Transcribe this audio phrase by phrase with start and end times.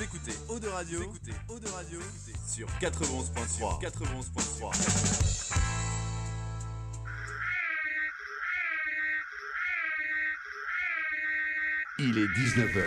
[0.00, 1.98] Vous écoutez Eau de Radio, Vous écoutez Eau de Radio
[2.48, 3.82] sur 91.3.
[3.82, 5.52] 91.3.
[11.98, 12.82] Il est 19h.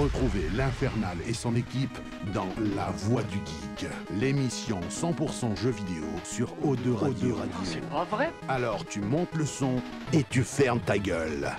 [0.00, 1.98] Retrouvez l'Infernal et son équipe
[2.32, 2.46] dans
[2.76, 7.36] La Voix du Geek, l'émission 100% jeux vidéo sur O2 Radio.
[7.64, 8.30] C'est pas vrai?
[8.48, 9.82] Alors tu montes le son
[10.12, 11.50] et tu fermes ta gueule.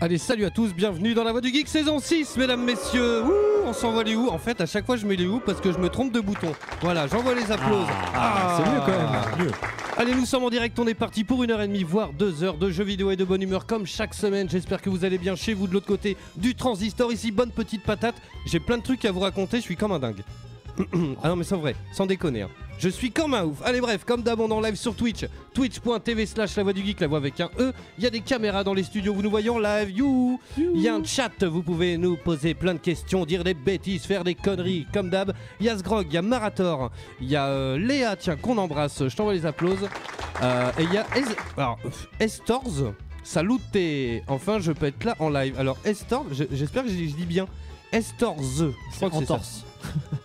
[0.00, 3.22] Allez, salut à tous, bienvenue dans la Voix du Geek saison 6, mesdames, messieurs.
[3.22, 5.60] Ouh, on s'envoie les où En fait, à chaque fois, je mets les où parce
[5.60, 6.52] que je me trompe de bouton.
[6.80, 7.86] Voilà, j'envoie les applauses.
[8.14, 9.46] Ah, c'est mieux quand même.
[9.46, 9.52] Mieux.
[9.96, 12.42] Allez, nous sommes en direct, on est parti pour une heure et demie, voire deux
[12.42, 14.50] heures de jeux vidéo et de bonne humeur comme chaque semaine.
[14.50, 17.12] J'espère que vous allez bien chez vous de l'autre côté du transistor.
[17.12, 18.16] Ici, bonne petite patate.
[18.46, 20.22] J'ai plein de trucs à vous raconter, je suis comme un dingue.
[21.22, 22.42] ah non mais c'est vrai, sans déconner.
[22.42, 22.50] hein.
[22.76, 23.62] Je suis comme un ouf.
[23.64, 25.24] Allez bref, comme d'hab on en live sur Twitch,
[25.54, 27.72] twitch.tv slash la voix du geek, la voix avec un E.
[27.98, 30.40] Il y a des caméras dans les studios, vous nous en live, you.
[30.58, 34.02] Il y a un chat, vous pouvez nous poser plein de questions, dire des bêtises,
[34.04, 35.32] faire des conneries, comme d'hab.
[35.60, 38.58] Il y a Sgrog, il y a Marator, il y a euh, Léa, tiens, qu'on
[38.58, 39.88] embrasse, je t'envoie les applauses.
[40.42, 43.60] Euh, et il y a Es- alors, pff, Estorz, salut
[44.26, 45.54] Enfin, je peux être là en live.
[45.60, 47.46] Alors, Estorz, je- j'espère que je, dis bien.
[47.92, 48.72] Estorz.
[48.90, 49.40] Je crois que c'est ça.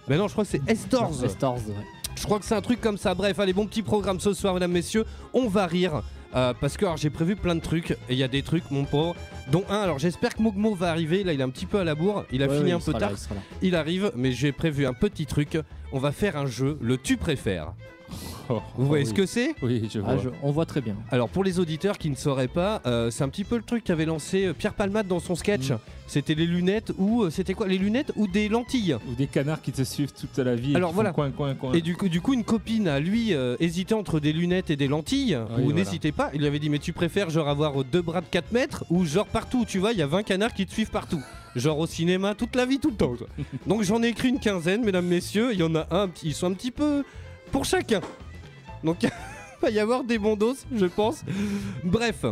[0.08, 0.62] Mais non, je crois que c'est.
[0.70, 1.76] Estorz, ouais.
[2.16, 3.14] Je crois que c'est un truc comme ça.
[3.16, 5.06] Bref, allez, bon petit programme ce soir, mesdames, messieurs.
[5.34, 6.02] On va rire.
[6.36, 7.92] euh, parce que alors, j'ai prévu plein de trucs.
[7.92, 9.16] Et il y a des trucs, mon pauvre.
[9.52, 11.24] Dont un, alors j'espère que Mogmo va arriver.
[11.24, 12.26] Là, il est un petit peu à la bourre.
[12.32, 13.12] Il a Ouais, fini un peu là, tard.
[13.62, 15.58] Il arrive, mais j'ai prévu un petit truc.
[15.94, 17.74] On va faire un jeu, le tu préfères.
[18.78, 19.16] Vous voyez ce oui.
[19.18, 20.14] que c'est Oui, je vois.
[20.14, 20.96] Ah, je- on voit très bien.
[21.12, 23.84] Alors pour les auditeurs qui ne sauraient pas, euh, c'est un petit peu le truc
[23.84, 25.70] qu'avait lancé euh, Pierre Palmade dans son sketch.
[25.72, 25.78] Mm.
[26.08, 29.62] C'était les lunettes ou euh, c'était quoi Les lunettes ou des lentilles Ou des canards
[29.62, 30.72] qui te suivent toute la vie.
[30.74, 31.12] et Alors qui voilà.
[31.12, 31.74] font Coin, coin, coin.
[31.74, 34.76] Et du coup, du coup, une copine à lui euh, hésitait entre des lunettes et
[34.76, 35.36] des lentilles.
[35.36, 35.74] ou voilà.
[35.76, 36.32] n'hésitez pas.
[36.34, 39.06] Il lui avait dit Mais tu préfères genre avoir deux bras de 4 mètres ou
[39.06, 41.22] genre partout Tu vois, il y a 20 canards qui te suivent partout.
[41.56, 43.14] Genre au cinéma toute la vie, tout le temps.
[43.16, 43.28] quoi.
[43.68, 45.50] Donc j'en ai écrit une quinzaine, mesdames, messieurs.
[45.54, 47.04] Il y en a un, petit- ils sont un petit peu
[47.52, 48.02] pour chacun.
[48.84, 49.10] Donc il
[49.62, 51.24] va y avoir des bons dos, je pense.
[51.84, 52.26] Bref.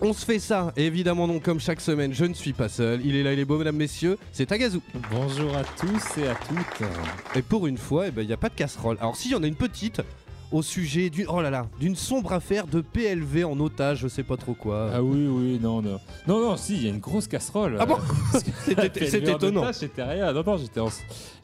[0.00, 3.00] On se fait ça, et évidemment donc comme chaque semaine, je ne suis pas seul.
[3.04, 4.18] Il est là, il est beau, mesdames, messieurs.
[4.32, 4.80] C'est Tagazu.
[5.10, 6.88] Bonjour à tous et à toutes.
[7.36, 8.96] Et pour une fois, eh ben, il n'y a pas de casserole.
[9.00, 10.02] Alors si, il y en a une petite
[10.54, 14.22] au sujet d'une oh là là, d'une sombre affaire de PLV en otage, je sais
[14.22, 14.88] pas trop quoi.
[14.94, 15.98] Ah oui, oui, non, non.
[16.28, 17.76] Non, non, si, il y a une grosse casserole.
[17.80, 17.96] Ah bon
[18.62, 19.72] c'est étonnant.
[19.72, 20.32] C'était rien.
[20.32, 20.88] Non, non, j'étais en...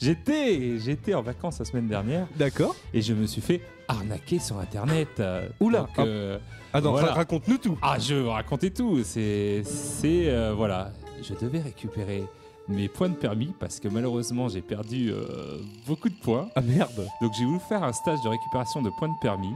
[0.00, 2.76] j'étais, j'étais en vacances la semaine dernière D'accord.
[2.94, 5.20] et je me suis fait arnaquer sur Internet.
[5.58, 5.80] Oula.
[5.80, 6.02] donc, Ah.
[6.02, 6.38] euh,
[6.72, 7.12] Ah non, Voilà.
[7.12, 7.76] raconte-nous tout.
[7.82, 9.00] Ah, je vais vous raconter tout.
[9.02, 12.22] C'est, c'est euh, voilà, je devais récupérer
[12.70, 16.48] mes points de permis parce que malheureusement j'ai perdu euh, beaucoup de points.
[16.54, 17.06] Ah merde.
[17.20, 19.54] Donc j'ai voulu faire un stage de récupération de points de permis.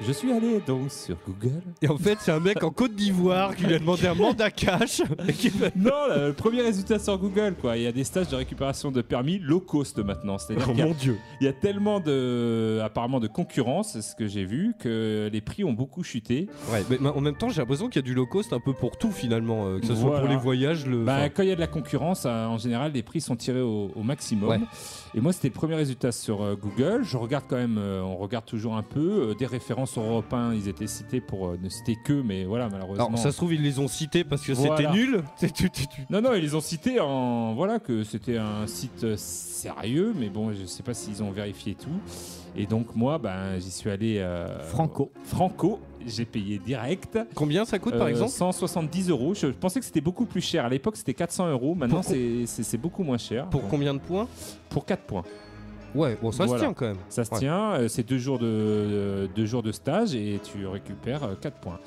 [0.00, 1.62] Je suis allé donc sur Google.
[1.80, 4.50] Et en fait, c'est un mec en Côte d'Ivoire qui lui a demandé un mandat
[4.50, 5.00] cash.
[5.28, 7.76] et qui fait- Non, le premier résultat sur Google, quoi.
[7.76, 10.36] Il y a des stages de récupération de permis low cost maintenant.
[10.36, 11.16] C'est-à-dire Oh qu'il y a- mon dieu.
[11.40, 15.40] il y, a tellement de, apparemment, de concurrence, c'est ce que j'ai vu, que les
[15.40, 16.48] prix ont beaucoup chuté.
[16.72, 18.60] Ouais, mais mais en même temps, j'ai l'impression qu'il y a du low cost un
[18.60, 20.20] peu pour tout finalement, euh, que ce soit Voilà.
[20.20, 21.04] pour les voyages, le.
[21.04, 23.36] Bah, enfin, quand il y a de la concurrence, euh, en général, les prix sont
[23.36, 24.48] tirés au, au maximum.
[24.50, 24.60] Ouais.
[25.14, 27.02] Et moi, c'était le premier résultat sur euh, Google.
[27.04, 29.28] Je regarde quand même, euh, on regarde toujours un peu.
[29.30, 33.06] Euh, des références européens, ils étaient cités pour euh, ne citer que, mais voilà, malheureusement.
[33.06, 35.22] Alors, ça se trouve, ils les ont cités parce que c'était nul.
[36.10, 37.54] Non, non, ils les ont cités en.
[37.54, 41.74] Voilà, que c'était un site euh, sérieux, mais bon, je sais pas s'ils ont vérifié
[41.74, 41.88] tout.
[42.56, 44.18] Et donc, moi, ben, j'y suis allé.
[44.18, 45.10] euh, Franco.
[45.24, 47.18] Franco, j'ai payé direct.
[47.34, 49.34] Combien ça coûte par exemple 170 euros.
[49.34, 50.64] Je pensais que c'était beaucoup plus cher.
[50.64, 51.74] À l'époque, c'était 400 euros.
[51.74, 53.48] Maintenant, c'est- beaucoup moins cher.
[53.48, 54.28] Pour Donc, combien de points
[54.68, 55.22] Pour 4 points.
[55.94, 56.60] Ouais, bon, ça Voilà.
[56.60, 56.96] se tient quand même.
[57.08, 57.38] Ça se Ouais.
[57.40, 57.72] tient.
[57.74, 61.78] euh, C'est deux jours de, deux jours de stage et tu récupères 4 points.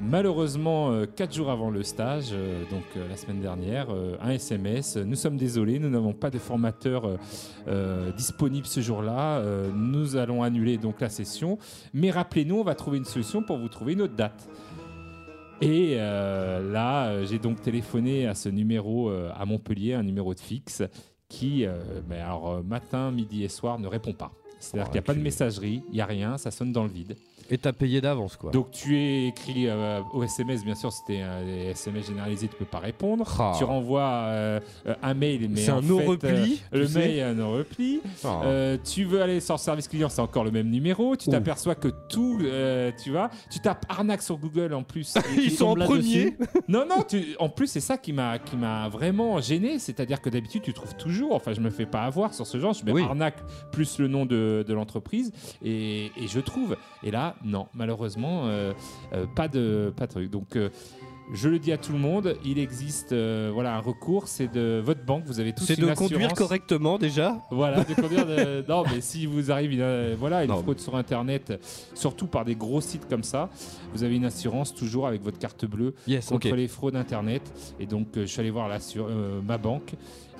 [0.00, 4.96] Malheureusement, 4 jours avant le stage, euh, donc euh, la semaine dernière, euh, un SMS.
[4.96, 7.16] euh, Nous sommes désolés, nous n'avons pas de formateur euh,
[7.66, 9.38] euh, disponible ce jour-là.
[9.38, 11.58] euh, nous allons annuler donc la session.
[11.92, 14.48] Mais rappelez-nous, on va trouver une solution pour vous trouver une autre date.
[15.60, 20.32] Et euh, là, euh, j'ai donc téléphoné à ce numéro euh, à Montpellier, un numéro
[20.32, 20.84] de fixe,
[21.28, 24.32] qui, euh, ben alors, euh, matin, midi et soir, ne répond pas.
[24.60, 26.84] C'est-à-dire Oh, qu'il n'y a pas de messagerie, il n'y a rien, ça sonne dans
[26.84, 27.16] le vide.
[27.50, 28.50] Et t'as payé d'avance quoi.
[28.50, 32.64] Donc tu es écrit euh, au SMS, bien sûr, c'était un SMS généralisé, tu peux
[32.64, 33.26] pas répondre.
[33.38, 33.52] Ah.
[33.56, 37.22] Tu renvoies euh, euh, un mail, mais C'est un fait, no-repli, euh, le mail est
[37.22, 38.00] un no repli.
[38.24, 38.42] Ah.
[38.84, 41.16] Tu veux aller sur service client, c'est encore le même numéro.
[41.16, 42.38] Tu t'aperçois que tout,
[43.02, 45.14] tu vois, tu tapes arnaque sur Google en plus.
[45.36, 46.36] Ils sont en premier.
[46.68, 49.78] non, non, tu- en plus, c'est ça qui m'a, qui m'a vraiment gêné.
[49.78, 52.72] C'est-à-dire que d'habitude, tu trouves toujours, enfin, je me fais pas avoir sur ce genre,
[52.74, 53.02] je mets Oui.
[53.02, 53.38] arnaque
[53.72, 55.32] plus le nom de, de l'entreprise
[55.64, 56.76] et, et je trouve.
[57.02, 58.72] Et là, non, malheureusement, euh,
[59.12, 60.30] euh, pas, de, pas de truc.
[60.30, 60.68] Donc, euh,
[61.34, 64.80] Je le dis à tout le monde, il existe euh, voilà un recours, c'est de
[64.82, 67.36] votre banque, vous avez tous C'est une de conduire correctement déjà.
[67.50, 68.24] Voilà, de conduire.
[68.24, 70.62] de- Non, mais si vous arrive une, euh, voilà, une Non.
[70.62, 71.52] fraude sur Internet,
[71.94, 73.50] surtout par des gros sites comme ça,
[73.92, 76.56] vous avez une assurance toujours avec votre carte bleue Yes, contre ok.
[76.56, 77.42] les fraudes Internet.
[77.78, 79.92] Et donc, euh, je suis allé voir l'assur- euh, ma banque.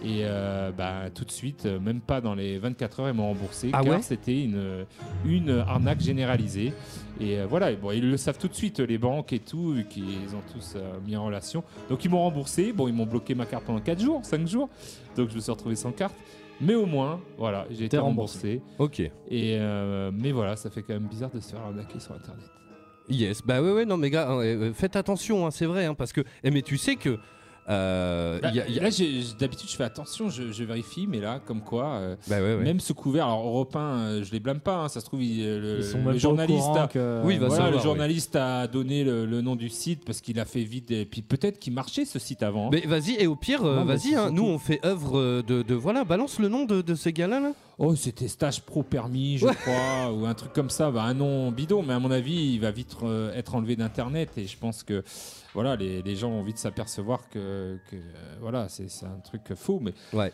[0.02, 3.28] Et euh, bah, tout de suite, euh, même pas dans les 24 heures, ils m'ont
[3.28, 4.86] remboursé Ah car ouais c'était une,
[5.24, 6.72] une arnaque généralisée.
[7.20, 9.72] Et euh, voilà, et bon, ils le savent tout de suite, les banques et tout,
[9.72, 11.64] vu qu'ils ont tous euh, mis en relation.
[11.90, 12.72] Donc ils m'ont remboursé.
[12.72, 14.68] Bon, ils m'ont bloqué ma carte pendant 4 jours, 5 jours.
[15.16, 16.14] Donc je me suis retrouvé sans carte.
[16.60, 18.60] Mais au moins, voilà, j'ai été remboursé.
[18.78, 19.04] remboursé.
[19.04, 19.12] Ok.
[19.30, 19.58] Et
[20.12, 22.50] mais voilà, ça fait quand même bizarre de se faire arnaquer sur Internet.
[23.08, 23.42] Yes.
[23.44, 26.20] Bah ouais, ouais, non, mais gars, euh, faites attention, hein, c'est vrai, hein, parce que.
[26.44, 27.18] eh, mais tu sais que.
[27.68, 28.90] Euh, Bah, y a- y a- Là,
[29.38, 32.62] d'habitude, je fais attention, je, je vérifie, mais là, comme quoi, euh, Bah ouais, ouais.
[32.64, 35.22] même ce couvert, alors Europe 1, euh, je les blâme pas, hein, ça se trouve,
[35.22, 35.80] il- le,
[36.18, 37.82] journaliste, a, que- Oui, il va voilà, savoir, le oui.
[37.82, 41.22] journaliste a donné le, le nom du site parce qu'il a fait vite, et puis
[41.22, 42.70] peut-être qu'il marchait ce site avant.
[42.70, 46.04] Mais vas-y, et au pire, euh, vas-y, hein, nous on fait œuvre de, de- Voilà,
[46.04, 47.40] balance le nom de, de ces gars-là.
[47.40, 47.52] Là.
[47.80, 49.54] Oh, c'était stage pro permis, je Ouais.
[49.54, 52.60] crois, ou un truc comme ça, bah, un nom bidon, mais à mon avis, il
[52.60, 55.04] va vite euh, être enlevé d'internet et je pense que
[55.54, 59.54] voilà, les, les gens ont vite s'apercevoir que, que, euh, voilà, c'est c'est un truc
[59.54, 60.32] faux, mais Ouais.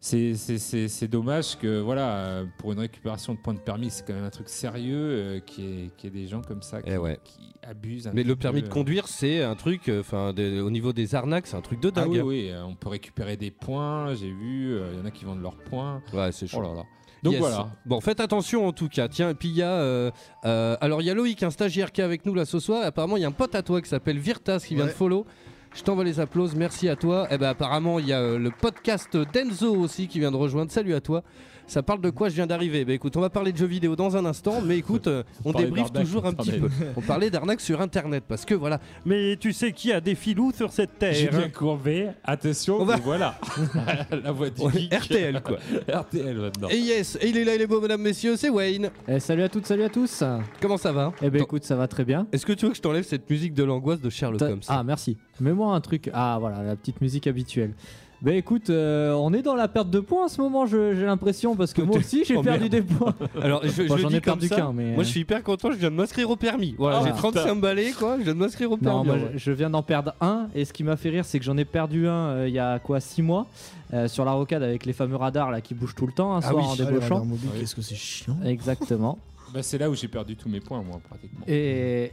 [0.00, 3.90] C'est- c'est c'est- c'est dommage que voilà, euh, pour une récupération de points de permis,
[3.90, 6.80] c'est quand même un truc sérieux euh, qui est qui est des gens comme ça
[6.82, 7.18] qui, Eh ouais.
[7.22, 8.06] qui abusent.
[8.08, 8.74] un Mais petit le permis peu, de euh.
[8.74, 12.00] conduire, c'est un truc, euh, enfin, au niveau des arnaques, c'est un truc de Ah
[12.00, 12.10] dingue.
[12.12, 12.24] oui, hein.
[12.24, 15.24] oui, euh, on peut récupérer des points, j'ai vu, euh, il y en a qui
[15.26, 16.02] vendent leurs points.
[16.14, 16.58] Ouais, c'est chaud.
[16.60, 16.82] Oh là là.
[17.22, 17.40] Donc Yes.
[17.42, 17.68] voilà.
[17.84, 19.06] Bon, faites attention en tout cas.
[19.06, 19.72] Tiens, et puis il y a.
[19.72, 20.10] euh,
[20.46, 22.82] euh, alors, il y a Loïc, un stagiaire qui est avec nous là ce soir.
[22.82, 24.90] Apparemment, il y a un pote à toi qui s'appelle Virtas qui vient Ouais.
[24.90, 25.26] de follow.
[25.72, 27.32] Je t'envoie les applauses, merci à toi.
[27.32, 30.72] Et ben apparemment, il y a euh, le podcast d'Enzo aussi qui vient de rejoindre.
[30.72, 31.22] Salut à toi.
[31.70, 32.84] Ça parle de quoi Je viens d'arriver.
[32.84, 35.52] Bah écoute, on va parler de jeux vidéo dans un instant, mais écoute, euh, on
[35.52, 36.66] débriefe toujours un petit peu.
[36.66, 36.94] Internet.
[36.96, 38.80] On parlait d'arnaque sur internet parce que voilà.
[39.06, 42.96] Mais tu sais qui a des filous sur cette terre Julien Courbet, attention, On va-
[42.96, 43.38] mais voilà.
[44.24, 44.92] la voix du geek.
[44.92, 45.58] RTL quoi.
[45.88, 46.68] RTL maintenant.
[46.70, 48.90] Et yes, et il est là, il est beau, mesdames, messieurs, c'est Wayne.
[49.06, 50.24] Eh, salut à toutes, salut à tous.
[50.60, 52.26] Comment ça va Eh ben écoute, ça va très bien.
[52.32, 54.82] Est-ce que tu veux que je t'enlève cette musique de l'angoisse de Sherlock Holmes Ah
[54.82, 55.18] merci.
[55.38, 56.10] Mets-moi un truc.
[56.12, 57.74] Ah voilà, la petite musique habituelle.
[58.22, 61.06] Ben écoute, euh, on est dans la perte de points en ce moment, je- j'ai
[61.06, 62.72] l'impression, parce que moi aussi j'ai Oh, perdu merde.
[62.72, 63.14] des points.
[63.42, 64.92] Alors, je, Bon, j'en ai perdu qu'un, mais.
[64.94, 66.74] Moi, je suis hyper content, je viens de m'inscrire au permis.
[66.76, 67.30] Voilà, Ah, j'ai putain.
[67.30, 68.18] 35 balais, quoi.
[68.18, 68.98] Je viens de m'inscrire au permis.
[68.98, 69.32] Non, moi ouais.
[69.36, 71.64] je- viens d'en perdre un, et ce qui m'a fait rire, c'est que j'en ai
[71.64, 73.46] perdu un euh, il y a quoi 6 mois,
[73.94, 76.40] euh, sur la rocade avec les fameux radars là qui bougent tout le temps, un
[76.44, 76.64] Ah soir oui.
[76.64, 77.26] en Ah, débauchant.
[77.58, 78.36] qu'est-ce que c'est chiant.
[78.44, 79.16] Exactement.
[79.52, 81.40] Bah, c'est là où j'ai perdu tous mes points, moi, pratiquement.
[81.48, 82.10] Et,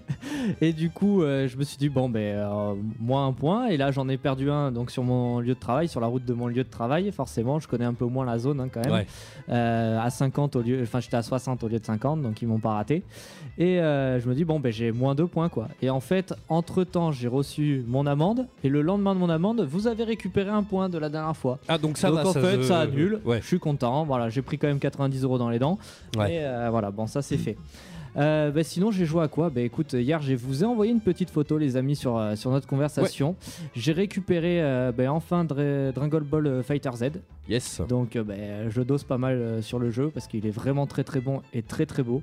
[0.60, 3.66] et du coup, euh, je me suis dit, bon, ben, euh, moins un point.
[3.68, 6.24] Et là, j'en ai perdu un donc sur mon lieu de travail, sur la route
[6.24, 7.10] de mon lieu de travail.
[7.12, 8.92] Forcément, je connais un peu moins la zone hein, quand même.
[8.92, 9.06] Ouais.
[9.50, 12.48] Euh, à 50 au lieu, enfin, j'étais à 60 au lieu de 50, donc ils
[12.48, 13.02] m'ont pas raté.
[13.58, 15.68] Et euh, je me dis, bon, ben, j'ai moins deux points, quoi.
[15.82, 18.46] Et en fait, entre temps, j'ai reçu mon amende.
[18.64, 21.58] Et le lendemain de mon amende, vous avez récupéré un point de la dernière fois.
[21.68, 22.28] Ah, donc ça donc va.
[22.28, 23.20] en fait, se- ça annule.
[23.24, 23.40] Ouais.
[23.42, 24.04] Je suis content.
[24.04, 25.78] Voilà, j'ai pris quand même 90 euros dans les dents.
[26.16, 26.34] Ouais.
[26.34, 27.56] Et euh, voilà, bon, ça c'est fait.
[28.16, 29.50] Euh, bah, sinon, j'ai joué à quoi?
[29.50, 32.50] Bah écoute, hier, je vous ai envoyé une petite photo, les amis, sur, euh, sur
[32.50, 33.36] notre conversation.
[33.74, 37.04] J'ai récupéré euh, bah, enfin Dra- Dragon Ball euh, Fighter Z.
[37.48, 37.80] Yes.
[37.88, 38.34] Donc, bah,
[38.68, 41.62] je dose pas mal sur le jeu parce qu'il est vraiment très très bon et
[41.62, 42.20] très très beau.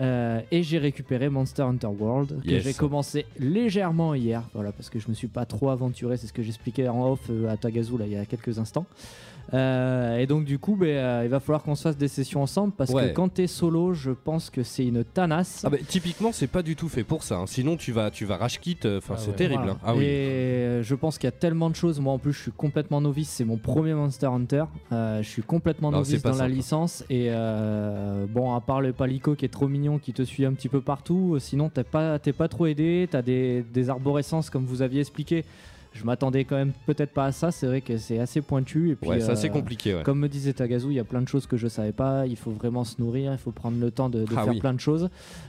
[0.00, 2.62] Euh, et j'ai récupéré Monster Hunter World que Yes.
[2.64, 6.32] j'ai commencé légèrement hier, voilà parce que je me suis pas trop aventuré, c'est ce
[6.32, 8.86] que j'expliquais en off à Tagazu là il y a quelques instants.
[9.52, 12.42] Euh, et donc du coup, ben, euh, il va falloir qu'on se fasse des sessions
[12.42, 13.08] ensemble parce Ouais.
[13.10, 15.62] que quand t'es solo, je pense que c'est une tanasse.
[15.64, 17.36] Ah bah, typiquement, c'est pas du tout fait pour ça.
[17.38, 17.46] hein.
[17.46, 18.78] Sinon, tu vas, tu vas rage quit.
[18.84, 19.36] euh, Enfin, Ah c'est ouais.
[19.36, 19.62] terrible.
[19.64, 19.72] Voilà.
[19.76, 19.80] hein.
[19.84, 20.04] Ah oui.
[20.04, 21.98] Et euh, je pense qu'il y a tellement de choses.
[22.00, 23.28] Moi, en plus, je suis complètement novice.
[23.30, 24.64] C'est mon premier Monster Hunter.
[24.92, 27.04] Euh, je suis complètement Non, novice c'est pas dans la licence.
[27.10, 30.52] Et euh, bon, à part le palico qui est trop mignon, qui te suit un
[30.52, 33.08] petit peu partout, euh, sinon, t'es pas, t'es pas trop aidé.
[33.10, 35.44] T'as des, des arborescences, comme vous aviez expliqué.
[35.92, 37.50] Je m'attendais quand même peut-être pas à ça.
[37.50, 38.90] C'est vrai que c'est assez pointu.
[38.90, 39.94] Et puis, ouais, c'est euh, compliqué.
[39.94, 40.02] Ouais.
[40.02, 42.26] Comme me disait Tagazu, il y a plein de choses que je savais pas.
[42.26, 44.60] Il faut vraiment se nourrir, il faut prendre le temps de, de Ah faire oui.
[44.60, 45.08] plein de choses.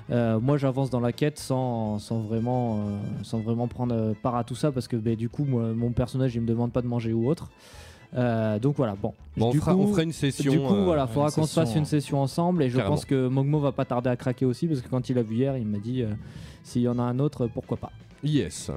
[0.10, 4.43] Euh, moi, j'avance dans la quête sans, sans, vraiment, euh, sans vraiment prendre part à
[4.43, 6.88] tout ça parce que ben, du coup, moi, mon personnage, il me demande pas de
[6.88, 7.50] manger ou autre.
[8.13, 9.13] Euh, donc voilà, bon.
[9.38, 10.51] Bon, on, du fera, coup, on fera une session.
[10.51, 13.27] du coup, euh, voilà, faudra qu'on se fasse une session ensemble et je pense que
[13.27, 15.65] Mogmo va pas tarder à craquer aussi parce que quand il a vu hier, il
[15.65, 16.07] m'a dit euh,
[16.63, 17.91] s'il y en a un autre, pourquoi pas.
[18.24, 18.69] Yes.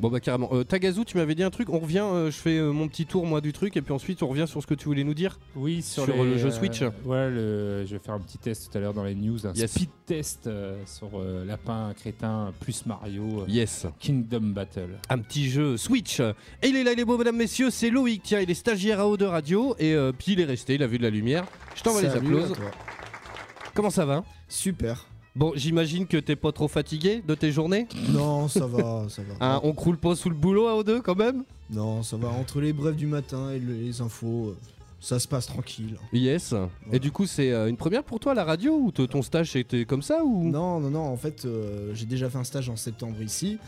[0.00, 0.48] Bon bah carrément.
[0.52, 1.68] Euh, Tagazu, tu m'avais dit un truc.
[1.68, 1.98] On revient.
[2.02, 4.46] euh, je fais euh, mon petit tour moi du truc et puis ensuite on revient
[4.48, 5.38] sur ce que tu voulais nous dire.
[5.56, 6.80] Oui, sur, Sur les, le jeu euh, Switch.
[7.04, 9.52] Ouais, le- je vais faire un petit test tout à l'heure dans les news, un
[9.52, 9.70] Yes.
[9.72, 13.86] speed test euh, sur euh, Lapin Crétin plus Mario euh, Yes.
[13.98, 14.98] Kingdom Battle.
[15.10, 16.20] Un petit jeu Switch.
[16.20, 17.68] Et il est là, il est beau, mesdames, messieurs.
[17.70, 18.22] C'est Loïc.
[18.24, 20.76] Tiens, il est stagiaire à eau de radio et euh, puis il est resté.
[20.76, 21.44] Il a vu de la lumière.
[21.76, 22.52] Je t'envoie les applauses.
[23.74, 24.24] Comment ça va?
[24.48, 25.06] Super.
[25.36, 29.34] Bon, j'imagine que t'es pas trop fatigué de tes journées Non, ça va, ça va.
[29.46, 32.28] Hein, On croule pas sous le boulot à O2 quand même Non, ça va.
[32.28, 34.56] Entre les brefs du matin et le- les infos, euh,
[35.00, 35.96] ça se passe tranquille.
[36.12, 36.52] Yes.
[36.92, 39.54] Et du coup, c'est euh, une première pour toi la radio ou te- ton stage
[39.54, 41.04] était comme ça ou Non, non, non.
[41.06, 43.58] En fait, euh, j'ai déjà fait un stage en septembre ici.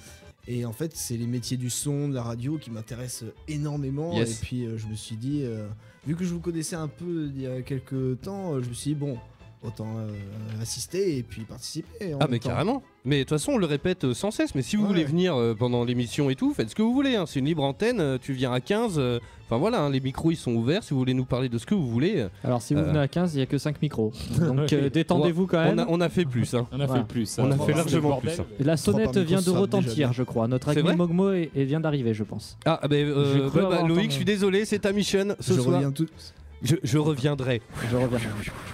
[0.48, 4.14] Et en fait, c'est les métiers du son, de la radio qui m'intéressent énormément.
[4.14, 4.32] Yes.
[4.42, 5.44] Et puis, euh, je me suis dit,
[6.04, 8.90] vu que je vous connaissais un peu il y a quelques temps, je me suis
[8.94, 9.16] dit, bon,
[9.64, 10.08] autant euh,
[10.60, 12.14] assister et puis participer.
[12.14, 12.50] en Ah mais temps.
[12.50, 12.82] carrément.
[13.04, 14.54] Mais de toute façon, on le répète euh, sans cesse.
[14.54, 14.88] Mais si vous Ouais.
[14.88, 17.16] voulez venir euh, pendant l'émission et tout, faites ce que vous voulez.
[17.16, 17.24] hein.
[17.26, 18.00] C'est une libre antenne.
[18.00, 18.94] euh, tu viens à 15.
[18.98, 20.82] euh, Enfin voilà, hein, les micros ils sont ouverts.
[20.82, 22.20] Si vous voulez nous parler de ce que vous voulez.
[22.20, 22.84] euh, Alors si vous Euh.
[22.84, 24.12] venez à 15, il n'y a que 5 micros.
[24.38, 25.78] Donc euh, détendez-vous quand on, même.
[25.80, 26.54] a, on a fait plus.
[26.54, 26.66] Hein.
[26.72, 27.02] On a Voilà.
[27.02, 27.36] fait plus.
[27.38, 28.46] On a fait largement plus, hein.
[28.60, 30.12] La sonnette vient de ça déjà retentir, bien.
[30.12, 30.48] je crois.
[30.48, 32.56] Notre C'est ami vrai Mogmo est- est- vient d'arriver, je pense.
[32.64, 34.06] Ah bah, euh, bah, bah, avoir Loïc, entendu.
[34.10, 35.74] je suis désolé, c'est ta mission ce Je soir.
[35.76, 36.06] reviens tout.
[36.62, 37.60] Je, je reviendrai.
[37.90, 38.20] Je reviens.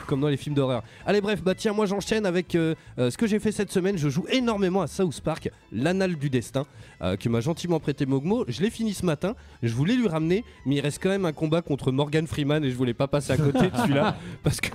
[0.07, 0.83] comme dans les films d'horreur.
[1.07, 3.97] Allez bref, bah tiens, moi j'enchaîne avec euh, euh, ce que j'ai fait cette semaine.
[3.97, 6.67] Je joue énormément à South Park, l'anal du destin,
[7.03, 8.45] euh, que m'a gentiment prêté Mogmo.
[8.49, 11.33] Je l'ai fini ce matin, je voulais lui ramener, mais il reste quand même un
[11.33, 14.69] combat contre Morgan Freeman et je voulais pas passer à côté de celui-là, parce que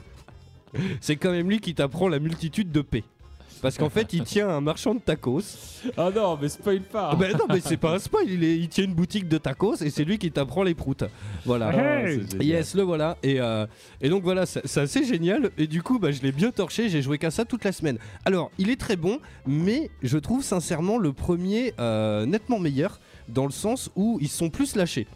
[1.02, 3.04] c'est quand même lui qui t'apprend la multitude de paix.
[3.64, 5.42] Parce qu'en fait, il tient un marchand de tacos.
[5.98, 7.10] Ah non, mais spoil pas.
[7.14, 9.38] Ah ben non, mais c'est pas un spoil, il, est- il tient une boutique de
[9.40, 11.06] tacos et c'est lui qui t'apprend les proutes.
[11.46, 11.70] Voilà.
[11.74, 12.44] Ah, c'est génial.
[12.44, 13.18] Yes, le voilà.
[13.24, 13.66] Et, euh,
[14.02, 15.50] et donc voilà, c'est c'est assez génial.
[15.58, 16.90] Et du coup, bah, je l'ai bien torché.
[16.90, 17.98] J'ai joué qu'à ça toute la semaine.
[18.26, 23.46] Alors, il est très bon, mais je trouve sincèrement le premier euh, nettement meilleur dans
[23.46, 25.08] le sens où ils sont plus lâchés.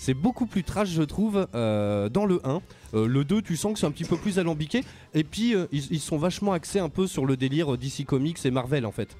[0.00, 2.62] C'est beaucoup plus trash, je trouve, euh, dans le 1.
[2.94, 4.82] Euh, le 2, tu sens que c'est un petit peu plus alambiqué.
[5.12, 8.38] Et puis, euh, ils, ils sont vachement axés un peu sur le délire DC Comics
[8.46, 9.14] et Marvel, en fait.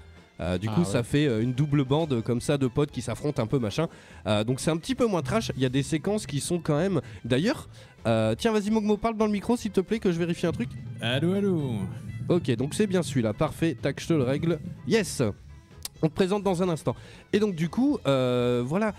[0.59, 0.87] Du Ah coup, ouais.
[0.87, 3.89] ça fait une double bande comme ça de potes qui s'affrontent un peu, machin.
[4.47, 5.53] Donc, c'est un petit peu moins trash.
[5.55, 7.03] Il y a des séquences qui sont quand même.
[7.27, 7.69] D'ailleurs,
[8.07, 10.71] tiens, vas-y, Mogmo, parle dans le micro, s'il te plaît, que je vérifie un truc.
[11.03, 11.73] Allô, allô
[12.31, 14.61] Ok, donc c'est bien celui-là, parfait, tac, je te le règle.
[14.89, 15.21] Yes
[16.01, 16.97] On te présente dans un instant.
[17.35, 18.95] Et donc du coup, euh, voilà,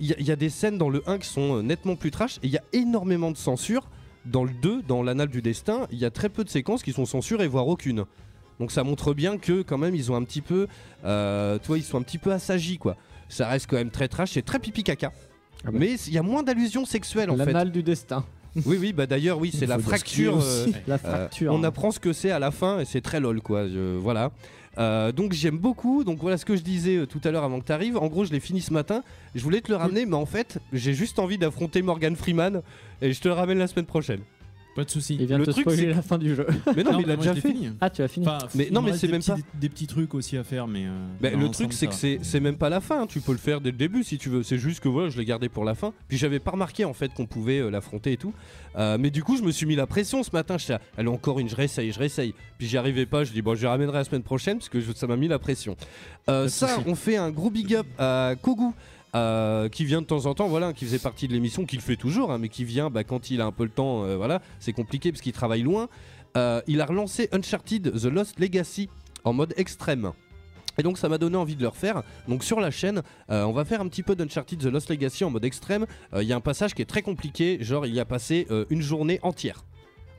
[0.00, 1.96] il y, a- il y a des scènes dans le 1 qui sont euh, nettement
[1.96, 3.88] plus trash, et il y a énormément de censure.
[4.24, 6.92] Dans le 2, dans l'anal du destin, il y a très peu de séquences qui
[6.92, 8.04] sont censurées, voire aucune.
[8.60, 10.68] Donc ça montre bien que quand même ils ont un petit peu,
[11.04, 12.96] euh, tu vois, ils sont un petit peu assagis quoi.
[13.28, 15.10] Ça reste quand même très trash, c'est très pipi caca.
[15.64, 15.78] Ah bah.
[15.80, 17.46] Mais il y a moins d'allusions sexuelles en fait.
[17.46, 18.24] L'anal du destin.
[18.66, 20.38] Oui, oui, bah d'ailleurs, oui, c'est Il la fracture.
[20.40, 20.66] euh.
[20.86, 21.52] La euh, fracture.
[21.54, 23.66] on apprend ce que c'est à la fin et c'est très lol quoi.
[23.66, 24.30] Je- voilà.
[24.78, 26.04] Euh, donc j'aime beaucoup.
[26.04, 27.96] Donc voilà ce que je disais euh, tout à l'heure avant que tu arrives.
[27.96, 29.02] En gros, je l'ai fini ce matin.
[29.34, 32.62] Je voulais te le ramener, mais en fait, j'ai juste envie d'affronter Morgan Freeman
[33.00, 34.20] et je te le ramène la semaine prochaine.
[34.74, 35.16] Pas de soucis.
[35.20, 36.46] Il vient le de te truc, spoiler c'est- la fin du jeu.
[36.76, 37.40] Mais non, mais il l'a déjà fait.
[37.52, 37.68] fini.
[37.80, 38.26] Ah, tu as fini.
[38.26, 40.36] Enfin, Mais il non, mais c'est des même petits- pas- Des, des petits trucs aussi
[40.38, 40.86] à faire, mais.
[40.86, 43.02] euh, Bah, le truc, c'est ça que c'est c'est même pas la fin.
[43.02, 43.06] hein.
[43.06, 44.42] Tu peux le faire dès le début si tu veux.
[44.42, 45.92] C'est juste que voilà, je l'ai gardé pour la fin.
[46.08, 48.32] Puis j'avais pas remarqué en fait qu'on pouvait euh, l'affronter et tout.
[48.76, 50.56] Euh, mais du coup, je me suis mis la pression ce matin.
[50.56, 52.34] Je allez encore une, je réessaye, je réessaye.
[52.56, 53.24] Puis j'y arrivais pas.
[53.24, 55.28] Je dis bon, je la ramènerai la semaine prochaine parce que je- ça m'a mis
[55.28, 55.76] la pression.
[56.30, 56.84] Euh, ça, souci.
[56.86, 58.72] on fait un gros big up à Kogu.
[59.14, 61.82] Euh, qui vient de temps en temps, voilà, qui faisait partie de l'émission, qui le
[61.82, 64.16] fait toujours, hein, mais qui vient bah, quand il a un peu le temps, euh,
[64.16, 65.88] voilà, c'est compliqué parce qu'il travaille loin.
[66.36, 68.88] Euh, il a relancé Uncharted The Lost Legacy
[69.24, 70.12] en mode extrême.
[70.78, 72.02] Et donc ça m'a donné envie de le refaire.
[72.28, 75.24] Donc sur la chaîne, euh, on va faire un petit peu d'Uncharted The Lost Legacy
[75.24, 75.86] en mode extrême.
[76.14, 78.46] Euh, Il y a un passage qui est très compliqué, genre il y a passé
[78.50, 79.64] euh, une journée entière.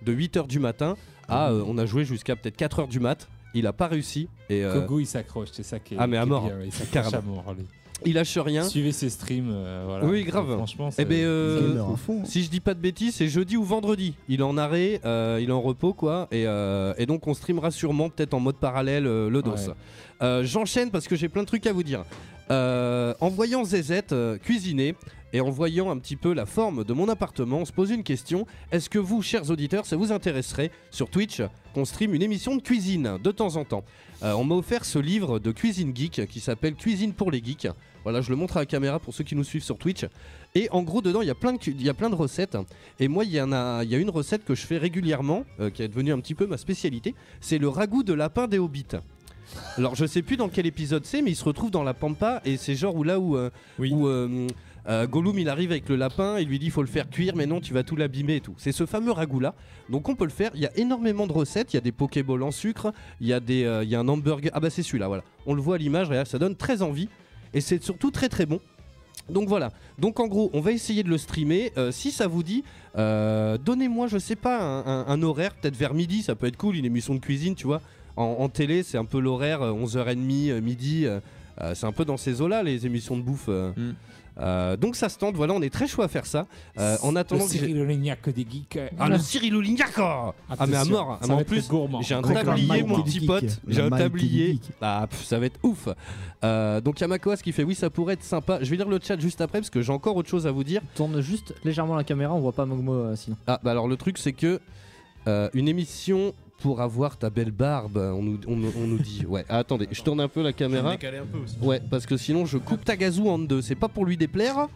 [0.04, 0.96] De 8h du matin
[1.30, 1.54] à...
[1.54, 3.30] on a joué jusqu'à peut-être 4h du mat.
[3.54, 4.28] Il a pas réussi.
[4.50, 5.98] Et Kogu, il s'accroche, c'est ça qui est.
[6.00, 7.40] Ah, mais à mort, bien, ouais, il s'accroche carrément.
[7.40, 7.54] à mort.
[7.54, 7.66] lui.
[8.06, 8.64] Il lâche rien.
[8.64, 10.06] Suivez ses streams, euh, voilà.
[10.06, 10.54] Oui, grave.
[10.56, 11.06] Franchement, Eh c'est.
[11.06, 12.22] ben, euh, Gamer à fond.
[12.26, 14.16] Si je dis pas de bêtises, c'est jeudi ou vendredi.
[14.30, 16.28] Il est en arrêt, euh, il est en repos, quoi.
[16.32, 19.52] Et, euh, et donc on streamera sûrement, peut-être en mode parallèle, euh, le dos.
[19.52, 19.74] Ouais.
[20.22, 22.04] Euh, J'enchaîne parce que j'ai plein de trucs à vous dire.
[22.52, 24.96] Euh, en voyant ZZ euh, cuisiner
[25.32, 28.04] et en voyant un petit peu la forme de mon appartement, on se pose une
[28.04, 28.46] question.
[28.72, 31.42] Est-ce que vous, chers auditeurs, ça vous intéresserait sur Twitch
[31.74, 33.84] qu'on stream une émission de cuisine de temps en temps?
[34.24, 37.68] Euh, On m'a offert ce livre de cuisine geek qui s'appelle Cuisine pour les geeks.
[38.04, 40.06] Voilà, je le montre à la caméra pour ceux qui nous suivent sur Twitch.
[40.56, 42.16] Et en gros, dedans, il y a plein de, cu- il y a plein de
[42.16, 42.58] recettes.
[43.00, 45.46] Et moi, il y, en a, il y a une recette que je fais régulièrement,
[45.60, 47.16] euh, qui est devenue un petit peu ma spécialité.
[47.42, 48.86] C'est le ragoût de lapin des hobbits.
[49.78, 52.42] Alors, je sais plus dans quel épisode c'est, mais il se retrouve dans la pampa.
[52.46, 53.92] Et c'est genre où là où, euh, Oui.
[53.94, 54.48] où euh,
[54.90, 57.36] euh, Gollum il arrive avec le lapin, il lui dit il faut le faire cuire,
[57.38, 58.54] mais non, tu vas tout l'abîmer et tout.
[58.58, 59.56] C'est ce fameux ragoût là.
[59.90, 60.52] Donc, on peut le faire.
[60.56, 61.74] Il y a énormément de recettes.
[61.74, 64.00] Il y a des Pokéballs en sucre, il y, a des, euh, il y a
[64.00, 64.52] un hamburger.
[64.54, 65.24] Ah, bah, c'est celui-là, voilà.
[65.46, 67.08] On le voit à l'image, regarde, ça donne très envie.
[67.54, 68.60] Et c'est surtout très très bon.
[69.30, 69.72] Donc voilà.
[70.00, 71.72] Donc en gros, on va essayer de le streamer.
[71.78, 72.64] Euh, si ça vous dit,
[72.98, 76.86] euh, donnez-moi, je sais pas, un, horaire, peut-être vers midi, ça peut être cool, une
[76.86, 77.82] émission de cuisine, tu vois.
[78.16, 81.08] En, télé, c'est un peu l'horaire, euh, 11h30, euh, midi.
[81.74, 83.48] c'est un peu dans ces eaux-là, les émissions de bouffe.
[83.48, 83.94] Mm.
[84.40, 86.48] Euh, donc ça se tente, voilà, on est très chaud à faire ça.
[86.78, 88.80] Euh, en attendant le Cyril Lignac des geeks.
[89.00, 90.34] Ah, le Cyril Olignac Ah,
[90.68, 91.18] mais à mort.
[91.22, 91.70] ça Mais en plus,
[92.02, 93.60] j'ai un tablier, mon petit pote.
[93.68, 94.60] J'ai un tablier.
[94.82, 95.88] Ah, pff, ça va être ouf.
[96.44, 98.60] Euh, donc, il y a Makoas qui fait oui, ça pourrait être sympa.
[98.62, 100.64] Je vais lire le chat juste après parce que j'ai encore autre chose à vous
[100.64, 100.82] dire.
[100.96, 103.38] Tourne juste légèrement la caméra, on voit pas Mogmo euh, sinon.
[103.48, 104.60] Ah, bah alors le truc, c'est que
[105.28, 109.26] euh, une émission pour avoir ta belle barbe, on nous, on, nous- on nous dit.
[109.30, 110.92] Ouais, ah, attendez, je tourne un peu la caméra.
[110.94, 111.58] Décalé un peu aussi.
[111.62, 113.62] Ouais, parce que sinon je coupe Tagazu en deux.
[113.62, 114.68] C'est pas pour lui déplaire.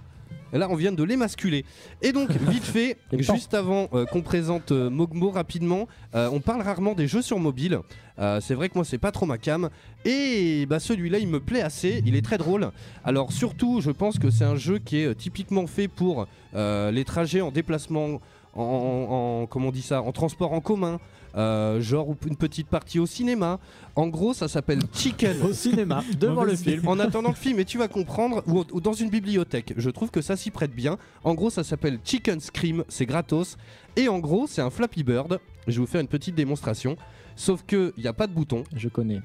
[0.53, 1.65] Et Là, on vient de l'émasculer.
[2.01, 6.61] Et donc, vite fait, juste avant euh, qu'on présente euh, Mogmo rapidement, euh, on parle
[6.61, 7.79] rarement des jeux sur mobile.
[8.19, 9.69] Euh, c'est vrai que moi, c'est pas trop ma cam.
[10.05, 12.01] Et bah, celui-là, il me plaît assez.
[12.05, 12.71] Il est très drôle.
[13.03, 17.03] Alors, surtout, je pense que c'est un jeu qui est typiquement fait pour euh, les
[17.03, 18.21] trajets en déplacement,
[18.55, 20.99] en, en- en- comment on dit ça, en transport en commun.
[21.37, 23.59] Euh, genre une petite partie au cinéma.
[23.95, 25.41] En gros, ça s'appelle Chicken.
[25.43, 26.87] Au cinéma, devant le film.
[26.87, 30.09] En attendant le film, et tu vas comprendre, ou, ou dans une bibliothèque, je trouve
[30.09, 30.97] que ça s'y prête bien.
[31.23, 33.57] En gros, ça s'appelle Chicken Scream, c'est gratos.
[33.95, 35.39] Et en gros, c'est un Flappy Bird.
[35.67, 36.97] Je vais vous faire une petite démonstration.
[37.35, 38.63] Sauf que il n'y a pas de bouton.
[38.75, 39.21] Je connais.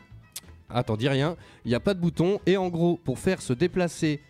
[0.68, 1.36] Attends, dis rien.
[1.64, 2.40] Il n'y a pas de bouton.
[2.46, 4.20] Et en gros, pour faire se déplacer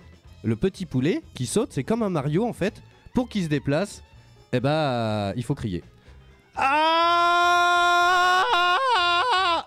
[0.44, 2.82] le petit poulet qui saute, c'est comme un Mario en fait.
[3.14, 4.02] Pour qu'il se déplace,
[4.52, 5.82] eh ben, il faut crier.
[6.54, 8.44] Ah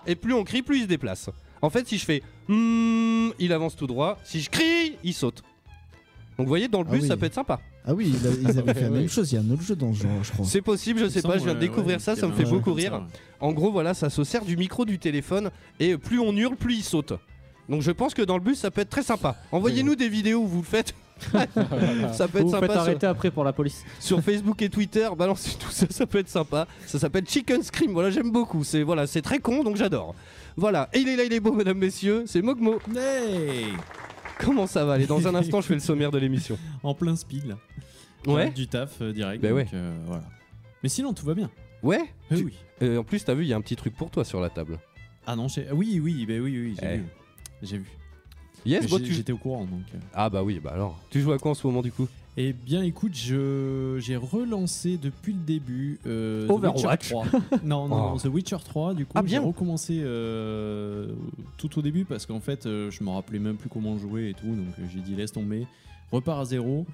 [0.07, 1.29] Et plus on crie, plus il se déplace.
[1.61, 4.19] En fait, si je fais Hmm, il avance tout droit.
[4.23, 5.41] Si je crie, il saute.
[6.37, 7.07] Donc vous voyez, dans le Ah bus, oui.
[7.07, 7.59] ça peut être sympa.
[7.87, 9.31] Ah oui, ils, a- ils avaient fait la même chose.
[9.31, 10.45] Il y a un autre jeu dans ce genre, je crois.
[10.45, 13.01] C'est possible, je sais pas, je viens de découvrir ça, ça me fait beaucoup rire.
[13.39, 15.49] En gros, voilà, ça se sert du micro du téléphone
[15.79, 17.13] et plus on hurle, plus il saute.
[17.69, 19.35] Donc je pense que dans le bus, ça peut être très sympa.
[19.51, 20.93] Envoyez-nous des vidéos où vous le faites.
[22.13, 23.83] ça peut être Vous vous faites sympa sur, arrêter après pour la police.
[23.99, 25.07] sur Facebook et Twitter.
[25.17, 26.67] Balancez tout ça, ça peut être sympa.
[26.85, 27.91] Ça s'appelle Chicken Scream.
[27.93, 28.63] Voilà, j'aime beaucoup.
[28.63, 30.13] C'est voilà, c'est très con, donc j'adore.
[30.57, 32.23] Voilà, et il est là, il est beau, mesdames, messieurs.
[32.27, 32.79] C'est Mogmo.
[32.95, 33.67] Hey
[34.39, 36.57] Comment ça va Allez, dans un instant, je fais le sommaire de l'émission.
[36.83, 37.55] En plein speed là.
[38.27, 38.49] Ouais.
[38.51, 39.43] Du taf euh, direct.
[39.43, 39.67] Donc, ouais.
[39.73, 40.23] euh, voilà.
[40.83, 41.49] Mais sinon tout va bien.
[41.83, 42.01] Ouais.
[42.31, 42.53] Euh, Tu- oui.
[42.81, 44.49] Euh, en plus, t'as vu, il y a un petit truc pour toi sur la
[44.49, 44.79] table.
[45.27, 46.97] Ah non, j'ai- oui, oui, bah oui, oui, j'ai Eh.
[46.97, 47.03] vu.
[47.61, 47.85] J'ai vu.
[48.65, 49.83] Yes, bon, tu- J'étais au courant donc.
[49.93, 49.97] euh.
[50.13, 50.99] Ah bah oui, bah alors.
[51.09, 52.07] Tu joues à quoi en ce moment du coup?
[52.37, 56.83] Eh bien, écoute, je j'ai relancé depuis le début euh, The Overwatch.
[56.83, 57.25] Witcher 3.
[57.63, 58.09] non, non, Oh.
[58.11, 58.93] non, The Witcher 3.
[58.93, 61.13] Du coup, Ah, j'ai recommencé euh,
[61.57, 64.33] tout au début parce qu'en fait, euh, je me rappelais même plus comment jouer et
[64.33, 65.65] tout, donc j'ai dit laisse tomber,
[66.11, 66.85] repars à zéro.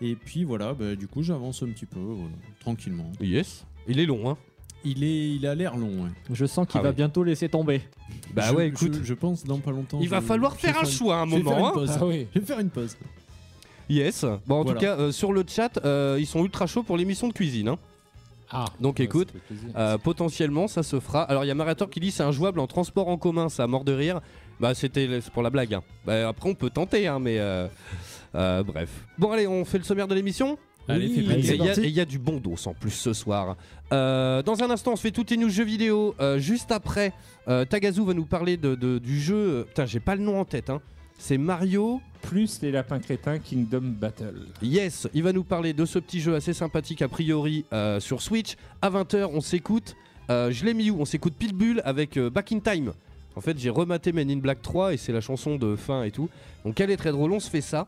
[0.00, 3.10] Et puis voilà, bah, du coup, j'avance un petit peu, voilà, tranquillement.
[3.20, 3.64] Yes.
[3.88, 4.36] Il est long, hein
[4.90, 6.04] Il est, il a l'air long.
[6.04, 6.10] ouais.
[6.32, 6.94] Je sens qu'il Ah va oui.
[6.96, 7.82] bientôt laisser tomber.
[8.34, 8.94] Bah Je- ouais, écoute.
[9.00, 9.98] je, je pense dans pas longtemps.
[10.00, 11.44] Il va je- falloir je vais faire un une- choix à un je vais faire
[11.44, 11.58] moment.
[11.60, 11.72] une hein.
[11.74, 11.90] pause.
[12.00, 12.26] Ah oui.
[12.34, 12.96] Je vais faire une pause.
[13.88, 14.24] Yes.
[14.46, 14.72] Bon, en Voilà.
[14.80, 17.68] tout cas, euh, sur le chat, euh, ils sont ultra chauds pour l'émission de cuisine.
[17.68, 17.78] hein.
[18.50, 19.68] Ah, Donc, ouais, écoute, ça fait plaisir.
[19.76, 21.22] Euh, potentiellement, ça se fera.
[21.24, 23.66] Alors, il y a Marator qui dit c'est injouable en transport en commun, ça a
[23.66, 24.20] mort de rire.
[24.60, 25.74] Bah, c'était c'est pour la blague.
[25.74, 25.82] hein.
[26.06, 27.66] Bah, après, on peut tenter, hein, mais euh,
[28.34, 28.88] euh, bref.
[29.18, 30.58] Bon, allez, on fait le sommaire de l'émission.
[30.90, 31.54] Allez, fais Et plaisir.
[31.54, 31.80] il y a- parti.
[31.82, 33.56] et il y, a du bon dos en plus ce soir.
[33.92, 36.14] Euh, dans un instant, on se fait toutes les news jeux vidéo.
[36.20, 37.12] Euh, juste après,
[37.48, 39.64] euh, Tagazu va nous parler de, de- du jeu.
[39.68, 40.70] Putain, j'ai pas le nom en tête.
[40.70, 40.80] hein.
[41.18, 42.00] C'est Mario.
[42.22, 44.46] Plus les lapins crétins Kingdom Battle.
[44.62, 47.64] Yes, il va nous parler de ce petit jeu assez sympathique a priori
[48.00, 48.56] sur Switch.
[48.82, 49.96] À 20h, on s'écoute.
[50.28, 51.00] Je l'ai mis où?
[51.00, 52.92] On s'écoute Pile Bulle avec Back in Time.
[53.36, 56.10] En fait, j'ai rematé Men in Black 3 et c'est la chanson de fin et
[56.10, 56.28] tout.
[56.64, 57.86] Donc elle est très drôle, on se fait ça.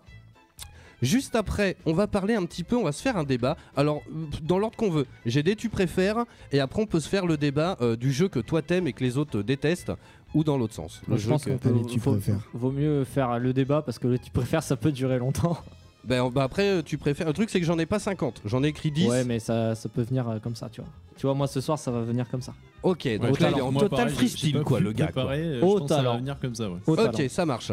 [1.02, 3.56] Juste après, on va parler un petit peu, on va se faire un débat.
[3.76, 5.06] Alors, euh, dans l'ordre qu'on veut.
[5.26, 8.28] J'ai des tu préfères et après on peut se faire le débat euh, du jeu
[8.28, 9.92] que toi t'aimes et que les autres détestent
[10.34, 11.00] ou dans l'autre sens.
[11.08, 11.72] Le je jeu pense qu'on peut.
[11.88, 12.40] Tu faut- préfères.
[12.54, 15.56] Vaut mieux faire le débat parce que le tu préfères, ça peut durer longtemps.
[16.02, 17.26] Ben, bah après, euh, tu préfères.
[17.26, 18.40] Le truc, c'est que j'en ai pas 50.
[18.46, 19.06] J'en ai écrit 10.
[19.06, 20.88] Ouais, mais ça, ça peut venir euh, comme ça, tu vois.
[21.18, 22.54] Tu vois, moi ce soir, ça va venir comme ça.
[22.82, 25.08] Ok, Ouais, donc là, il est en total freestyle, quoi, le gars.
[25.08, 25.24] quoi.
[25.26, 26.78] préparer, euh, Au je pense que ça va venir comme ça, ouais.
[26.86, 27.28] Au Ok, talent.
[27.28, 27.70] ça marche.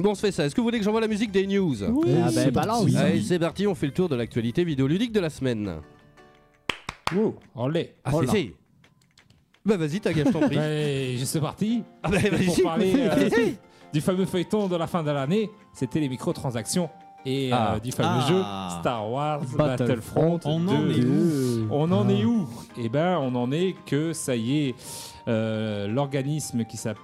[0.00, 0.44] Bon, on se fait ça.
[0.44, 2.68] Est-ce que vous voulez que j'envoie la musique des news Oui, ah c'est ben parti.
[2.68, 2.84] balance.
[2.84, 2.96] Oui.
[2.96, 5.76] Allez, c'est parti, on fait le tour de l'actualité vidéoludique de la semaine.
[7.14, 7.94] Wow, on l'est.
[8.04, 8.32] Ah, Oh c'est là.
[8.32, 8.54] c'est.
[9.64, 10.56] Bah vas-y, ta je t'en prie.
[10.56, 11.82] Ouais, je suis parti.
[12.02, 13.28] Ah bah pour parler, euh,
[13.92, 16.88] Du fameux feuilleton de la fin de l'année, c'était les microtransactions.
[17.26, 17.78] Et euh, Ah.
[17.80, 18.26] du fameux Ah.
[18.28, 20.92] jeu Star Wars Battlefront Battlefront On en 2.
[20.92, 22.12] est où On en Ah.
[22.12, 22.48] est où?
[22.78, 24.74] Eh ben, on en est que ça y est,
[25.28, 26.96] euh, l'organisme qui s'appelle,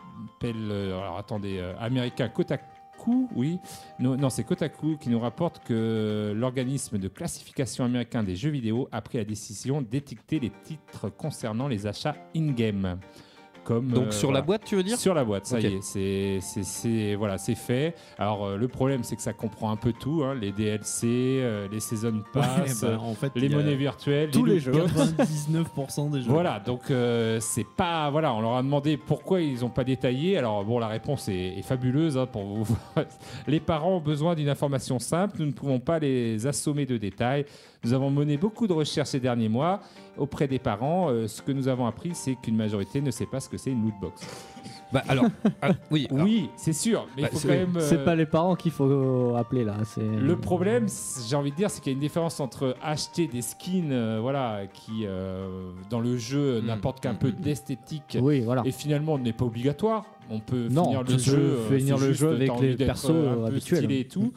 [0.70, 2.28] euh, alors attendez, euh, américain
[3.34, 3.58] Oui,
[3.98, 8.88] non, non, c'est Kotaku qui nous rapporte que l'organisme de classification américain des jeux vidéo
[8.92, 12.98] a pris la décision d'étiqueter les titres concernant les achats in-game.
[13.66, 14.40] Comme Donc euh, sur voilà.
[14.40, 17.36] la boîte, tu veux dire Sur la boîte, ça y est, c'est, c'est, c'est- voilà,
[17.36, 17.94] c'est fait.
[18.18, 21.66] Alors euh, le problème, c'est que ça comprend un peu tout, hein, les DLC, euh,
[21.70, 24.72] les season pass, Ouais, bah, en fait, les monnaies virtuelles, tous les jeux.
[24.72, 24.92] box.
[25.18, 26.30] 99% des jeux.
[26.30, 30.38] Voilà, donc euh, c'est pas voilà, on leur a demandé pourquoi ils n'ont pas détaillé.
[30.38, 32.76] Alors bon, la réponse est, est fabuleuse hein, pour vous.
[33.46, 35.36] les parents ont besoin d'une information simple.
[35.40, 37.44] Nous ne pouvons pas les assommer de détails.
[37.84, 39.80] Nous avons mené beaucoup de recherches ces derniers mois
[40.18, 41.10] auprès des parents.
[41.10, 43.70] Euh, ce que nous avons appris, c'est qu'une majorité ne sait pas ce que c'est
[43.70, 44.22] une loot box.
[44.92, 45.24] Bah alors,
[45.62, 46.06] ah, oui.
[46.10, 47.76] alors, Oui, c'est sûr, mais Bah, il faut c'est- quand même.
[47.80, 49.78] C'est euh, pas les parents qu'il faut appeler là.
[49.84, 52.76] C'est Le problème, c'est- j'ai envie de dire, c'est qu'il y a une différence entre
[52.82, 56.66] acheter des skins, euh, voilà, qui euh, dans le jeu Mm.
[56.66, 58.62] n'apportent qu'un peu d'esthétique Oui, voilà.
[58.64, 60.04] et finalement n'est pas obligatoire.
[60.30, 62.34] On peut Non, finir tu le peux jeu, euh, finir c'est le juste, jeu t'as
[62.36, 63.78] avec envie les d'être, persos, euh, un peu habituels.
[63.78, 64.32] stylé et tout.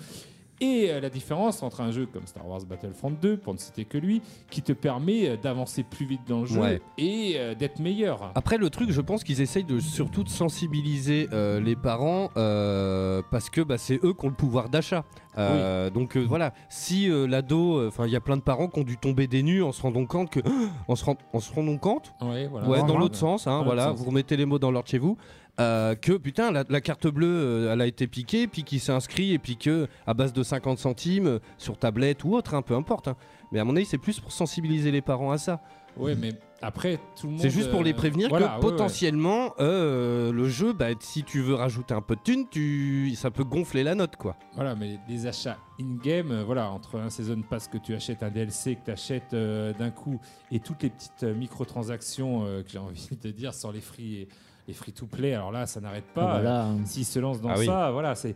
[0.62, 3.86] Et euh, la différence entre un jeu comme Star Wars Battlefront 2, pour ne citer
[3.86, 6.82] que lui, qui te permet euh, d'avancer plus vite dans le jeu Ouais.
[6.98, 8.32] et euh, d'être meilleur.
[8.36, 13.22] Après, le truc, je pense qu'ils essayent de surtout de sensibiliser euh, les parents euh,
[13.32, 15.06] parce que bah, c'est eux qui ont le pouvoir d'achat.
[15.38, 18.98] Euh, Donc voilà, si l'ado, enfin, il y a plein de parents qui ont dû
[18.98, 20.42] tomber des nues en se rendant compte que,
[20.90, 22.68] en se, rend- en se rendant compte, Ouais, voilà.
[22.68, 24.04] ouais, dans l'autre sens, hein, voilà, l'autre sens.
[24.06, 25.18] vous remettez les mots dans l'ordre chez vous.
[25.60, 28.94] Euh, que putain la, la carte bleue euh, elle a été piquée puis qui s'est
[28.94, 32.62] inscrit et puis que à base de 50 centimes euh, sur tablette ou autre hein,
[32.62, 33.18] peu importe hein.
[33.52, 35.62] mais à mon avis c'est plus pour sensibiliser les parents à ça
[35.98, 36.30] Ouais, mais
[36.62, 37.42] après, tout le monde.
[37.42, 41.56] c'est juste pour les prévenir voilà, que ouais, potentiellement le jeu, bah, si tu veux
[41.56, 43.12] rajouter un peu de thunes, tu...
[43.16, 44.38] ça peut gonfler la note quoi.
[44.54, 48.76] Voilà, mais des achats in-game, voilà, entre un season pass que tu achètes, un DLC
[48.76, 53.54] que tu achètes d'un coup, et toutes les petites microtransactions que j'ai envie de dire
[53.54, 54.28] sur les free,
[54.70, 56.36] les free to play, alors là, ça n'arrête pas.
[56.36, 57.66] Ah bah Euh, S'ils se lancent dans Ah oui.
[57.66, 58.36] ça, voilà, c'est.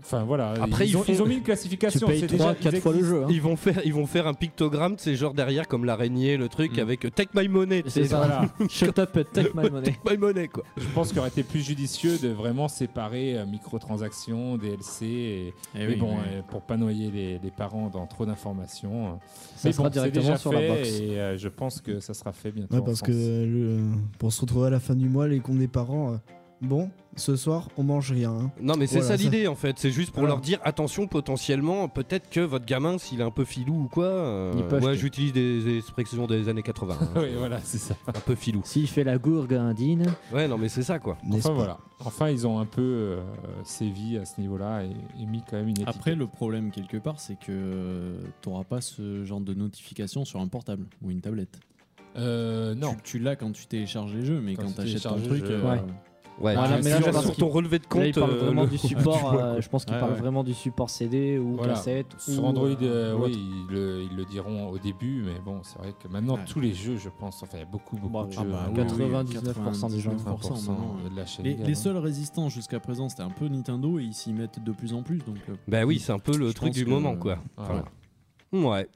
[0.00, 2.06] Enfin voilà, Après, ils, ils ont, font- ils ont mis une tu classification.
[2.06, 3.22] payes c'est 3 déjà, 4 ils fois le jeu.
[3.24, 3.26] hein.
[3.30, 6.76] Ils vont faire, ils vont faire un pictogramme, c'est genre derrière comme l'araignée, le truc
[6.76, 6.80] Mm.
[6.80, 8.18] avec euh, Take my money, C'est ça.
[8.18, 8.42] Voilà.
[8.68, 9.82] Shut up, take my money.
[9.86, 10.64] Take my money quoi.
[10.76, 15.78] Je pense qu'il aurait été plus judicieux de vraiment séparer euh, microtransactions, DLC, et, Eh
[15.78, 16.22] mais oui, bon, oui.
[16.28, 19.18] euh, pour pas noyer les, les parents dans trop d'informations.
[19.56, 20.88] Ça mais sera bon, directement déjà sur fait la box.
[21.00, 22.74] et euh, je pense que ça sera fait bientôt.
[22.76, 23.80] Ouais, parce que le-
[24.18, 26.16] pour se retrouver à la fin du mois, les comptes des parents, euh,
[26.60, 28.30] bon, ce soir, on mange rien.
[28.32, 28.50] hein.
[28.60, 30.34] Non mais c'est Voilà, ça ça- l'idée en fait, c'est juste pour Voilà.
[30.34, 34.04] leur dire attention potentiellement, peut-être que votre gamin s'il est un peu filou ou quoi,
[34.04, 34.98] euh, Il peut ouais acheter.
[34.98, 37.08] j'utilise des expressions des années 80, hein.
[37.16, 37.94] oui, voilà, c'est ça.
[38.06, 38.60] un peu filou.
[38.64, 41.16] S'il fait la gourgandine, Ouais non mais c'est ça quoi.
[41.24, 41.78] N'est-ce Enfin pas voilà.
[42.02, 43.20] Enfin, ils ont un peu euh,
[43.62, 45.94] sévi à ce niveau-là et, et mis quand même une étiquette.
[45.94, 50.40] Après, le problème quelque part, c'est que tu n'auras pas ce genre de notification sur
[50.40, 51.60] un portable ou une tablette.
[52.16, 52.94] Euh, non.
[52.94, 55.28] Tu, tu l'as quand tu télécharges les jeux, mais Quand quand, tu achètes ton télécharges
[55.40, 55.44] truc.
[55.50, 55.80] euh, ouais.
[56.40, 58.68] Ouais, Voilà, mais là, sur, ton relevé de compte, là il parle euh, vraiment le-
[58.70, 59.34] du support.
[59.34, 60.18] euh, je pense qu'il Ouais, parle ouais.
[60.20, 61.74] vraiment du support CD ou Voilà.
[61.74, 62.06] cassette.
[62.18, 65.60] Sur ou, Android, euh, ou oui, ils le, ils le diront au début, mais bon,
[65.62, 66.44] c'est vrai que maintenant, Ouais.
[66.48, 68.48] tous les jeux, je pense, enfin, il y a beaucoup, beaucoup Bah, de ah jeux.
[68.48, 70.12] bah, hein, oui, 99% des gens.
[70.12, 70.96] 99% maintenant.
[71.10, 71.44] de la chaîne.
[71.44, 74.72] Les, les seuls résistants jusqu'à présent, c'était un peu Nintendo et ils s'y mettent de
[74.72, 75.18] plus en plus.
[75.18, 77.36] Donc, euh, Bah oui c'est un peu le truc du moment quoi.
[78.52, 78.86] Ouais.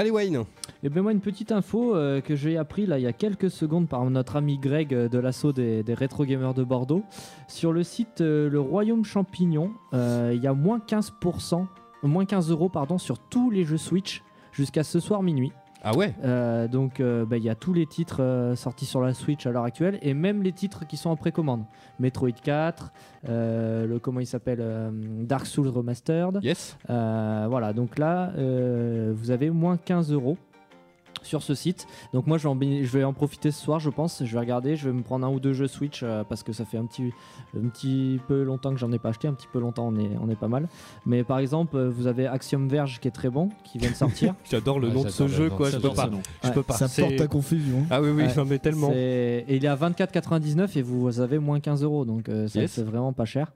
[0.00, 0.44] Allez Wayne.
[0.84, 3.50] Et ben moi une petite info euh, que j'ai appris là il y a quelques
[3.50, 7.02] secondes par notre ami Greg euh, de l'assaut des, des rétro gamers de Bordeaux.
[7.48, 11.66] Sur le site euh, le Royaume Champignon, il y a moins 15%,
[12.04, 15.50] moins 15 euros sur tous les jeux Switch jusqu'à ce soir minuit.
[15.82, 16.14] Ah ouais.
[16.24, 19.46] Euh, donc euh, bah, il y a tous les titres euh, sortis sur la Switch
[19.46, 21.64] à l'heure actuelle et même les titres qui sont en précommande.
[22.00, 22.92] Metroid 4,
[23.28, 24.64] euh, le comment il s'appelle
[25.22, 26.40] Dark Souls Remastered.
[26.42, 26.76] Yes.
[26.88, 28.32] Voilà, donc là,
[29.12, 30.36] vous avez moins 15 euros
[31.28, 31.86] sur ce site.
[32.12, 34.24] Donc moi, je vais, en, béni- je vais en profiter ce soir, je pense.
[34.24, 36.52] Je vais regarder, je vais me prendre un ou deux jeux Switch euh, parce que
[36.52, 37.12] ça fait un petit,
[37.56, 39.28] un petit peu longtemps que j'en ai pas acheté.
[39.28, 40.68] Un petit peu longtemps, on est, on est pas mal.
[41.06, 43.94] Mais par exemple, euh, vous avez Axiom Verge qui est très bon, qui vient de
[43.94, 44.34] sortir.
[44.50, 46.10] J'adore le Ouais, nom de ce jeu quoi, je peux pas.
[46.42, 46.74] Je peux pas.
[46.74, 47.84] Ça porte à confusion.
[47.90, 48.34] Ah oui oui, Ouais.
[48.36, 48.90] non mais tellement.
[48.94, 52.72] Et il est à 24,99 et vous avez moins 15 euros, donc euh, Yes.
[52.72, 53.52] c'est vraiment pas cher.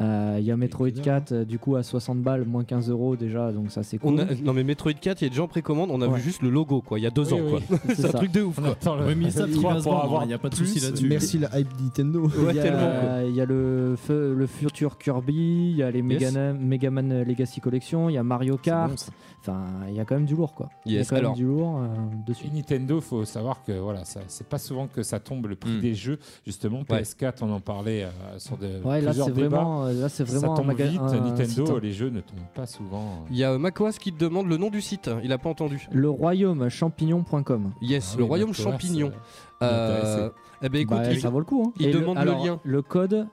[0.00, 3.16] Euh, Il y a Metroid 4 euh, du coup à 60 balles, moins 15 euros
[3.16, 4.14] déjà, donc ça c'est cool.
[4.14, 6.16] On a- non mais Metroid 4, il y a déjà en précommande, on a Ouais.
[6.16, 7.62] vu juste le logo quoi, il y a deux Oui, ans oui.
[7.68, 7.78] quoi.
[7.94, 10.24] C'est un truc de ouf Ouais, mais ça, il trois va se pour vendre, avoir
[10.24, 11.08] il y a pas de souci là-dessus.
[11.08, 12.22] Merci la hype Nintendo.
[12.26, 12.54] Ouais,
[13.28, 13.96] il, y a, le,
[14.46, 16.34] futur Kirby, il y a les Yes.
[16.58, 19.10] Mega, Man Legacy Collection, il y a Mario Kart.
[19.46, 19.52] Ça.
[19.52, 20.68] Enfin, il y a quand même du lourd quoi.
[20.84, 21.86] Il y a quand alors- même du lourd euh,
[22.26, 22.46] dessus.
[22.46, 25.78] Et Nintendo, faut savoir que voilà, ça, c'est pas souvent que ça tombe le prix
[25.78, 25.80] Mm.
[25.80, 26.18] des jeux.
[26.44, 27.02] Justement, Ouais.
[27.02, 29.56] PS4, on en parlait euh, sur de, Ouais, là plusieurs c'est débats.
[29.56, 31.00] vraiment, euh, là c'est ça vraiment un tombe vite.
[31.00, 31.82] un Nintendo, site.
[31.82, 33.24] les jeux ne tombent pas souvent.
[33.30, 35.48] Il y a euh, Makoas qui te demande le nom du site, il a pas
[35.50, 35.88] entendu.
[35.92, 37.72] Le royaume champignon.com.
[37.82, 39.12] Yes, Ah le oui, royaume champignon.
[39.62, 41.62] eh ben écoute, Bah, il- ça vaut le coup.
[41.66, 41.72] hein.
[41.78, 42.60] il Et demande le alors, lien.
[42.64, 43.26] Le code.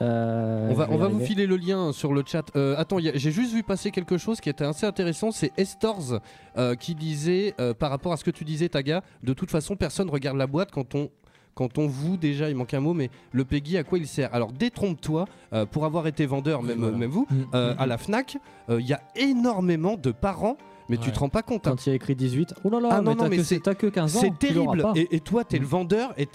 [0.00, 2.44] Euh, on va, on va vous filer le lien sur le chat.
[2.56, 5.30] Euh, attends, j'ai juste vu passer quelque chose qui était assez intéressant.
[5.32, 6.20] C'est Estors
[6.56, 10.08] euh, qui disait, par rapport à ce que tu disais, Taga, de toute façon, personne
[10.10, 11.10] regarde la boîte quand on,
[11.54, 14.32] quand on vous déjà, il manque un mot, mais le PEGI, à quoi il sert?
[14.32, 16.96] Alors détrompe-toi, euh, pour avoir été vendeur, même, voilà.
[16.96, 17.34] même vous, Mm.
[17.54, 18.36] euh, à la FNAC,
[18.70, 20.56] euh, il y a énormément de parents,
[20.88, 21.12] mais tu Ouais.
[21.12, 21.66] te rends pas compte.
[21.66, 21.70] hein.
[21.72, 23.36] Quand il y a écrit 18, oh là là, Ah non, mais non, t'as mais
[23.38, 24.20] que, t'as que 15 ans.
[24.20, 24.86] C'est tu terrible.
[24.94, 25.68] Et, et toi, t'es le Mm.
[25.68, 26.26] vendeur et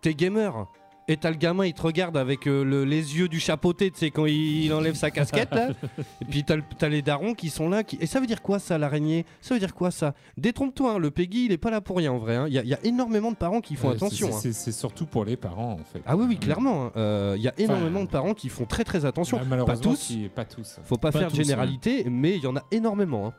[0.00, 0.66] t'es gamer.
[1.12, 3.98] Et t'as le gamin, il te regarde avec euh, le- les yeux du chapeauté, tu
[3.98, 5.70] sais, quand il, il enlève sa casquette, là.
[6.22, 7.82] et puis t'as le- t'as les darons qui sont là.
[7.82, 7.98] Qui...
[8.00, 9.26] Et ça veut dire quoi, ça, l'araignée?
[9.40, 10.14] Ça veut dire quoi, ça?
[10.36, 12.36] Détrompe-toi, hein, le Peggy, il est pas là pour rien, en vrai.
[12.36, 12.44] hein.
[12.46, 14.30] Il y, a- il y a énormément de parents qui font Euh, attention.
[14.30, 14.52] c'est- hein.
[14.54, 16.00] C'est surtout pour les parents, en fait.
[16.06, 16.92] Ah oui, oui, clairement.
[16.96, 19.38] Euh, Il y a énormément de parents qui font très, très attention.
[19.38, 20.06] Bah, pas malheureusement, tous.
[20.06, 20.78] qui- pas tous.
[20.84, 23.32] Faut pas, Pas faire de tous, généralité, mais il y en a énormément.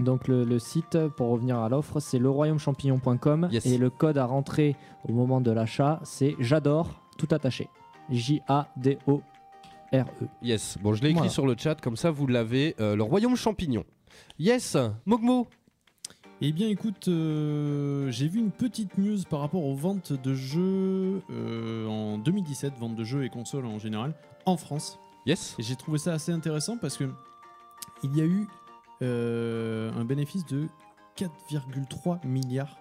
[0.00, 3.66] Donc le, le site, pour revenir à l'offre, c'est leroyaumechampignon.com Yes.
[3.66, 4.76] et le code à rentrer
[5.08, 7.68] au moment de l'achat, c'est j'adore, tout attaché.
[8.10, 9.20] J-A-D-O-R-E.
[10.42, 10.78] Yes.
[10.82, 11.30] Bon, je l'ai écrit Voilà.
[11.32, 12.74] sur le chat, comme ça vous l'avez.
[12.80, 13.84] Euh, le royaume champignon.
[14.38, 15.46] Yes, Mogmo.
[16.40, 21.20] Eh bien, écoute, euh, j'ai vu une petite news par rapport aux ventes de jeux
[21.30, 24.14] euh, en 2017, ventes de jeux et consoles en général,
[24.46, 25.00] en France.
[25.26, 25.56] Yes.
[25.58, 27.04] Et j'ai trouvé ça assez intéressant parce que
[28.04, 28.46] il y a eu
[29.06, 30.68] un bénéfice de
[31.16, 32.78] 4,3 milliards.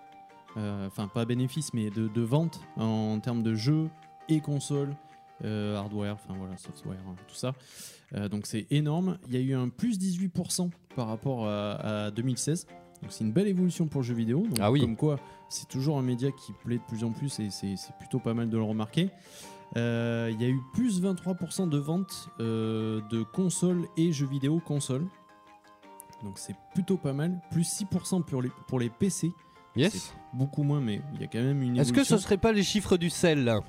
[0.58, 3.90] euh, Enfin, pas bénéfice, mais de, de ventes en termes de jeux
[4.30, 4.96] et consoles,
[5.44, 7.54] euh, hardware, enfin voilà, software, hein, tout ça.
[8.16, 9.18] Euh, donc c'est énorme.
[9.28, 12.66] Il y a eu un plus 18% par rapport à, à 2016.
[13.02, 14.42] Donc c'est une belle évolution pour le jeu vidéo.
[14.42, 14.82] Donc, Ah oui.
[14.82, 18.20] Comme quoi, c'est toujours un média qui plaît de plus en plus et c'est plutôt
[18.20, 19.10] pas mal de le remarquer.
[19.76, 24.60] Euh, Il y a eu plus 23% de ventes euh, de consoles et jeux vidéo
[24.66, 25.06] consoles.
[26.24, 27.40] Donc c'est plutôt pas mal.
[27.52, 29.32] Plus 6% pour les, pour les PC.
[29.76, 30.14] Yes.
[30.34, 32.64] Beaucoup moins, mais il y a quand même une Est-ce que ce serait pas les
[32.64, 33.60] chiffres du sel là?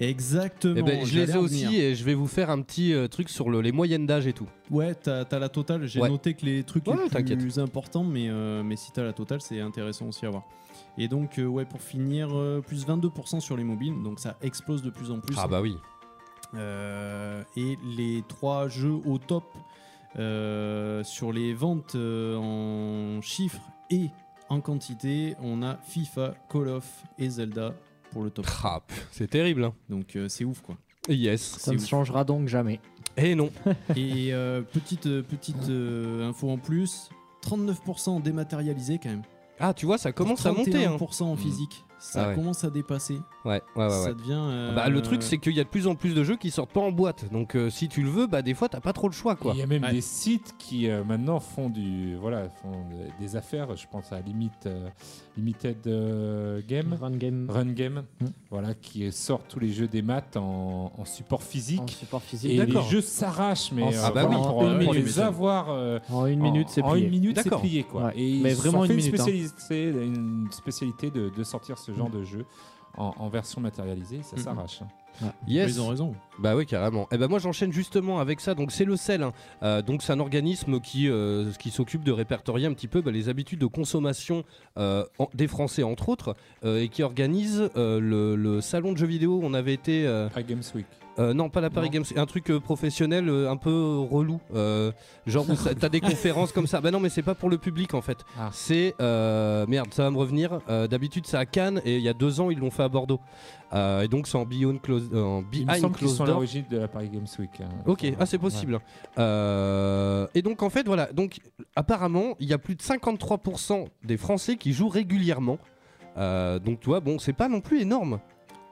[0.00, 0.76] Exactement.
[0.78, 1.80] Eh ben, je les ai aussi venir.
[1.80, 4.32] et je vais vous faire un petit euh, truc sur le- les moyennes d'âge et
[4.32, 4.46] tout.
[4.70, 5.86] Ouais, t'as as la totale.
[5.86, 6.08] J'ai Ouais.
[6.08, 6.94] noté que les trucs Ouais,
[7.24, 10.44] les plus importants, mais, euh, mais si t'as la totale, c'est intéressant aussi à voir.
[10.98, 14.82] Et donc, euh, ouais, pour finir, euh, plus 22% sur les mobiles, donc ça explose
[14.82, 15.34] de plus en plus.
[15.36, 15.76] Ah bah oui.
[17.56, 19.44] Et les trois jeux au top
[20.14, 24.10] sur les ventes euh, en chiffres et
[24.48, 27.74] en quantité, on a FIFA, Call of et Zelda
[28.12, 28.46] pour le top.
[28.64, 28.80] Ah,
[29.12, 29.64] c'est terrible.
[29.64, 29.74] hein.
[29.90, 30.76] Donc euh, c'est ouf quoi.
[31.08, 31.42] Yes.
[31.42, 31.86] Ça ne ouf.
[31.86, 32.80] changera donc jamais.
[33.16, 33.50] Et non.
[33.96, 37.08] Et euh, petite, euh, petite euh, info en plus,
[37.42, 39.22] 39% dématérialisé quand même.
[39.60, 40.84] Ah, tu vois, ça commence à monter.
[40.84, 40.96] Hein.
[40.98, 41.84] 31% en physique.
[42.00, 42.34] Ça Ah ouais.
[42.36, 43.20] commence à dépasser.
[43.44, 43.90] Ouais, ouais, ouais.
[43.90, 44.38] ça devient.
[44.38, 46.50] euh, Bah, le truc, c'est qu'il y a de plus en plus de jeux qui
[46.50, 47.30] sortent pas en boîte.
[47.32, 49.52] Donc, euh, si tu le veux, bah, des fois, t'as pas trop le choix, quoi.
[49.54, 49.90] Il y a même Ouais.
[49.92, 53.74] des sites qui euh, maintenant font du voilà font de- des affaires.
[53.76, 54.88] Je pense à Limit, euh,
[55.38, 58.26] Limited euh, Game, Run game Run Game, Mm.
[58.50, 61.80] voilà qui sort tous les jeux des maths en, en support physique.
[61.80, 62.50] en support physique.
[62.50, 62.82] Et les D'accord.
[62.88, 64.34] jeux s'arrachent, mais En- euh, Ah bah oui.
[64.36, 66.82] pour, euh, une pour minute, les mais ça- avoir euh, En une en- minute, c'est
[66.82, 67.04] en plié.
[67.04, 67.60] une minute, c'est D'accord.
[67.60, 68.06] plié quoi.
[68.06, 68.12] Ouais.
[68.16, 69.22] Et ils Mais vraiment fait une minute, hein.
[69.24, 72.44] spécialité, une spécialité de, de sortir ce genre de jeu
[72.96, 74.42] en, en version matérialisée, ça Mhm.
[74.42, 74.82] s'arrache.
[74.82, 74.88] hein.
[75.46, 75.70] Yes.
[75.76, 76.14] Ils ont raison.
[76.38, 77.08] Bah oui, carrément.
[77.10, 78.54] Et ben moi j'enchaîne justement avec ça.
[78.54, 79.22] Donc c'est le CEL.
[79.24, 79.32] hein.
[79.62, 83.10] Euh, donc c'est un organisme qui, euh, qui s'occupe de répertorier un petit peu bah,
[83.10, 84.44] les habitudes de consommation
[84.78, 89.06] euh, en- des Français entre autres euh, et qui organise le, le salon de jeux
[89.06, 89.40] vidéo.
[89.42, 90.86] On avait été Paris Games Week.
[91.18, 91.94] euh, non pas la Paris Non.
[91.94, 94.40] Games, un truc euh, professionnel euh, un peu relou.
[95.26, 96.80] Genre où t'as des conférences comme ça.
[96.80, 98.18] Bah non mais c'est pas pour le public en fait.
[98.38, 98.50] Ah.
[98.52, 100.60] C'est merde, ça va me revenir.
[100.68, 103.18] D'habitude c'est à Cannes et il y a deux ans ils l'ont fait à Bordeaux.
[103.72, 106.24] Euh, et donc c'est en beyond close, euh, en Il me behind semble qu'ils sont
[106.24, 107.50] à l'origine de la Paris Games Week.
[107.60, 107.68] hein.
[107.86, 108.40] Ok, ah c'est ouais.
[108.40, 108.80] possible.
[109.18, 111.38] Euh, et donc en fait voilà, donc
[111.76, 115.58] apparemment il y a plus de 53% des Français qui jouent régulièrement.
[116.16, 118.20] Euh, donc tu vois, bon c'est pas non plus énorme.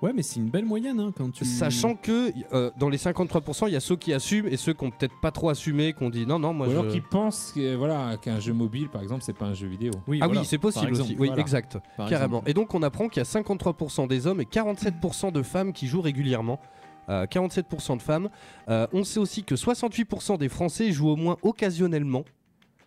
[0.03, 1.45] Ouais, mais c'est une belle moyenne hein, quand tu.
[1.47, 4.85] Sachant que euh, dans les 53%, il y a ceux qui assument et ceux qui
[4.85, 6.77] ont peut-être pas trop assumé, qui ont dit non non moi Ou je...
[6.77, 9.93] alors qu'ils pensent que, voilà, qu'un jeu mobile, par exemple, c'est pas un jeu vidéo.
[10.07, 11.17] Oui, Ah voilà, oui, c'est possible exemple, aussi.
[11.19, 11.79] Oui, voilà, exact.
[11.97, 12.39] par Carrément.
[12.41, 12.51] exemple.
[12.51, 15.87] Et donc on apprend qu'il y a 53% des hommes et 47% de femmes qui
[15.87, 16.61] jouent régulièrement.
[17.09, 18.29] Euh, 47% de femmes.
[18.69, 22.25] Euh, on sait aussi que 68% des Français jouent au moins occasionnellement.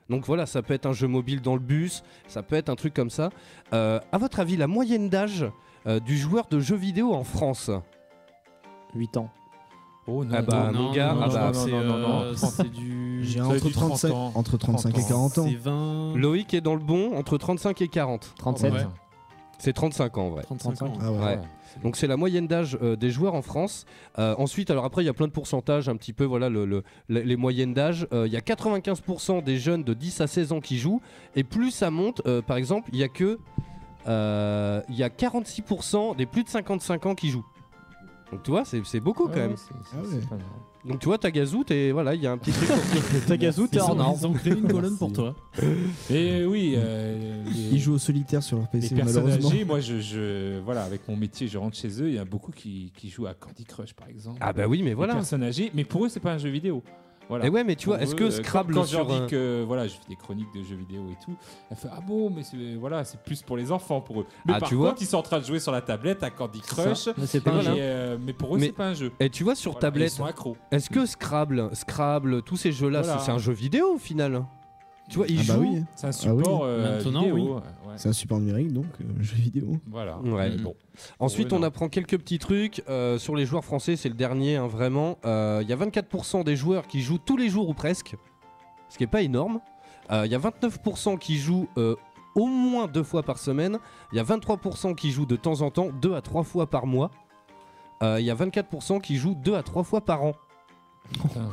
[0.10, 2.76] Donc voilà, ça peut être un jeu mobile dans le bus, ça peut être un
[2.76, 3.30] truc comme ça.
[3.74, 5.45] Euh, à votre avis, la moyenne d'âge
[5.88, 7.72] euh, du joueur de jeux vidéo en France
[8.96, 9.30] 8 ans.
[10.08, 11.98] Oh non, Ah bah, non, mon gars, non, ah non, bah, non, c'est, non, non,
[12.00, 12.50] non, euh, 30.
[12.52, 13.20] c'est du.
[13.24, 14.32] J'ai entre, dit 30 35 ans.
[14.34, 15.46] entre 35 et 30 40 ans.
[15.48, 16.13] C'est 20.
[16.15, 18.34] Loïc est dans le bon entre 35 et 40.
[18.38, 18.74] 37.
[18.74, 18.80] Ouais.
[19.60, 20.42] C'est 35 ans en vrai.
[20.44, 20.94] 35 ans.
[21.02, 21.20] Ah ouais.
[21.20, 21.39] Ouais.
[21.84, 23.86] Donc c'est la moyenne d'âge euh, des joueurs en France.
[24.18, 26.65] Euh, ensuite, alors après, il y a plein de pourcentages, un petit peu, voilà, le,
[26.65, 28.08] le- le- les moyennes d'âge.
[28.12, 31.02] Euh, Il y a 95% des jeunes de 10 à 16 ans qui jouent.
[31.36, 33.38] Et plus ça monte, euh, par exemple, il y a que...
[34.10, 37.45] euh, Il y a 46% des plus de 55 ans qui jouent.
[38.32, 39.56] Donc tu vois, c'est beaucoup quand même.
[39.93, 40.19] Ah ouais.
[40.86, 42.69] Donc tu vois, ta gazoute et voilà, il y a un petit truc.
[43.28, 44.15] Tagazu, t'es en or.
[44.19, 45.36] ils ont créé une colonne pour toi.
[46.10, 49.50] Et oui, euh, les, Ils jouent au solitaire sur leur les PC, personnes malheureusement.
[49.50, 52.08] âgées, moi, je, je- voilà, avec mon métier, je rentre chez eux.
[52.08, 54.38] Il y a beaucoup qui, qui jouent à Candy Crush, par exemple.
[54.41, 55.15] Ah bah oui, mais Les voilà.
[55.15, 56.82] personnes âgées, mais pour eux, c'est pas un jeu vidéo.
[57.30, 57.46] Voilà.
[57.46, 59.63] Et ouais, mais tu vois, est-ce que euh, Scrabble quand, quand je leur dis que
[59.65, 61.36] voilà, je fais des chroniques de jeux vidéo et tout,
[61.70, 64.26] elle fait ah bon, mais c'est voilà, c'est plus pour les enfants pour eux.
[64.48, 66.24] Mais Ah, par tu contre, vois ils sont en train de jouer sur la tablette
[66.24, 66.62] à Candy.
[66.62, 67.08] Crush.
[67.18, 67.70] Mais c'est Et pas un voilà.
[67.76, 67.78] jeu.
[67.80, 69.12] euh, mais pour eux, Mais- c'est pas un jeu.
[69.20, 70.58] Et tu vois sur Voilà, tablette, Ils sont accros.
[70.72, 73.20] est-ce que Scrabble, Scrabble, tous ces jeux-là, Voilà.
[73.20, 74.44] c'est c'est un jeu vidéo au final?
[75.10, 75.62] Tu vois, ils Ah bah jouent.
[75.62, 76.43] oui, C'est un Ah oui.
[76.43, 77.36] support euh, Maintenant, vidéo.
[77.36, 77.41] oui.
[77.41, 77.93] ouais, ouais.
[77.98, 79.78] c'est un support numérique donc euh, jeu vidéo.
[79.88, 80.19] Voilà.
[80.19, 80.62] Ouais, Mm.
[80.62, 80.76] bon.
[81.19, 81.67] Ensuite, Ouais, on non.
[81.67, 83.95] apprend quelques petits trucs euh, sur les joueurs français.
[83.95, 85.17] C'est le dernier, hein, vraiment.
[85.26, 88.15] Euh, Il y a 24% des joueurs qui jouent tous les jours ou presque,
[88.89, 89.60] ce qui est pas énorme.
[90.12, 91.95] Euh, Il y a 29% qui jouent euh,
[92.36, 93.80] au moins deux fois par semaine.
[94.13, 96.86] Il y a 23% qui jouent de temps en temps, deux à trois fois par
[96.86, 97.10] mois.
[98.04, 100.34] Euh, Il y a 24% qui jouent deux à trois fois par an.
[101.12, 101.50] Putain,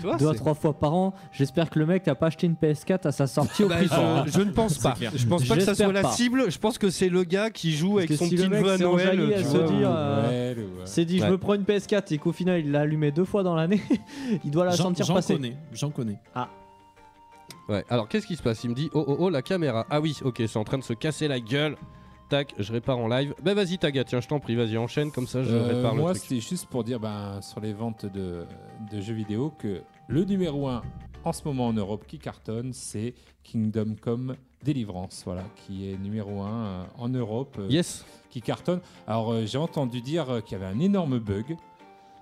[0.00, 1.14] Tu vois, Deux à c'est- trois fois par an.
[1.32, 3.86] J'espère que le mec n'a pas acheté une PS4 à sa sortie au Bah, prix
[3.88, 4.24] fort, hein.
[4.26, 4.94] je, je ne pense pas.
[5.14, 6.50] Je pense pas que ça soit la cible.
[6.50, 8.78] Je pense que c'est le gars qui joue Parce avec son si petit neveu à
[8.78, 9.32] Noël.
[9.34, 9.66] à tu se vois.
[9.66, 11.26] dire, euh, Noël s'est dit Ouais.
[11.26, 13.80] je me prends une PS4 et qu'au final il l'a allumé deux fois dans l'année,
[14.44, 15.34] il doit la J'en sentir j'en passer.
[15.34, 16.18] connais, j'en connais.
[17.68, 18.62] Ouais, alors qu'est-ce qui se passe?
[18.64, 19.86] Il me dit oh oh oh la caméra.
[19.90, 21.76] Ah oui, ok, c'est en train de se casser la gueule.
[22.28, 23.34] Tac, je répare en live.
[23.42, 26.10] Bah vas-y Taga, tiens, je t'en prie, vas-y enchaîne comme ça je Euh, répare moi,
[26.12, 26.28] le truc.
[26.28, 28.44] c'était juste pour dire ben, sur les ventes de,
[28.90, 30.82] de jeux vidéo que le numéro 1
[31.24, 36.42] en ce moment en Europe qui cartonne, c'est Kingdom Come Deliverance, voilà, qui est numéro
[36.42, 38.04] 1 en Europe, euh, Yes.
[38.30, 38.80] qui cartonne.
[39.06, 41.56] Alors, euh, j'ai entendu dire euh, qu'il y avait un énorme bug.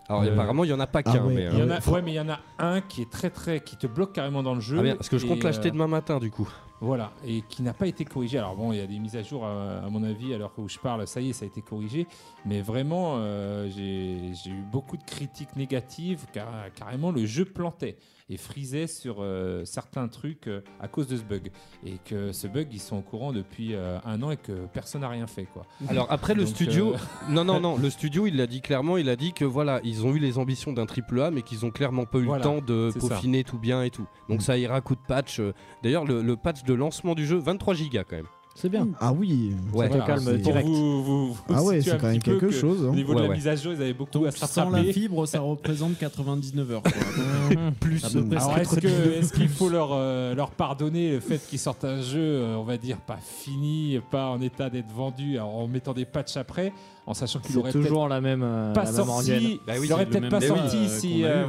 [0.09, 1.35] Alors Euh, apparemment il y en a pas ah qu'un, ouais.
[1.35, 1.45] mais.
[1.53, 3.31] Il y euh, en a, ouais, mais il y en a un qui est très
[3.31, 4.77] très, qui te bloque carrément dans le jeu.
[4.79, 6.49] ah bien, parce que je compte et, l'acheter euh, demain matin du coup.
[6.81, 8.37] Voilà, et qui n'a pas été corrigé.
[8.37, 10.69] Alors bon, il y a des mises à jour, à, à mon avis, alors où
[10.69, 12.07] je parle, ça y est, ça a été corrigé.
[12.45, 17.97] Mais vraiment, euh, j'ai j'ai eu beaucoup de critiques négatives, car carrément le jeu plantait
[18.31, 21.51] et frisait sur euh, certains trucs euh, à cause de ce bug.
[21.85, 25.03] Et que ce bug, ils sont au courant depuis euh, un an et que personne
[25.03, 25.45] n'a rien fait.
[25.45, 25.67] Quoi.
[25.89, 26.95] Alors après le Donc, studio,
[27.29, 30.07] non non non, le studio il l'a dit clairement, il a dit que voilà, ils
[30.07, 32.43] ont eu les ambitions d'un triple A mais qu'ils ont clairement pas eu Voilà, le
[32.61, 32.99] temps de ça.
[32.99, 34.07] peaufiner tout bien et tout.
[34.29, 35.41] Donc ça ira coup de patch.
[35.83, 38.27] D'ailleurs le, le patch de lancement du jeu 23 gigas quand même.
[38.57, 38.87] C'est bien.
[39.01, 39.53] Ah oui.
[39.73, 39.89] Ouais.
[39.89, 40.69] te calme c'est- pour direct.
[40.69, 42.85] vous, vous, vous Ah ouais, c'est quand même quelque que chose.
[42.85, 42.95] Au hein.
[42.95, 43.35] niveau Ouais, de la ouais.
[43.35, 46.83] mise à jour, ils avaient beaucoup Donc à sans la fibre, ça représente 99 heures.
[46.83, 46.93] quoi.
[47.81, 48.05] Plus.
[48.05, 48.45] Euh, ça.
[48.47, 52.57] Alors est-ce qu'il faut leur, euh, leur pardonner le fait qu'ils sortent un jeu, euh,
[52.57, 56.37] on va dire, pas fini, pas en état d'être vendu, alors, en mettant des patchs
[56.37, 56.73] après,
[57.07, 59.87] en sachant qu'il C'est aurait toujours la même, euh, pas la même sorti, Bah oui,
[59.87, 61.45] il aurait peut-être pas sorti euh, si, euh,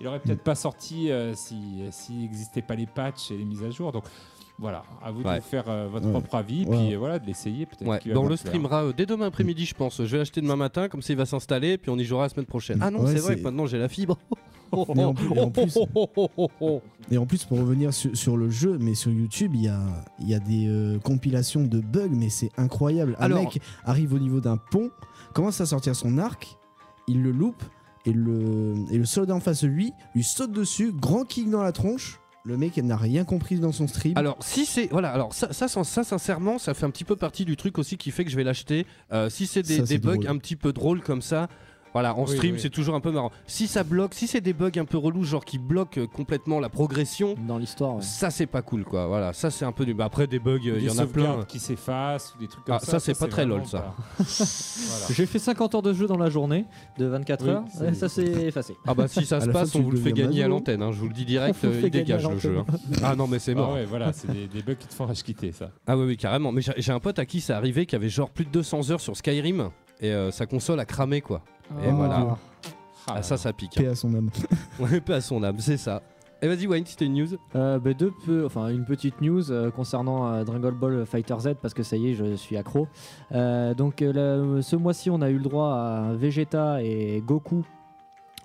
[0.00, 1.56] il aurait peut-être pas sorti euh, si
[1.90, 3.92] s'il n'existait pas les patchs et les mises à jour.
[3.92, 4.04] Donc
[4.60, 6.12] voilà, à vous de vous faire euh, votre Ouais.
[6.12, 6.76] propre avis, Ouais.
[6.76, 7.88] puis euh, voilà, de l'essayer peut-être.
[7.88, 7.98] Ouais.
[7.98, 8.46] qu'il va on vous le plaire.
[8.52, 9.96] streamera euh, dès demain après-midi je pense.
[9.98, 12.28] Je vais l'acheter demain matin comme ça il va s'installer puis on y jouera la
[12.28, 12.78] semaine prochaine.
[12.82, 14.18] Ah non Ouais, c'est vrai c'est- que maintenant j'ai la fibre.
[14.94, 15.78] Mais en plus- et en plus-
[17.10, 19.80] Et en plus, pour revenir sur, sur le jeu, mais sur YouTube, il y a,
[20.20, 23.16] il y a des euh, compilations de bugs, mais c'est incroyable.
[23.18, 24.90] Un Alors- mec arrive au niveau d'un pont,
[25.34, 26.56] commence à sortir son arc,
[27.08, 27.64] il le loupe,
[28.06, 31.62] et le, et le soldat en face de lui lui saute dessus, grand kick dans
[31.64, 32.20] la tronche.
[32.44, 34.16] Le mec n'a rien compris dans son stream.
[34.16, 37.16] Alors si c'est voilà alors ça, ça ça ça, sincèrement ça fait un petit peu
[37.16, 38.86] partie du truc aussi qui fait que je vais l'acheter.
[39.12, 40.28] Euh, si c'est des, bugs drôle.
[40.28, 41.48] un petit peu drôles comme ça.
[41.92, 42.60] Voilà, en Oui, stream, oui.
[42.60, 43.32] c'est toujours un peu marrant.
[43.46, 46.60] Si ça bloque, si c'est des bugs un peu relous, genre qui bloquent euh, complètement
[46.60, 48.02] la progression, Dans l'histoire, ouais.
[48.02, 49.06] ça c'est pas cool, quoi.
[49.06, 49.94] Voilà, ça c'est un peu du.
[49.94, 51.44] Bah, après, des bugs, euh, il y en a plein.
[51.48, 52.92] qui s'effacent ou des trucs comme Ah, ça.
[52.92, 53.94] ça, c'est pas très lol, ça.
[54.18, 55.06] voilà.
[55.10, 56.64] J'ai fait 50 heures de jeu dans la journée
[56.98, 58.76] de 24 Oui, heures, ça s'est effacé.
[58.86, 60.82] Ah bah si ça se passe, on vous le fait gagner à l'antenne.
[60.82, 62.58] hein, je vous le dis direct, euh, il dégage le jeu.
[62.58, 62.66] hein.
[63.02, 63.74] Ah non, mais c'est Ah mort.
[63.74, 65.70] ouais, voilà, c'est des, des bugs qui te font rage quitter ça.
[65.86, 66.52] Ah oui, oui, carrément.
[66.52, 68.90] Mais j'ai j'ai un pote à qui c'est arrivé qui avait genre plus de 200
[68.90, 71.42] heures sur Skyrim et euh, sa console a cramé quoi.
[71.82, 72.36] Et Oh, voilà.
[73.06, 73.74] Ah, ça, ça pique.
[73.76, 74.30] Paix à son âme.
[74.78, 76.02] Ouais, pas à son âme, c'est ça.
[76.42, 77.28] Et vas-y, Wayne, t'as une news.
[77.54, 81.48] Euh, bah, deux peu, enfin une petite news euh, concernant euh, Dragon Ball Fighter Z
[81.60, 82.88] parce que ça y est, je suis accro.
[83.32, 87.62] Euh, donc ce mois-ci, on a eu le droit à Vegeta et Goku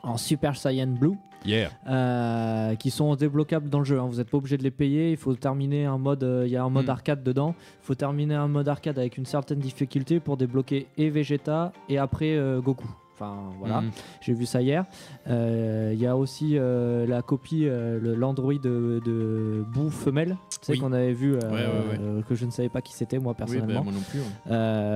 [0.04, 1.14] en Super Saiyan Blue.
[1.46, 1.70] Yeah.
[1.88, 4.00] euh, qui sont débloquables dans le jeu.
[4.00, 4.08] hein.
[4.10, 5.12] Vous n'êtes pas obligé de les payer.
[5.12, 6.24] Il faut terminer un mode.
[6.24, 6.90] euh, Il y a un mode Mm.
[6.90, 7.54] arcade dedans.
[7.84, 12.00] Il faut terminer un mode arcade avec une certaine difficulté pour débloquer et Vegeta et
[12.00, 12.88] après euh, Goku.
[13.18, 13.92] Enfin voilà, Mhm.
[14.22, 14.86] j'ai vu ça hier.
[15.30, 20.36] Euh, Il y a aussi euh, la copie, euh, l'Android de, de femelle,
[20.68, 20.78] Oui.
[20.80, 22.24] qu'on avait vu, Ouais, ouais, ouais.
[22.28, 23.84] que je ne savais pas qui c'était moi Oui, bah, personnellement.
[23.86, 24.20] moi non plus.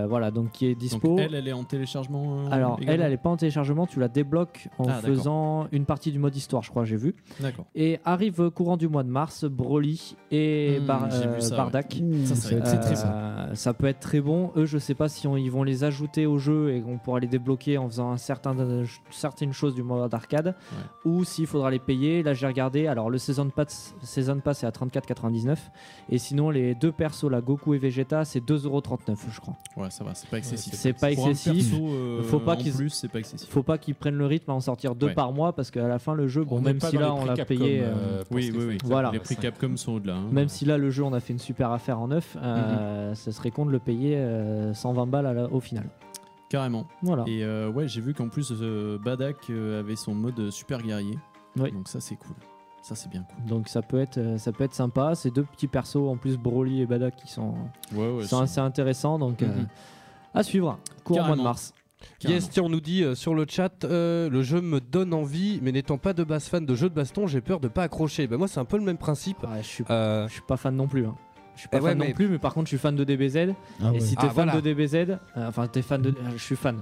[0.09, 1.07] voilà, donc qui est dispo.
[1.09, 2.49] Donc elle, elle est en téléchargement.
[2.51, 6.11] Alors, elle, elle est pas en téléchargement, tu la débloques en Ah, faisant une partie
[6.11, 7.15] du mode histoire, je crois, j'ai vu.
[7.39, 7.65] D'accord.
[7.75, 11.97] Et arrive courant du mois de mars, Broly et Hmm, Bar- euh, ça, Bardak.
[12.01, 12.95] Ouh, très,
[13.55, 14.51] ça peut être très bon.
[14.57, 17.19] Eux, je sais pas si on- ils vont les ajouter au jeu et qu'on pourra
[17.19, 18.55] les débloquer en faisant un certain,
[19.11, 20.55] certaines choses du mode arcade,
[21.05, 22.23] ou s'il faudra les payer.
[22.23, 22.87] Là, j'ai regardé.
[22.87, 25.57] Alors, le Season Pass, Season Pass est à 34,99
[26.09, 29.55] et sinon les deux persos, la Goku et Vegeta, c'est 2,39€, je crois.
[29.77, 30.73] Ouais, ça va, c'est pas excessif.
[30.73, 31.69] C'est pas Pour un excessif.
[31.71, 33.49] perso, euh, Faut pas en qu'ils- plus, c'est pas excessif.
[33.49, 35.13] Faut pas qu'ils prennent le rythme à en sortir deux Ouais.
[35.13, 37.33] par mois parce qu'à la fin, le jeu, bon, On même si là on l'a
[37.35, 37.81] Capcom, payé.
[37.81, 38.77] euh, euh, Oui, oui, oui.
[38.85, 39.11] Voilà.
[39.11, 39.35] Les prix.
[39.35, 40.15] Capcom sont au-delà.
[40.15, 40.27] hein.
[40.31, 42.41] Même si là le jeu on a fait une super affaire en neuf, Mhm.
[42.43, 45.85] euh, ce serait con de le payer euh, 120 balles à la- au final.
[46.49, 46.87] Carrément.
[47.03, 47.23] Voilà.
[47.27, 51.17] Et euh, ouais, j'ai vu qu'en plus, euh, Badak euh, avait son mode super guerrier.
[51.57, 51.71] Oui.
[51.71, 52.35] Donc ça, c'est cool.
[52.81, 53.45] Ça, c'est bien cool.
[53.45, 55.13] Donc ça peut être ça peut être sympa.
[55.13, 57.53] Ces deux petits persos en plus Broly et Badak qui sont,
[57.93, 58.21] Ouais, ouais.
[58.23, 59.67] qui sont assez intéressants donc euh, Mhm.
[60.33, 60.79] à suivre.
[61.03, 61.43] Courant mois de Carrément.
[61.49, 61.73] mars.
[62.23, 65.59] Yes, tiens, on nous dit euh, sur le chat, euh, le jeu me donne envie,
[65.61, 68.25] mais n'étant pas de base fan de jeux de baston, j'ai peur de pas accrocher.
[68.25, 69.43] Bah moi, c'est un peu le même principe.
[69.43, 71.05] Ouais, je suis Euh, je suis pas fan non plus.
[71.05, 71.15] hein.
[71.59, 72.95] Je suis pas Eh ouais, fan mais- non plus, mais par contre je suis fan
[72.95, 73.49] de DBZ.
[73.83, 73.97] Ah ouais.
[73.97, 74.53] Et si t'es Ah, fan voilà.
[74.55, 75.15] de DBZ, euh,
[75.49, 76.79] enfin t'es fan de, euh, je suis fan.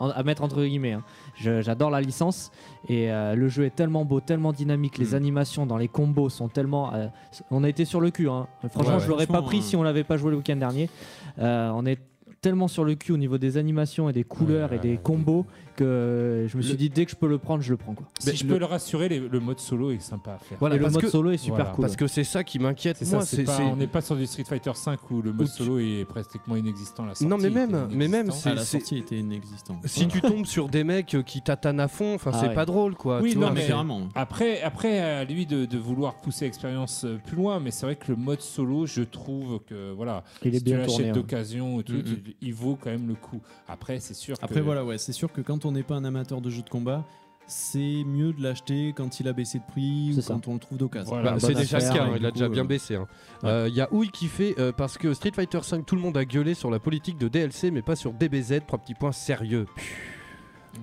[0.00, 0.92] En- à mettre entre guillemets.
[0.92, 1.02] hein.
[1.36, 2.52] J'adore la licence
[2.90, 4.98] et euh, le jeu est tellement beau, tellement dynamique.
[4.98, 5.14] Les Mm.
[5.14, 6.92] animations dans les combos sont tellement.
[6.94, 7.06] euh,
[7.50, 8.28] on a été sur le cul.
[8.28, 8.46] hein.
[8.68, 10.90] Franchement, Ouais, je l'aurais pas pris si on l'avait pas joué le week-end dernier.
[11.38, 11.98] Euh, on est
[12.42, 15.46] tellement sur le cul au niveau des animations et des couleurs Ouais, et des combos
[15.78, 17.94] que je me suis Le- dit dès que je peux le prendre, je le prends
[17.94, 18.06] quoi.
[18.18, 20.58] Si Mais je le- peux le rassurer, les- le mode solo est sympa à faire.
[20.58, 21.82] Voilà, et le mode que- solo est super voilà, cool.
[21.82, 22.96] Parce que c'est ça qui m'inquiète.
[22.98, 24.98] C'est Moi, ça, c'est c'est pas- c'est- on n'est pas sur du Street Fighter 5
[25.10, 27.26] où le mode Où tu- solo est pratiquement inexistant à la sortie.
[27.26, 28.30] Non, mais même- mais même.
[28.44, 29.80] À la c'est- sortie, était inexistant.
[29.84, 32.54] Si tu tombes sur des mecs qui tatanent à fond, enfin Ah c'est ouais.
[32.54, 33.20] pas drôle quoi.
[33.20, 33.68] Oui, tu non, vois, mais-.
[34.14, 37.96] Après, après, à lui de, de vouloir pousser l'expérience euh, plus loin, mais c'est vrai
[37.96, 41.12] que le mode solo, je trouve que voilà, Il est si bien tu l'achètes hein.
[41.12, 42.04] d'occasion, tout, Mhm.
[42.42, 43.40] il- vaut quand même le coup.
[43.68, 44.36] Après, c'est sûr.
[44.42, 46.68] Après, voilà, ouais, c'est sûr que quand on n'est pas un amateur de jeux de
[46.68, 47.04] combat,
[47.46, 50.34] c'est mieux de l'acheter quand il a baissé de prix ou ça.
[50.34, 51.10] quand on le trouve d'occasion.
[51.12, 51.32] Voilà.
[51.32, 52.96] Bah, c'est déjà le cas, hein, il a déjà bien euh, baissé.
[52.96, 53.06] hein.
[53.42, 53.48] ouais.
[53.48, 56.02] Euh, Il y a Ouille qui fait euh, parce que Street Fighter 5, tout le
[56.02, 58.60] monde a gueulé sur la politique de DLC, mais pas sur DBZ.
[58.66, 59.66] Trois petits points sérieux.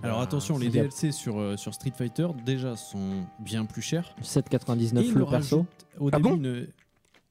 [0.03, 0.69] Alors attention, les.
[0.69, 4.13] DLC sur, euh, sur Street Fighter déjà sont bien plus chers.
[4.21, 5.65] 7,99 Et ils le perso.
[5.99, 6.67] au Ah début bon une-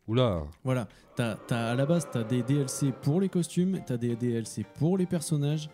[0.07, 0.43] Oula.
[0.65, 0.87] Voilà,
[1.17, 4.15] t'as, t'as- à la base, tu as des DLC pour les costumes, tu as des
[4.17, 5.69] DLC pour les personnages,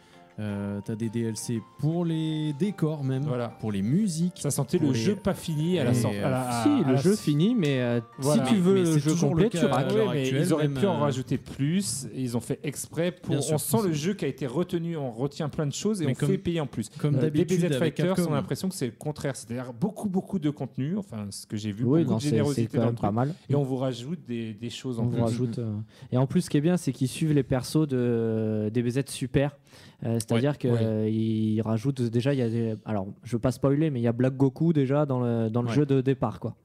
[0.84, 3.48] tu as des DLC pour les décors même, Voilà.
[3.60, 4.38] pour les musiques.
[4.40, 6.16] Ça sentait le les- jeu pas fini à la sortie.
[6.18, 8.46] euh, si, le jeu fini, mais euh, Voilà.
[8.46, 10.78] si tu veux Mais le jeu le complet, tu l'heure Ouais, mais ils auraient même,
[10.80, 12.06] pu en euh, rajouter plus.
[12.14, 13.30] Et ils ont fait exprès pour.
[13.34, 13.54] Bien sûr.
[13.54, 14.96] On sent le jeu qui a été retenu.
[14.96, 16.88] On retient plein de choses et Mais on comme- fait payer en plus.
[16.98, 19.36] Comme Euh, d'habitude DBZ avec Fighters, on a l'impression que c'est le contraire.
[19.36, 20.96] C'est-à-dire beaucoup, beaucoup de contenu.
[20.96, 23.14] Enfin, ce que j'ai vu, Oui, beaucoup non, de générosité quand dans le pas truc.
[23.14, 23.34] mal.
[23.48, 25.18] Et on vous rajoute des, des choses en On plus.
[25.18, 25.58] vous rajoute.
[25.58, 25.76] euh,
[26.12, 29.56] Et en plus, ce qui est bien, c'est qu'ils suivent les persos de DBZ Super.
[30.04, 32.74] Euh, C'est-à-dire qu'ils rajoutent déjà, il y a des...
[32.84, 35.62] alors je veux pas spoiler, mais il y a Black Goku déjà dans le, dans
[35.62, 35.74] le Ouais.
[35.74, 36.56] jeu de départ, quoi.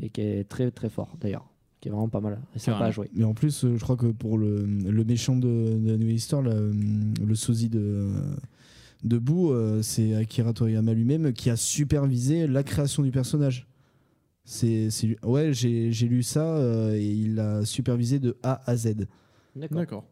[0.00, 1.46] Et qui est très très fort d'ailleurs,
[1.80, 3.10] qui est vraiment pas mal et sympa à jouer.
[3.14, 6.38] Mais en plus, euh, je crois que pour le, le méchant de, de New Easter,
[6.42, 6.72] le,
[7.26, 8.10] le sosie de,
[9.04, 13.66] de Boo, euh, c'est Akira Toriyama lui-même qui a supervisé la création du personnage.
[14.44, 14.88] C'est,
[15.24, 19.06] ouais, j'ai, j'ai lu ça euh, et il l'a supervisé de A à Z.
[19.54, 20.04] D'accord.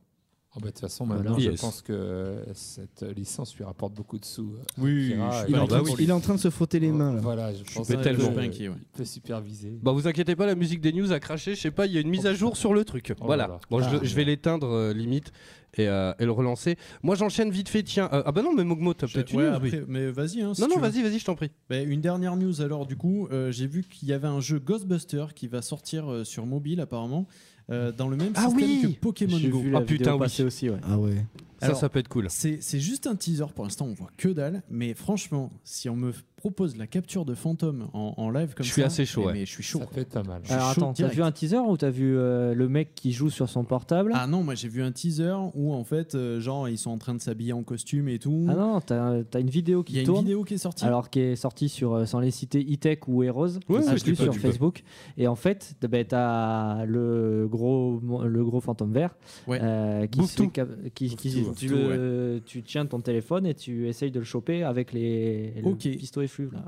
[0.57, 1.23] Oh, bah, De toute façon, Voilà.
[1.23, 1.61] maintenant, je Yes.
[1.61, 4.55] pense que cette licence lui rapporte beaucoup de sous.
[4.55, 5.13] euh, Oui, suis
[5.49, 7.21] Il, est en train, il est en train de se frotter les mains là.
[7.21, 8.31] Voilà, je pense que- tellement.
[8.37, 8.77] euh, inquiet, ouais.
[8.81, 9.79] Il peut superviser.
[9.83, 11.55] Bah vous inquiétez pas, la musique des news a craché.
[11.55, 13.13] Je sais pas, il y a une mise à jour sur le truc.
[13.21, 13.45] Oh voilà.
[13.47, 13.61] là là.
[13.71, 15.31] Bon, je, Ah, je vais l'éteindre euh, limite
[15.79, 16.77] et, euh, et le relancer.
[17.03, 17.83] Moi, j'enchaîne vite fait.
[17.83, 19.73] Tiens, euh, ah bah non, mais Mogmo, t'as peut-être une Ouais, news, oui.
[19.89, 20.41] mais vas-y.
[20.41, 21.51] Hein, si Non, non, vas-y, vas-y, je t'en prie.
[21.69, 24.59] Bah, une dernière news alors du coup, euh, j'ai vu qu'il y avait un jeu
[24.59, 27.27] Ghostbuster qui va sortir euh, sur mobile apparemment,
[27.71, 29.63] euh, dans le même Ah système oui que Pokémon Go.
[29.75, 30.43] Ah, putain, oui.
[30.43, 30.79] aussi, ouais.
[30.83, 31.25] Ah ouais.
[31.61, 32.27] Ça, Alors, ça peut être cool.
[32.29, 36.13] C'est juste un teaser pour l'instant, on voit que dalle, mais franchement, si on me
[36.47, 39.27] propose la capture de fantôme en, en live comme Je ça, suis assez chaud, eh,
[39.27, 39.33] ouais.
[39.33, 39.81] mais je suis chaud.
[39.81, 40.43] Ça être pas mal.
[40.45, 43.31] Je Alors attends, t'as vu un teaser ou t'as vu euh, le mec qui joue
[43.31, 44.13] sur son portable?
[44.15, 46.99] Ah non, moi j'ai vu un teaser où en fait, euh, genre ils sont en
[46.99, 48.47] train de s'habiller en costume et tout.
[48.49, 50.21] Ah non, t'as t'as une vidéo Il y qui a une tourne.
[50.25, 50.85] vidéo qui est sortie.
[50.85, 53.99] Alors qui est sortie sur, euh, sans les citer, E-Tech ou Heroes, Ouais, qui ouais,
[53.99, 54.85] je sur Facebook.
[55.19, 59.17] Et en fait, ben, t'as le gros, le gros fantôme vert
[59.49, 59.59] Ouais.
[59.61, 60.49] euh, qui, se fait
[60.95, 64.25] qui, qui- tout, tu, tout, le- tu tiens ton téléphone et tu essayes de le
[64.25, 65.79] choper avec les le Ok.
[65.81, 66.53] pistolet fluve.
[66.55, 66.63] Là.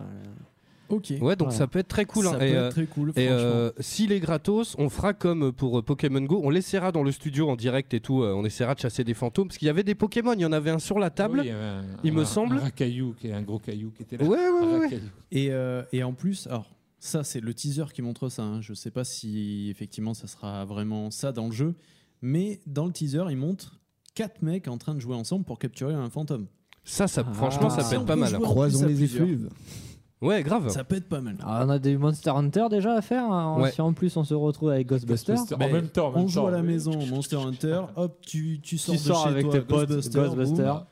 [0.88, 1.10] ok.
[1.20, 1.50] Ouais, donc Voilà.
[1.52, 2.24] ça peut être très cool.
[2.24, 2.38] Ça hein.
[2.38, 3.12] peut Et, être euh, très cool.
[3.16, 6.40] Et euh, s'il est gratos, on fera comme pour euh, Pokémon Go.
[6.42, 8.22] On laissera dans le studio en direct et tout.
[8.22, 9.48] on essaiera de chasser des fantômes.
[9.48, 10.32] Parce qu'il y avait des Pokémon.
[10.32, 11.40] Il y en avait un sur la table.
[11.40, 11.50] Oui,
[12.04, 12.56] il un- me un- semble.
[12.56, 14.24] Un racaillou, qui est un gros caillou qui était là.
[14.24, 15.00] Ouais, ouais, ouais.
[15.30, 18.42] Et, euh, et en plus, alors ça c'est le teaser qui montre ça.
[18.42, 18.60] hein.
[18.60, 21.74] Je sais pas si effectivement ça sera vraiment ça dans le jeu,
[22.22, 23.78] mais dans le teaser il montre
[24.14, 26.46] quatre mecs en train de jouer ensemble pour capturer un fantôme.
[26.90, 27.32] Ça, ça Ah.
[27.34, 28.32] franchement, ça peut être pas mal.
[28.40, 29.48] Croisons les effluves.
[30.20, 30.68] Ouais, grave.
[30.70, 31.36] Ça peut être pas mal.
[31.44, 33.22] Ah, on a des Monster Hunter déjà à faire.
[33.30, 33.56] hein.
[33.60, 33.70] Ouais.
[33.70, 35.36] Si en plus on se retrouve avec Ghostbusters.
[35.54, 36.66] En même temps, en on joue temps, à la oui.
[36.66, 39.88] maison, Monster Hunter, hop, tu, tu sors Tu de sors chez avec toi, tes potes,
[39.90, 40.84] Ghostbusters.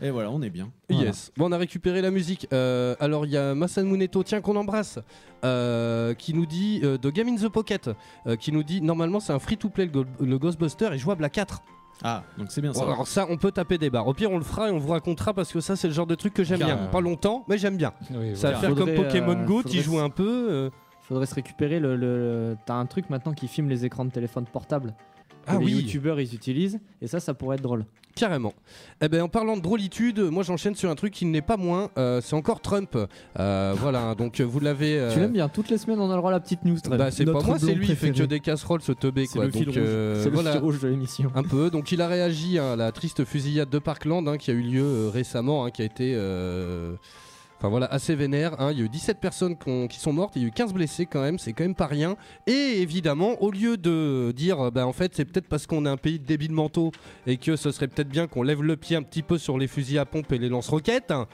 [0.00, 0.70] Et voilà, on est bien.
[0.88, 1.30] Yes.
[1.36, 2.48] Bon, on a récupéré la musique.
[2.52, 4.98] Euh, alors, il y a Massan Muneto, tiens, qu'on embrasse,
[5.44, 7.90] euh, qui nous dit, euh, de Game in the Pocket,
[8.26, 11.28] euh, qui nous dit, normalement, c'est un free-to-play, le, Go- le Ghostbuster, est jouable à
[11.28, 11.62] 4.
[12.04, 12.82] Ah, donc c'est bien ça.
[12.82, 14.06] alors ça, on peut taper des barres.
[14.08, 16.06] Au pire, on le fera et on vous racontera parce que ça, c'est le genre
[16.06, 16.76] de truc que j'aime bien.
[16.90, 17.92] Pas longtemps, mais j'aime bien.
[18.12, 20.48] Oui, Ça va faire comme Faudrait, Pokémon euh, Go, tu joues un peu.
[20.50, 20.70] euh,
[21.02, 21.96] Faudrait se récupérer le.
[21.96, 24.94] le- T'as un truc maintenant qui filme les écrans de téléphone portable.
[25.46, 25.72] Ah les oui.
[25.72, 27.84] youtubeurs ils utilisent et ça ça pourrait être drôle.
[28.14, 28.52] Carrément.
[29.00, 31.88] Eh ben, en parlant de drôlitude, moi j'enchaîne sur un truc qui n'est pas moins.
[31.96, 32.94] euh, c'est encore Trump.
[33.38, 34.98] Euh, voilà, donc vous l'avez.
[34.98, 36.78] euh, Tu l'aimes bien, toutes les semaines on a le droit à la petite news.
[36.78, 36.98] Trump.
[36.98, 37.86] Bah, c'est pas moi, c'est lui.
[37.88, 39.46] Il fait que des casseroles, ce teubé, C'est quoi.
[39.46, 39.78] le Donc, fil rouge.
[39.78, 40.52] euh, c'est le voilà.
[40.52, 41.32] fil rouge de l'émission.
[41.34, 41.70] Un peu.
[41.70, 44.84] Donc il a réagi à la triste fusillade de Parkland hein, qui a eu lieu
[44.84, 46.12] euh, récemment, hein, qui a été.
[47.62, 48.60] Enfin voilà, assez vénère.
[48.60, 48.72] hein.
[48.72, 51.06] Il y a eu 17 personnes qui sont mortes, il y a eu 15 blessés
[51.06, 52.16] quand même, c'est quand même pas rien.
[52.48, 55.88] Et évidemment, au lieu de dire, euh, bah en fait, c'est peut-être parce qu'on est
[55.88, 56.90] un pays de débiles mentaux
[57.24, 59.68] et que ce serait peut-être bien qu'on lève le pied un petit peu sur les
[59.68, 61.28] fusils à pompe et les lance-roquettes, hein,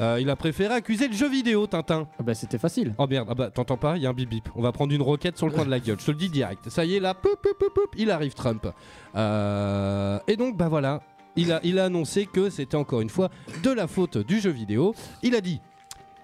[0.00, 2.08] euh, il a préféré accuser le jeu vidéo, Tintin.
[2.18, 2.92] Ah bah c'était facile.
[2.98, 4.48] Oh merde, ah bah t'entends pas, il y a un bip bip.
[4.56, 6.28] On va prendre une roquette sur le coin de la gueule, je te le dis
[6.28, 6.70] direct.
[6.70, 8.66] Ça y est là, poup, poup, poup, poup, il arrive Trump.
[9.14, 11.02] Euh, et donc bah voilà,
[11.36, 13.28] il a, il a annoncé que c'était encore une fois
[13.62, 14.92] de la faute du jeu vidéo.
[15.22, 15.60] Il a dit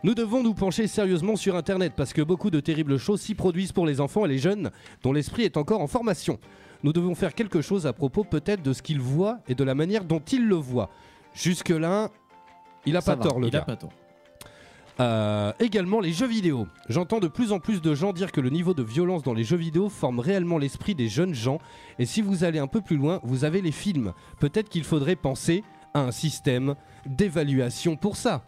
[0.05, 3.73] nous devons nous pencher sérieusement sur Internet parce que beaucoup de terribles choses s'y produisent
[3.73, 4.71] pour les enfants et les jeunes
[5.03, 6.39] dont l'esprit est encore en formation.
[6.83, 9.75] Nous devons faire quelque chose à propos peut-être de ce qu'ils voient et de la
[9.75, 10.91] manière dont ils le voient.
[11.33, 12.11] Jusque-là,
[12.85, 13.65] il a Ça pas va, tort le Il a gars.
[13.65, 13.93] pas tort.
[15.01, 16.69] Euh, également les jeux vidéo.
[16.91, 19.43] J'entends de plus en plus de gens dire que le niveau de violence dans les
[19.43, 21.59] jeux vidéo forme réellement l'esprit des jeunes gens.
[21.99, 24.13] Et si vous allez un peu plus loin, vous avez les films.
[24.39, 26.75] Peut-être qu'il faudrait penser à un système
[27.07, 28.45] d'évaluation pour ça.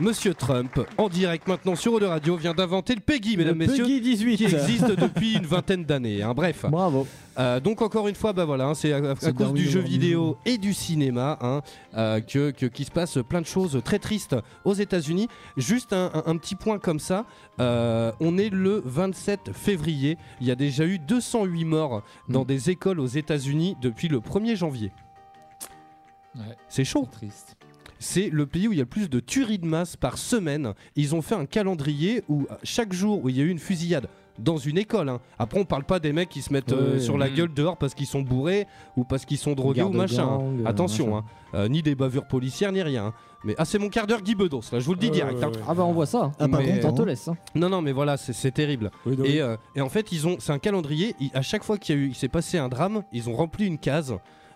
[0.00, 3.66] Monsieur Trump, en direct maintenant sur Eau de Radio, vient d'inventer le PEGI, mesdames, Le
[3.66, 4.36] messieurs, Peggy 18.
[4.38, 6.22] qui existe depuis une vingtaine d'années.
[6.22, 6.32] hein.
[6.34, 6.64] Bref.
[6.70, 7.06] Bravo.
[7.38, 9.00] Euh, donc encore une fois, bah voilà, hein, c'est à,
[9.32, 11.60] cause du jeu vidéo et du cinéma hein,
[11.98, 15.28] euh, que, que- qu'il se passe plein de choses très tristes aux États-Unis.
[15.58, 17.26] Juste un, un- un petit point comme ça,
[17.60, 20.16] euh, on est le 27 février.
[20.40, 22.46] Il y a déjà eu 208 morts dans Mm.
[22.46, 24.92] des écoles aux États-Unis depuis le 1er janvier.
[26.36, 27.06] Ouais, C'est chaud.
[27.10, 27.56] c'est triste.
[28.02, 30.72] C'est le pays où il y a le plus de tueries de masse par semaine.
[30.96, 33.58] Ils ont fait un calendrier où euh, chaque jour où il y a eu une
[33.58, 35.10] fusillade dans une école.
[35.10, 35.20] hein.
[35.38, 37.34] Après, on parle pas des mecs qui se mettent euh, sur la Mm.
[37.34, 40.22] gueule dehors parce qu'ils sont bourrés ou parce qu'ils sont drogués Garde ou machin.
[40.24, 40.38] hein.
[40.38, 41.26] gang, euh, Attention, machin.
[41.52, 41.58] hein.
[41.58, 43.12] Euh, ni des bavures policières ni rien.
[43.44, 45.42] Mais ah, c'est mon quart d'heure Guy Bedos, là, je vous le dis direct.
[45.42, 45.50] hein.
[45.68, 46.32] Ah bah on voit ça.
[46.38, 47.06] Ah, par Mais- contre, On te hein.
[47.06, 47.28] laisse.
[47.28, 47.36] hein.
[47.54, 48.90] Non, non, mais voilà, c'est- terrible.
[49.04, 51.14] Oui, non, Et, euh, et en fait, ils ont, c'est un calendrier.
[51.20, 53.34] ils- à chaque fois qu'il y a eu, il s'est passé un drame, ils ont
[53.34, 54.14] rempli une case.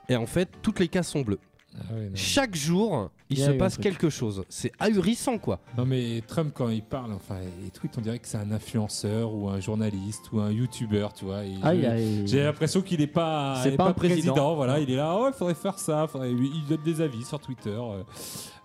[0.08, 1.38] Et en fait, toutes les cases sont bleues.
[1.76, 2.10] Ah non.
[2.14, 3.82] Chaque jour, il Il y a se un passe truc.
[3.84, 4.44] quelque chose.
[4.48, 5.58] C'est ahurissant, quoi.
[5.76, 9.34] Non mais Trump quand il parle, enfin, il tweet, on dirait que c'est un influenceur
[9.34, 11.44] ou un journaliste ou un youtubeur, tu vois.
[11.44, 12.22] et Aïe je- aïe.
[12.26, 14.54] J'ai l'impression qu'il est pas, C'est il est pas un président.
[14.54, 14.78] voilà.
[14.78, 16.06] Il est là, oh, il faudrait faire ça.
[16.06, 18.02] faudrait- Il donne des avis sur Twitter, euh,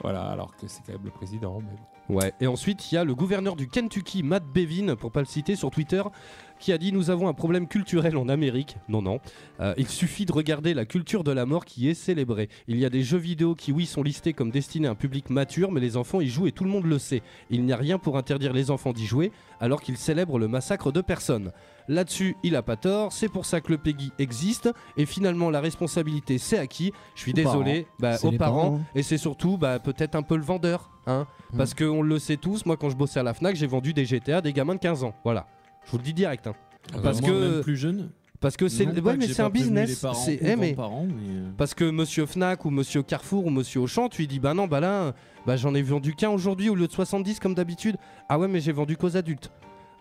[0.01, 0.21] voilà.
[0.29, 1.59] Alors que c'est quand même le président.
[1.59, 2.15] Mais bon.
[2.15, 2.33] Ouais.
[2.41, 5.55] Et ensuite, il y a le gouverneur du Kentucky, Matt Bevin, pour pas le citer,
[5.55, 6.01] sur Twitter,
[6.59, 8.77] qui a dit Nous avons un problème culturel en Amérique.
[8.87, 9.19] Non, non.
[9.59, 12.49] Euh, il suffit de regarder la culture de la mort qui est célébrée.
[12.67, 15.29] Il y a des jeux vidéo qui, oui, sont listés comme destinés à un public
[15.29, 17.21] mature, mais les enfants y jouent et tout le monde le sait.
[17.49, 20.91] Il n'y a rien pour interdire les enfants d'y jouer, alors qu'ils célèbrent le massacre
[20.91, 21.51] de personnes.
[21.87, 25.59] Là-dessus, il a pas tort, c'est pour ça que le PEGI existe, et finalement, la
[25.59, 28.81] responsabilité, c'est à qui Je suis Aux désolé, bah, aux parents, parents.
[28.93, 30.91] et c'est surtout bah, peut-être un peu le vendeur.
[31.07, 31.25] Hein
[31.57, 34.05] parce qu'on le sait tous, moi quand je bossais à la FNAC, j'ai vendu des
[34.05, 35.15] GTA à des gamins de 15 ans.
[35.23, 35.47] Voilà.
[35.85, 36.47] Je vous le dis direct.
[36.47, 36.53] hein.
[37.03, 38.09] Parce Moi, que- même plus jeune.
[38.39, 40.05] Parce que c'est ouais, que mais c'est un business.
[40.23, 43.81] C'est eh, mais- grands-parents, mais, euh, parce que monsieur Fnac ou monsieur Carrefour ou monsieur
[43.81, 45.13] Auchan, tu lui dis bah non, bah là,
[45.45, 47.97] bah j'en ai vendu qu'un aujourd'hui au lieu de 70 comme d'habitude.
[48.29, 49.51] Ah ouais, mais j'ai vendu qu'aux adultes.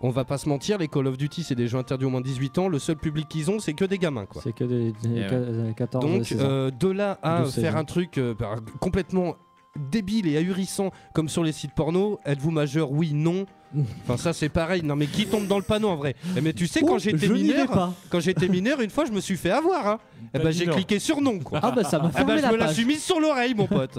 [0.01, 2.21] On va pas se mentir, les Call of Duty c'est des jeux interdits au moins
[2.21, 2.69] de 18 ans.
[2.69, 4.41] Le seul public qu'ils ont, c'est que des gamins quoi.
[4.45, 5.75] C'est que des, des ouais.
[5.77, 6.45] 14 Donc 16 ans.
[6.45, 9.35] euh, de là à De 16 faire un truc euh, bah, complètement
[9.91, 12.93] débile et ahurissant comme sur les sites porno, êtes-vous majeur?
[12.93, 13.47] Oui, non.
[14.03, 14.83] Enfin ça c'est pareil.
[14.83, 16.15] Non mais qui tombe dans le panneau en vrai?
[16.37, 17.93] Eh, Mais tu sais quand Oh, j'étais je n'y vais mineur, pas.
[18.11, 19.87] quand j'étais mineur, une fois je me suis fait avoir.
[19.87, 19.99] Hein.
[20.35, 20.75] Eh T'as ben dit j'ai non.
[20.75, 21.61] cliqué sur non quoi.
[21.63, 22.75] Ah bah ça m'a Ah fermé bah je la me la page.
[22.75, 23.99] suis mise sur l'oreille mon pote.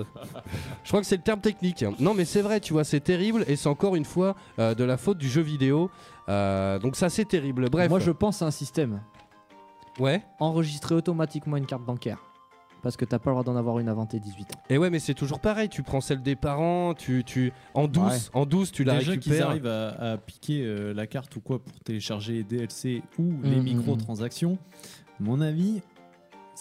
[0.84, 1.86] je crois que c'est le terme technique.
[2.00, 4.84] Non mais c'est vrai, tu vois, c'est terrible et c'est encore une fois euh, de
[4.84, 5.92] la faute du jeu vidéo.
[6.30, 7.70] Euh, donc ça c'est terrible.
[7.70, 7.90] Bref.
[7.90, 9.02] Moi je pense à un système.
[10.00, 10.24] Ouais.
[10.40, 12.18] Enregistrer automatiquement une carte bancaire.
[12.82, 14.60] Parce que t'as pas le droit d'en avoir une avant tes 18 ans.
[14.70, 15.68] Et ouais mais c'est toujours pareil.
[15.70, 18.40] Tu prends celle des parents, tu tu en douce, Ouais.
[18.40, 19.50] en douce tu la Déjà qu'ils récupères.
[19.50, 23.58] arrivent à, à piquer euh, la carte ou quoi pour télécharger les DLC ou les
[23.58, 24.58] Mm, mm, microtransactions,
[25.20, 25.82] à mon avis,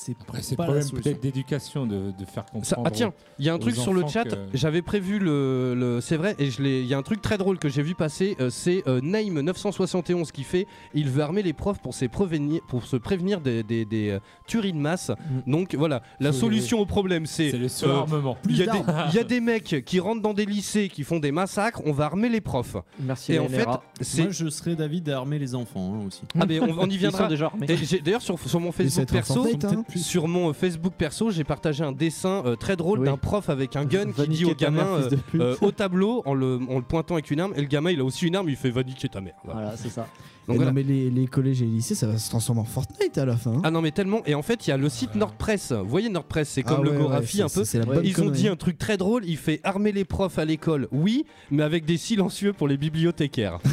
[0.00, 2.64] c'est Après, c'est problème peut-être d'éducation de, de faire comprendre.
[2.66, 4.24] Ça- ah tiens, il y a un truc sur le chat.
[4.24, 6.82] que- J'avais prévu le, le- c'est vrai, et je l'ai.
[6.82, 8.36] Il y a un truc très drôle que j'ai vu passer.
[8.40, 10.66] euh, c'est euh, Naim 971 qui fait.
[10.94, 14.20] Il veut armer les profs pour, se prévenir, pour se prévenir des, des- des, euh,
[14.46, 15.10] tueries de masse.
[15.48, 17.50] Donc voilà, la solution au problème, c'est.
[17.50, 18.36] C'est le euh, surarmement.
[18.48, 18.78] il y, a des,
[19.10, 21.92] il y a des mecs qui rentrent dans des lycées qui font des massacres, on
[21.92, 22.76] va armer les profs.
[23.00, 23.32] Merci.
[23.32, 23.64] Et en fait.
[23.66, 26.22] Moi, je serais d'avis d'armer les enfants hein, aussi.
[26.38, 27.26] Ah, mais on, on y viendra.
[27.26, 27.50] déjà
[28.04, 29.44] D'ailleurs, sur, sur mon Facebook perso,
[29.96, 33.06] sur mon euh, Facebook perso, j'ai partagé un dessin euh, très drôle Oui.
[33.06, 35.00] d'un prof avec un gun qui dit au mère, gamin
[35.36, 37.52] euh, au tableau en le, en le pointant avec une arme.
[37.56, 39.34] Et le gamin, il a aussi une arme, il fait va niquer ta mère.
[39.44, 39.60] Voilà.
[39.62, 40.06] Voilà, c'est ça.
[40.46, 40.70] Donc voilà.
[40.70, 43.26] Non, mais les, les collèges et les lycées, ça va se transformer en Fortnite à
[43.26, 43.52] la fin.
[43.52, 43.60] hein.
[43.64, 44.22] Ah non, mais tellement.
[44.24, 45.72] Et en fait, il y a le site Nordpress.
[45.72, 47.64] Vous voyez, Nordpress, c'est comme Ah le ouais, Gorafi ouais, un peu.
[48.04, 49.24] Ils ont dit un truc très drôle.
[49.26, 53.58] Il fait armer les profs à l'école, oui, mais avec des silencieux pour les bibliothécaires.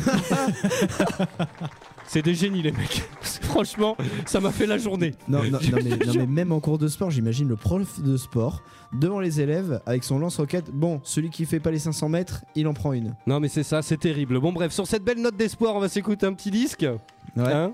[2.16, 3.04] c'est des génies, les mecs.
[3.22, 5.12] Franchement, ça m'a fait la journée.
[5.28, 8.16] Non, non, non, mais, non, mais même en cours de sport, j'imagine le prof de
[8.16, 8.64] sport
[8.94, 10.72] devant les élèves avec son lance-roquette.
[10.72, 13.16] Bon, celui qui fait pas les 500 mètres, il en prend une.
[13.28, 14.40] Non, mais c'est ça, c'est terrible.
[14.40, 16.86] Bon, bref, sur cette belle note d'espoir, on va s'écouter un petit disque.
[17.36, 17.52] Ouais.
[17.52, 17.74] Hein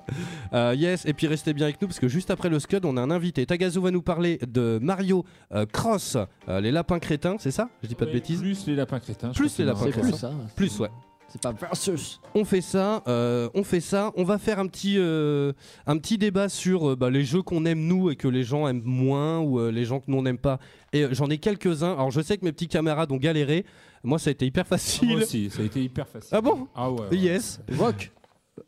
[0.53, 2.97] Euh, yes, et puis restez bien avec nous parce que juste après le Scud, on
[2.97, 3.45] a un invité.
[3.45, 5.23] Tagazu va nous parler de Mario
[5.53, 6.17] euh, Cross,
[6.49, 7.69] euh, les lapins crétins, c'est ça?
[7.83, 9.33] Je dis pas de bêtises Plus les lapins crétins.
[9.33, 10.01] Plus les lapins marrant.
[10.01, 10.31] plus ça.
[10.55, 10.89] Plus, ouais.
[11.31, 12.19] C'est pas versus.
[12.35, 14.11] On fait ça, euh, on fait ça.
[14.17, 15.53] On va faire un petit, euh,
[15.87, 18.67] un petit débat sur euh, bah, les jeux qu'on aime nous et que les gens
[18.67, 20.59] aiment moins ou les gens que nous on n'aime pas.
[20.91, 21.93] Et j'en ai quelques-uns.
[21.93, 23.65] Alors je sais que mes petits camarades ont galéré.
[24.03, 25.15] Moi ça a été hyper Moi facile.
[25.15, 26.29] aussi, ça a été hyper facile.
[26.33, 26.67] Ah bon?
[26.75, 27.07] Ah ouais.
[27.11, 27.17] ouais.
[27.17, 27.61] Yes.
[27.77, 28.11] Rock.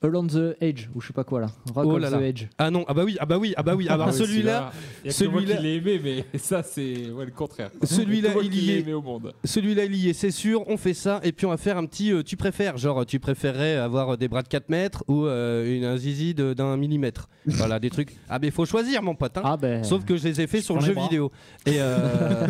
[0.02, 1.48] Along the Edge, ou je sais pas quoi là.
[1.76, 2.22] Rock Oh on là the.
[2.22, 2.44] Edge.
[2.58, 3.86] Ah non, ah bah oui, ah bah oui, ah bah oui.
[3.90, 4.72] Ah bah Ah celui-là,
[5.04, 7.70] il celui-là- l'ai aimé, mais ça c'est ouais, le contraire.
[7.84, 8.80] Celui-là, Il y est.
[8.80, 9.34] aimé au monde.
[9.44, 10.64] celui-là il y est, c'est sûr.
[10.68, 12.12] On fait ça et puis on va faire un petit.
[12.14, 15.84] euh, tu préfères, genre tu préférerais avoir des bras de 4 mètres ou euh, une,
[15.84, 17.28] un zizi d'un millimètre.
[17.46, 18.16] voilà, des trucs.
[18.30, 19.38] Ah mais faut choisir mon pote.
[19.38, 19.42] hein.
[19.44, 19.84] Ah ben.
[19.84, 21.04] Sauf que je les ai fait sur le jeu bras.
[21.04, 21.30] vidéo.
[21.66, 22.48] Et euh,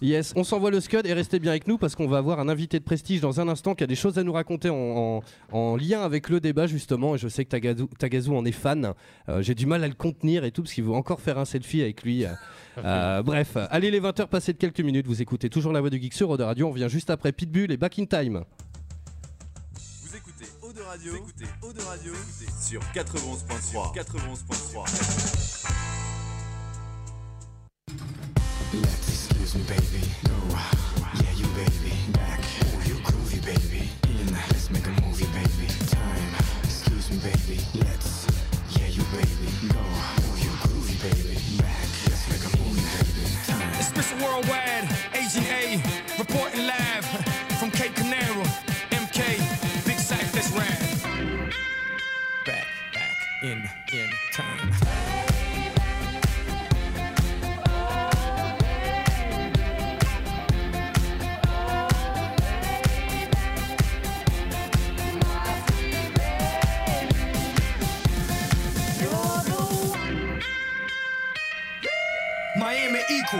[0.00, 2.48] yes, on s'envoie le Scud et restez bien avec nous parce qu'on va avoir un
[2.48, 5.22] invité de prestige dans un instant qui a des choses à nous raconter en, en-
[5.52, 7.14] en lien avec le débat justement.
[7.14, 8.94] Et je sais que Tagazu, Tagazu en est fan.
[9.28, 11.44] Euh, J'ai du mal à le contenir et tout parce qu'il veut encore faire un
[11.44, 12.24] selfie avec lui.
[12.24, 12.30] Euh,
[12.84, 15.06] euh, bref, allez les 20h passées de quelques minutes.
[15.06, 16.68] Vous écoutez toujours la voix du geek sur Eau Radio.
[16.68, 18.42] On vient juste après Pitbull et Back in Time.
[20.02, 22.12] Vous écoutez Eau de Radio, vous écoutez Eau de Radio
[22.60, 23.94] sur 91.3.
[23.94, 25.90] 91.3.
[28.72, 30.02] Excuse me, baby.
[30.24, 30.56] No,
[31.22, 31.92] yeah, you baby.
[32.12, 33.90] Back, oh, you groovy, baby.
[34.04, 35.29] In, let's make a movie, baby.
[35.29, 35.29] Time,
[37.10, 37.60] me, baby.
[37.74, 38.26] Let's,
[38.78, 39.50] yeah, you baby.
[39.68, 41.62] Go, oh, you groovy, baby.
[41.62, 43.22] Back, let's make a movie, baby.
[43.46, 43.72] Time.
[43.78, 44.22] It's Mr.
[44.22, 45.82] Worldwide, Agent A,
[46.18, 47.29] reporting live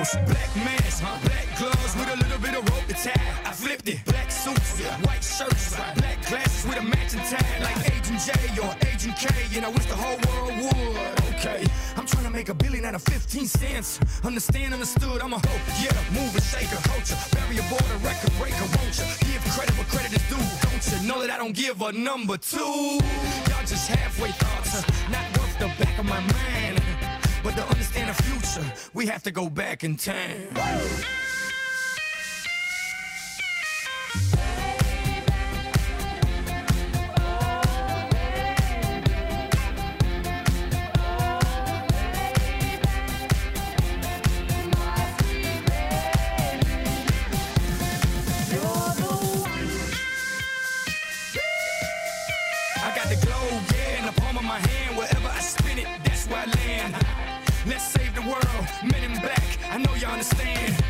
[0.01, 3.21] Equals black mask, black gloves with a little bit of rope to tie.
[3.45, 8.19] I flipped it, black suits, white shirts, black glasses with a matching tie, like Agent
[8.25, 8.33] J
[8.65, 11.35] or Agent K, and I wish the whole world would.
[11.37, 11.67] Okay,
[11.99, 14.01] I'm trying to make a billion out of 15 cents.
[14.25, 15.65] Understand, understood, I'm a hope.
[15.85, 19.05] yeah, mover, shaker, culture, barrier border, record breaker, won't you?
[19.29, 21.09] Give credit where credit is due, don't you?
[21.09, 22.57] Know that I don't give a number two.
[23.53, 24.81] Y'all just halfway thoughts,
[25.13, 26.90] not worth the back of my mind.
[27.43, 30.49] But to understand the future, we have to go back in time.
[60.21, 60.85] Understand.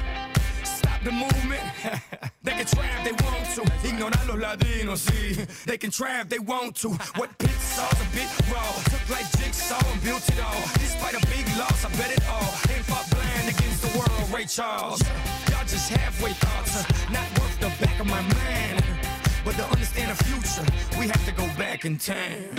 [0.64, 1.62] Stop the movement.
[2.42, 3.62] they can try if they want to.
[3.88, 5.64] Ignorar los latinos, sí.
[5.66, 6.88] They can try if they want to.
[7.14, 8.72] What pits saw's a bit raw.
[8.90, 10.62] Took like jigsaw and built it all.
[10.74, 12.50] Despite a big loss, I bet it all.
[12.74, 15.00] Ain't fought blind against the world, Ray Charles.
[15.50, 16.74] Y'all just halfway thoughts,
[17.10, 18.82] not worth the back of my mind.
[19.44, 20.66] But to understand the future,
[20.98, 22.50] we have to go back in time.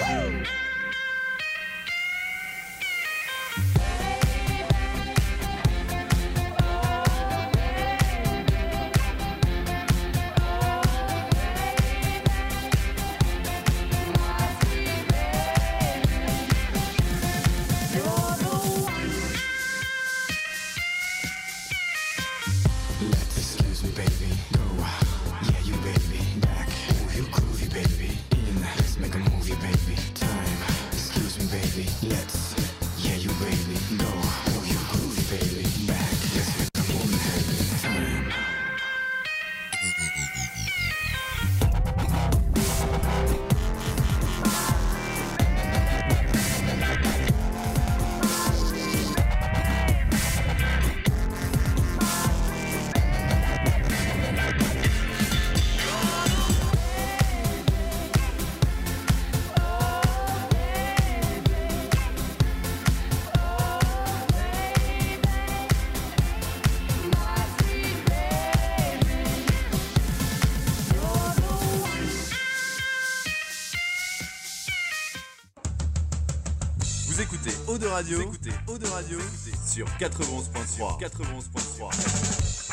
[79.71, 80.99] Sur 91.3.
[80.99, 82.71] 91.3.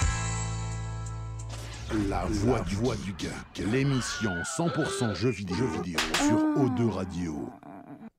[2.08, 3.30] La voix du, voix du geek,
[3.70, 7.52] l'émission 100% jeux vidéo, jeux vidéo sur O2 Radio.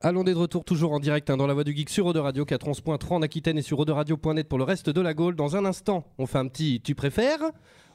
[0.01, 2.13] Allons est de retour toujours en direct hein, dans la voix du geek sur Eau
[2.13, 5.35] Radio 411.3 en Aquitaine et sur Radio.net pour le reste de la Gaule.
[5.35, 7.41] Dans un instant, on fait un petit tu préfères?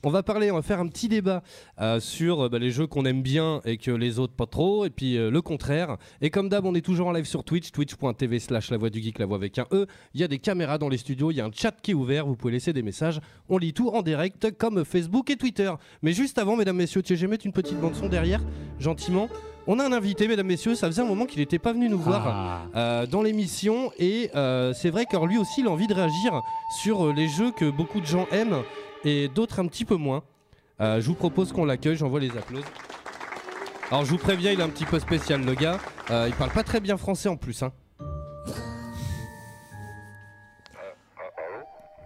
[0.03, 1.43] On va parler, on va faire un petit débat
[1.81, 4.85] euh, sur euh, bah, les jeux qu'on aime bien et que les autres pas trop,
[4.85, 5.97] et puis euh, le contraire.
[6.21, 9.01] Et comme d'hab, on est toujours en live sur Twitch, twitch.tv slash la voix du
[9.01, 9.87] geek, la voix avec un E.
[10.13, 11.95] Il y a des caméras dans les studios, il y a un chat qui est
[11.95, 13.19] ouvert, vous pouvez laisser des messages.
[13.49, 15.73] On lit tout en direct comme Facebook et Twitter.
[16.03, 18.43] Mais juste avant, mesdames, messieurs, tu je vais mettre une petite bande-son derrière,
[18.79, 19.31] gentiment.
[19.67, 21.99] On a un invité, mesdames, messieurs, ça faisait un moment qu'il n'était pas venu nous
[21.99, 25.95] voir euh, dans l'émission et euh, c'est vrai que lui aussi il a envie de
[25.95, 26.43] réagir
[26.83, 28.63] sur euh, les jeux que beaucoup de gens aiment
[29.05, 30.23] et d'autres un petit peu moins.
[30.81, 32.71] Euh, je vous propose qu'on l'accueille, j'envoie les applaudissements.
[33.91, 35.79] Alors je vous préviens, il est un petit peu spécial le gars,
[36.11, 37.63] Euh, il parle pas très bien français en plus.
[37.63, 37.73] Hein.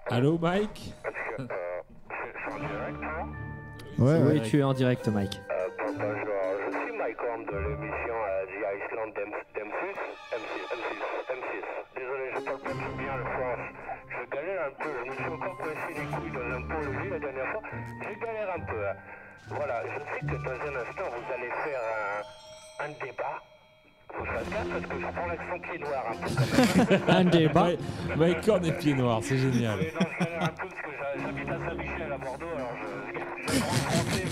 [0.08, 0.94] Allô Mike
[3.98, 4.42] Ouais, oui, ouais.
[4.42, 5.40] tu es en direct, Mike.
[7.20, 9.94] Je de l'émission euh, The Iceland M6, M6,
[10.34, 11.00] M6,
[11.34, 11.64] M6.
[11.96, 13.66] Désolé, je parle pas très bien le France.
[14.08, 17.18] Je galère un peu, je me suis encore coincé les couilles dans un pont-levis la
[17.18, 17.62] dernière fois.
[18.02, 18.88] Je galère un peu.
[18.88, 18.94] hein.
[19.50, 21.80] Voilà, je sais que dans un instant, vous allez faire
[22.80, 23.42] un, un débat.
[24.10, 27.16] Faut gaffe parce que je prends l'accent pied noir un peu quand même.
[27.16, 27.66] Un débat.
[28.16, 29.78] Mike Horn et pied noir, c'est génial.
[29.80, 32.72] Mais non, je galère un peu parce que j'ha- j'habite à Saint-Michel à Bordeaux, alors
[32.80, 33.18] je,
[33.52, 34.24] je parle français,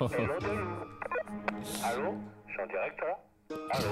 [1.84, 2.14] Allô
[2.46, 3.86] Je suis en direct là Allô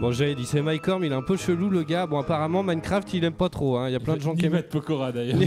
[0.00, 2.06] Bon, j'avais dit, c'est Mike Horn, il est un peu chelou le gars.
[2.06, 3.76] Bon, apparemment, Minecraft, il aime pas trop.
[3.76, 3.88] hein.
[3.88, 4.52] Il y a plein de gens qui aiment.
[4.54, 5.38] Matt Pokora d'ailleurs.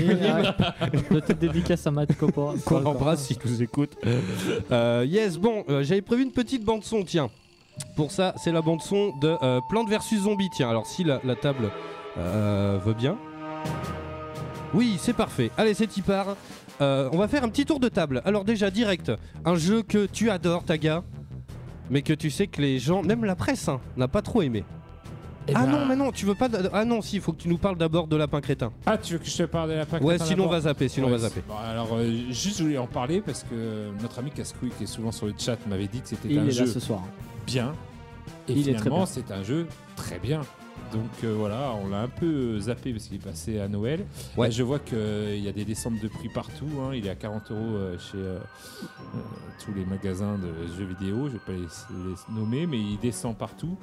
[1.10, 2.58] Petite dédicace à Matt Coppola.
[2.66, 3.98] Qu'on embrasse s'il nous écoute.
[4.72, 7.30] Euh, yes, bon, euh, j'avais prévu une petite bande-son, tiens.
[7.98, 10.50] Pour ça, c'est la bande-son de euh, Plante vs Zombie.
[10.56, 11.70] Tiens, alors si la, la table
[12.18, 13.18] euh, veut bien.
[14.74, 15.52] Oui, c'est parfait.
[15.58, 16.38] Allez, c'est y part.
[16.82, 18.22] Euh, on va faire un petit tour de table.
[18.26, 19.12] Alors, déjà, direct,
[19.46, 21.04] un jeu que tu adores, Taga,
[21.90, 24.64] mais que tu sais que les gens, même la presse, hein, n'a pas trop aimé.
[25.48, 26.50] Eh ah ben- non, mais non, tu veux pas.
[26.50, 28.72] de- Ah non, si, il faut que tu nous parles d'abord de Lapin Crétin.
[28.88, 30.62] Ah, tu veux que je te parle de la Pâque Ouais, Crétin sinon on va
[30.62, 31.44] zapper, sinon on va zapper.
[31.48, 34.88] bon, alors, euh, juste, je voulais en parler parce que notre ami Cascouille, qui est
[34.88, 37.04] souvent sur le chat, m'avait dit que c'était Il un est jeu là ce soir.
[37.46, 37.74] bien.
[38.50, 39.06] Et Il est très finalement, bien.
[39.06, 40.42] c'est un jeu très bien.
[40.94, 44.06] Donc euh, voilà, on l'a un peu euh, zappé parce qu'il est passé à Noël.
[44.38, 44.48] Ouais.
[44.48, 46.68] Là, je vois qu'il y a des descentes de prix partout.
[46.82, 46.92] hein.
[46.94, 49.20] Il est à 40 euros euh, chez euh, euh,
[49.64, 51.28] tous les magasins de jeux vidéo.
[51.28, 53.78] Je vais pas les, les nommer, mais il descend partout.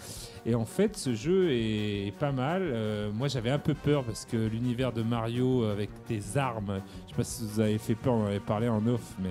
[0.46, 2.62] Et en fait, ce jeu est, est pas mal.
[2.62, 6.80] Euh, moi, j'avais un peu peur parce que l'univers de Mario avec des armes,
[7.10, 9.30] je sais pas si vous avez fait peur, on en avait parlé en off, mais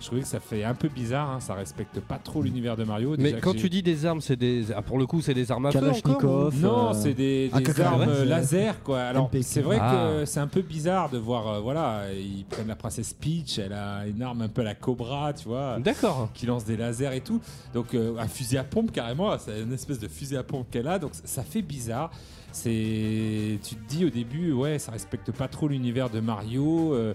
[0.00, 1.30] je trouvais que ça fait un peu bizarre.
[1.30, 1.40] hein.
[1.40, 3.10] Ça respecte pas trop l'univers de Mario.
[3.18, 4.66] Mais Déjà quand tu dis des armes, c'est des.
[4.74, 7.50] Ah, pour le coup, c'est des armes à feu encore ou- non, euh, c'est des,
[7.52, 9.00] Ah, des armes euh, laser quoi.
[9.00, 10.10] Alors c'est vrai Ah.
[10.20, 13.72] que c'est un peu bizarre de voir, euh, voilà, ils prennent la princesse Peach, elle
[13.72, 16.30] a une arme un peu à la Cobra, tu vois, D'accord.
[16.34, 17.40] qui lance des lasers et tout.
[17.74, 20.88] Donc euh, un fusil à pompe carrément, c'est une espèce de fusil à pompe qu'elle
[20.88, 20.98] a.
[20.98, 22.10] Donc ça fait bizarre.
[22.50, 27.14] C'est, tu te dis au début, ouais, ça respecte pas trop l'univers de Mario, euh,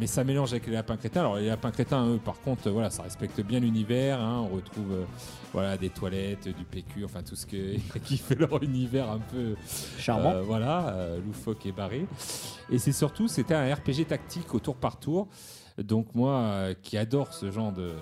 [0.00, 1.20] mais ça mélange avec les lapins crétins.
[1.20, 4.20] Alors les lapins crétins, eux, par contre, voilà, ça respecte bien l'univers.
[4.20, 4.46] hein.
[4.50, 5.04] On retrouve, euh,
[5.52, 9.54] voilà, des toilettes, du PQ, enfin tout ce que, qui fait leur univers un peu
[9.98, 10.32] Charmant.
[10.32, 12.06] euh, voilà, loufoque et barré.
[12.70, 15.28] Et c'est surtout, c'était un RPG tactique au tour par tour.
[15.78, 17.92] Donc moi, qui adore ce genre de,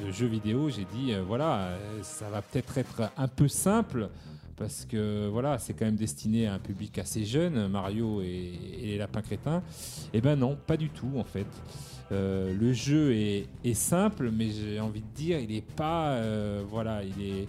[0.00, 1.70] de, de jeux vidéo, j'ai dit, voilà,
[2.02, 4.08] ça va peut-être être un peu simple.
[4.56, 8.52] Parce que voilà, c'est quand même destiné à un public assez jeune, Mario et,
[8.82, 9.62] et les lapins crétins.
[10.14, 11.46] Eh ben non, pas du tout en fait.
[12.12, 16.62] Euh, le jeu est, est simple, mais j'ai envie de dire, il est pas, euh,
[16.70, 17.48] voilà, il est,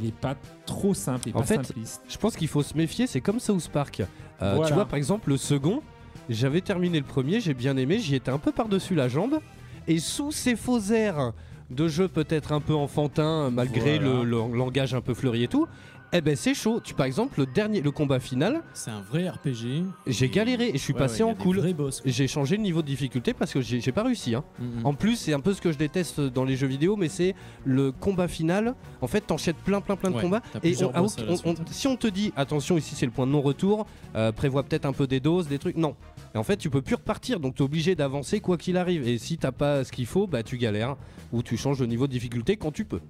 [0.00, 0.34] il est pas
[0.66, 2.02] trop simple, il est En pas fait, simpliste.
[2.08, 4.00] Je pense qu'il faut se méfier, c'est comme South Park.
[4.00, 4.66] Euh, Voilà.
[4.68, 5.82] Tu vois, par exemple, le second,
[6.28, 9.38] j'avais terminé le premier, j'ai bien aimé, j'y étais un peu par-dessus la jambe.
[9.86, 11.32] Et sous ces faux airs
[11.70, 14.24] de jeu peut-être un peu enfantin, malgré Voilà.
[14.24, 15.66] le, le langage un peu fleuri et tout,
[16.12, 16.80] Eh ben c'est chaud.
[16.82, 19.84] Tu par exemple le dernier, le combat final, C'est un vrai RPG.
[20.08, 21.62] j'ai Et- galéré et je suis Ouais, passé ouais, en cool.
[22.04, 24.34] J'ai changé le niveau de difficulté parce que j'ai pas réussi.
[24.34, 24.42] Hein.
[24.58, 24.86] Mhm.
[24.86, 27.36] En plus, c'est un peu ce que je déteste dans les jeux vidéo, mais c'est
[27.64, 28.74] le combat final.
[29.00, 30.42] En fait, t'enchaînes plein, plein, plein de Ouais, combats.
[30.64, 31.26] Et on- ah, on- suite.
[31.44, 33.86] on- si on te dit, attention, ici c'est le point de non-retour,
[34.16, 35.76] euh, prévois peut-être un peu des doses, des trucs.
[35.76, 35.94] Non.
[36.34, 39.06] Et en fait, tu peux plus repartir, donc t'es obligé d'avancer quoi qu'il arrive.
[39.06, 40.96] Et si t'as pas ce qu'il faut, bah tu galères
[41.32, 43.00] ou tu changes de niveau de difficulté quand tu peux.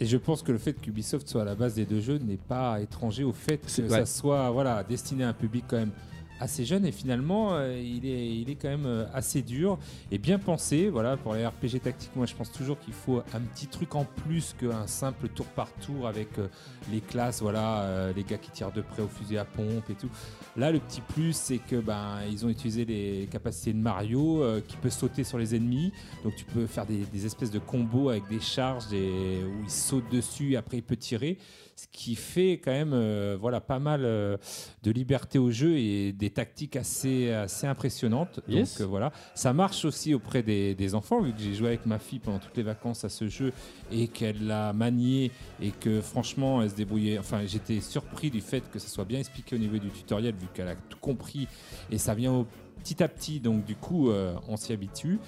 [0.00, 2.36] Et je pense que le fait qu'Ubisoft soit à la base des deux jeux n'est
[2.36, 5.92] pas étranger au fait que ça soit voilà, destiné à un public quand même
[6.40, 9.78] assez jeune et finalement euh, il, est, il est quand même euh, assez dur
[10.10, 10.88] et bien pensé.
[10.88, 14.04] Voilà pour les RPG tactiques moi je pense toujours qu'il faut un petit truc en
[14.04, 16.48] plus qu'un simple tour par tour avec euh,
[16.92, 20.10] les classes voilà les gars qui tirent de près au fusil à pompe et tout.
[20.56, 24.76] Là le petit plus c'est que ben ils ont utilisé les capacités de Mario qui
[24.76, 25.92] peut sauter sur les ennemis.
[26.24, 30.08] Donc tu peux faire des, espèces de combos avec des charges des, où il saute
[30.10, 31.38] dessus après il peut tirer
[31.78, 34.36] ce qui fait quand même euh, voilà pas mal euh,
[34.82, 38.40] de liberté au jeu et des tactiques assez assez impressionnantes.
[38.48, 38.72] Yes.
[38.72, 39.12] donc euh, voilà.
[39.36, 42.40] Ça marche aussi auprès des, des enfants vu que j'ai joué avec ma fille pendant
[42.40, 43.52] toutes les vacances à ce jeu
[43.92, 45.30] et qu'elle l'a manié
[45.62, 47.20] et que franchement elle se débrouillait.
[47.20, 50.48] Enfin j'étais surpris du fait que ça soit bien expliqué au niveau du tutoriel vu
[50.52, 51.46] qu'elle a tout compris
[51.92, 52.46] et ça vient au
[52.78, 53.38] petit à petit.
[53.38, 55.20] Donc du coup euh, on s'y habitue.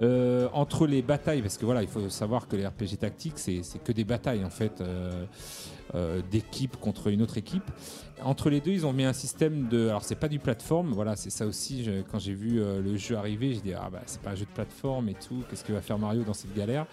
[0.00, 3.64] Euh, entre les batailles, parce que voilà, il faut savoir que les RPG tactiques, c'est
[3.64, 5.24] c'est que des batailles en fait, euh,
[5.94, 7.64] euh, d'équipe contre une autre équipe.
[8.22, 9.88] Entre les deux, ils ont mis un système de.
[9.88, 11.84] Alors, c'est pas du plateforme, voilà, c'est ça aussi.
[11.84, 14.34] je- quand j'ai vu euh, le jeu arriver, j'ai dit, ah bah, c'est pas un
[14.34, 16.86] jeu de plateforme et tout, qu'est-ce que va faire Mario dans cette galère?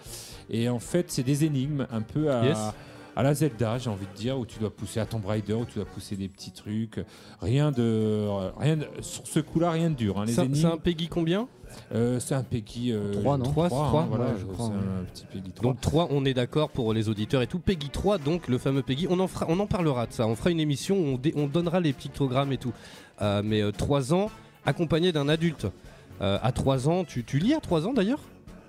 [0.48, 2.44] Et en fait, c'est des énigmes, un peu à.
[2.44, 2.58] Yes.
[3.18, 5.64] À la Zelda, j'ai envie de dire, où tu dois pousser à Tomb Raider, où
[5.64, 7.00] tu dois pousser des petits trucs.
[7.40, 8.26] Rien de.
[8.58, 10.20] Rien de- sur ce coup-là, rien de dur.
[10.20, 10.26] hein.
[10.34, 11.48] C'est un Peggy combien?
[11.94, 14.52] Euh, c'est un Peggy euh, Trois, non Trois, trois, trois, hein, voilà, ouais, je euh,
[14.52, 15.62] crois, un petit Peggy 3.
[15.70, 17.58] Donc 3, on est d'accord pour les auditeurs et tout.
[17.58, 20.26] Peggy 3, donc le fameux Peggy, on en, fera, on en parlera de ça.
[20.26, 22.72] On fera une émission où on, dé- on donnera les pictogrammes et tout.
[23.22, 24.30] Euh, mais 3 ans,
[24.64, 25.66] accompagné d'un adulte.
[26.22, 28.20] Euh, à 3 ans, tu, tu lis à 3 ans d'ailleurs?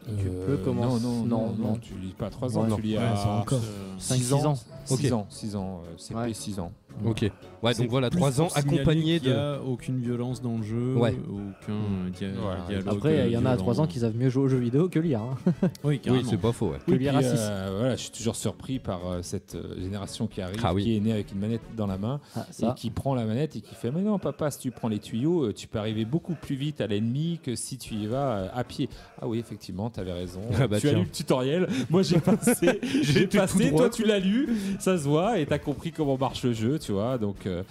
[0.06, 0.14] Tu
[0.46, 2.82] peux commencer- Non, non, non, non, non, tu lis pas à 3 ans, Ouais, tu
[2.82, 3.60] lis ouais, à c'est encore.
[4.00, 4.56] 5-6 6 ans.
[4.86, 5.12] 6 Ok.
[5.12, 6.34] ans, 6 ans, euh, CP Ouais.
[6.34, 6.72] 6 ans.
[7.06, 7.30] Ok.
[7.64, 9.36] Ouais, C'est donc voilà, plus 3 ans accompagné qu'il y de.
[9.36, 11.16] a aucune violence dans le jeu, Ouais.
[11.28, 12.62] aucun euh, dia- Voilà.
[12.68, 12.96] dialogue.
[12.98, 13.58] Après, il y en a à violent.
[13.58, 15.22] 3 ans qui savent mieux jouer aux jeux vidéo que lire.
[15.22, 15.36] hein.
[15.84, 16.78] Oui, Oui, c'est pas faux, ouais.
[16.86, 17.40] Que Oui, lire puis, à 6.
[17.40, 20.84] euh, voilà, je suis toujours surpris par euh, cette euh, génération qui arrive, Ah oui.
[20.84, 23.56] qui est née avec une manette dans la main Ah, et qui prend la manette
[23.56, 26.06] et qui fait Mais non, papa, si tu prends les tuyaux, euh, tu peux arriver
[26.06, 28.88] beaucoup plus vite à l'ennemi que si tu y vas euh, à pied.
[29.22, 30.42] Ah oui, effectivement, tu avais raison.
[30.60, 34.20] Ah bah tu as lu le tutoriel, moi j'ai passé, j'ai passé, toi tu l'as
[34.20, 34.48] lu,
[34.80, 36.78] ça se voit et tu as compris comment marche le jeu,
[37.20, 37.46] Donc.
[37.46, 37.64] euh,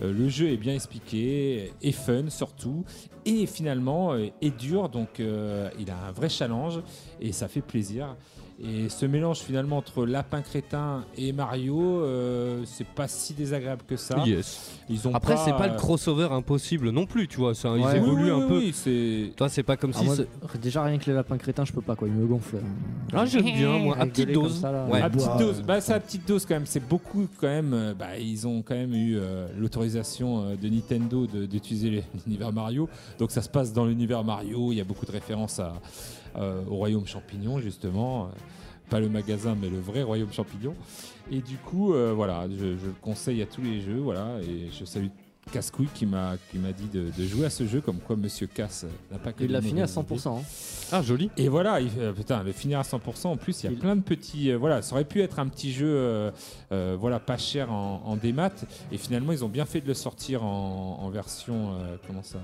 [0.00, 2.84] euh, le jeu est bien expliqué, est fun surtout,
[3.24, 6.80] et finalement euh, est dur, donc il a un vrai challenge
[7.20, 8.14] et ça fait plaisir.
[8.60, 13.96] Et ce mélange finalement entre Lapin Crétin et Mario, euh, c'est pas si désagréable que
[13.96, 14.24] ça.
[14.26, 14.72] Yes.
[14.90, 17.54] Ils ont Après, pas, c'est pas le euh, crossover impossible non plus, tu vois.
[17.54, 18.58] ça, ils évoluent oui, un oui, peu.
[18.58, 20.04] oui, c'est Toi, c'est pas comme Ah, si.
[20.04, 22.56] moi, c'est- déjà rien que les lapins crétins, je peux pas quoi, ils me gonflent.
[23.12, 24.60] Ah, j'aime bien, moi, à petite dose.
[24.60, 24.86] ça, là.
[24.86, 25.02] Ouais.
[25.02, 25.62] à petite Bah, dose.
[25.62, 26.66] Bah, c'est à petite dose quand même.
[26.66, 27.72] C'est beaucoup quand même.
[27.74, 32.52] euh, bah, ils ont quand même eu euh, l'autorisation euh, de Nintendo de- d'utiliser l'univers
[32.52, 32.88] Mario.
[33.20, 34.72] Donc ça se passe dans l'univers Mario.
[34.72, 35.74] Il y a beaucoup de références à,
[36.36, 38.26] au royaume champignon justement.
[38.26, 38.28] Euh,
[38.90, 40.74] Pas le magasin, mais le vrai royaume champignon.
[41.30, 43.98] Et du coup, euh, voilà, je, je le conseille à tous les jeux.
[43.98, 45.08] Voilà, et je salue
[45.52, 48.46] Cascouille qui m'a qui m'a dit de, de jouer à ce jeu, comme quoi Monsieur
[48.46, 50.14] Cass n'a pas que Il l'a fini à mauvaises idées.
[50.20, 50.38] 100%.
[50.38, 50.42] hein.
[50.92, 51.30] Ah, joli.
[51.36, 53.26] Et voilà, il, euh, putain, le finir à 100%.
[53.28, 54.50] En plus, il y a Il- plein de petits.
[54.50, 56.30] euh, voilà, ça aurait pu être un petit jeu, euh,
[56.72, 58.52] euh, voilà, pas cher en, en démat.
[58.90, 62.38] Et finalement, ils ont bien fait de le sortir en, en version, euh, comment ça,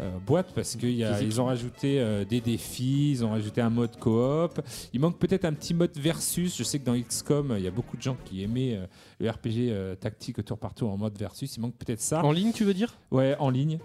[0.00, 4.60] euh, boîte, parce qu'ils ont rajouté euh, des défis, ils ont rajouté un mode coop.
[4.92, 6.56] Il manque peut-être un petit mode versus.
[6.56, 8.86] Je sais que dans XCOM, il y a beaucoup de gens qui aimaient euh,
[9.20, 11.56] le RPG euh, tactique tour par tour en mode versus.
[11.56, 12.24] Il manque peut-être ça.
[12.24, 12.94] En ligne, tu veux dire?
[13.10, 13.78] Ouais, en ligne.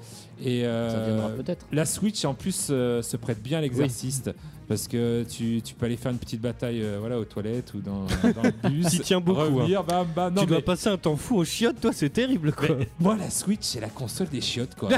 [0.43, 1.65] Et euh, Ça viendra peut-être.
[1.71, 4.23] la Switch en plus euh, se prête bien à l'exercice
[4.69, 7.79] parce que tu, tu peux aller faire une petite bataille euh, voilà aux toilettes ou
[7.79, 8.85] dans, dans le bus.
[8.85, 10.33] T'y tiens beaucoup, Revenir, bam, bam.
[10.33, 12.67] Non, Tu dois passer un temps fou aux chiottes, toi, c'est terrible, quoi.
[12.77, 14.89] mais moi la Switch c'est la console des chiottes quoi.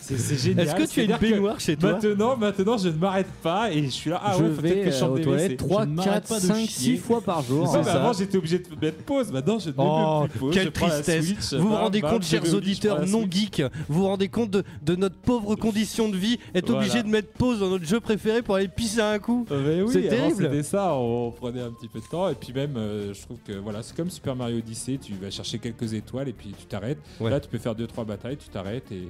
[0.00, 0.66] C'est- génial.
[0.68, 3.82] Est-ce que tu as une baignoire chez toi Maintenant, maintenant je ne m'arrête pas et
[3.84, 4.20] je suis là.
[4.24, 5.56] Ah je ouais, peut-être vais que je euh, chante aux toilettes WC.
[5.56, 6.66] 3, Je ne m'arrête 4, pas de 5, chier.
[6.68, 7.74] 6 fois par jour.
[7.74, 7.82] Hein.
[7.86, 9.32] avant j'étais obligé de mettre pause.
[9.32, 10.54] Maintenant je ne Oh, plus pause.
[10.54, 11.26] quelle tristesse.
[11.26, 15.16] Switch, Vous vous rendez compte, chers auditeurs non geeks, vous vous rendez compte de, notre
[15.16, 18.68] pauvre condition de vie, être obligé de mettre pause dans notre jeu préféré pour aller
[18.68, 20.36] pisser un coup mais oui, C'est terrible.
[20.36, 23.38] C'était ça, on prenait un petit peu de temps et puis même, euh, je trouve
[23.46, 26.66] que voilà, c'est comme Super Mario Odyssey, tu vas chercher quelques étoiles et puis tu
[26.66, 26.98] t'arrêtes.
[27.20, 27.30] Ouais.
[27.30, 29.08] Là, tu peux faire deux trois batailles, tu t'arrêtes et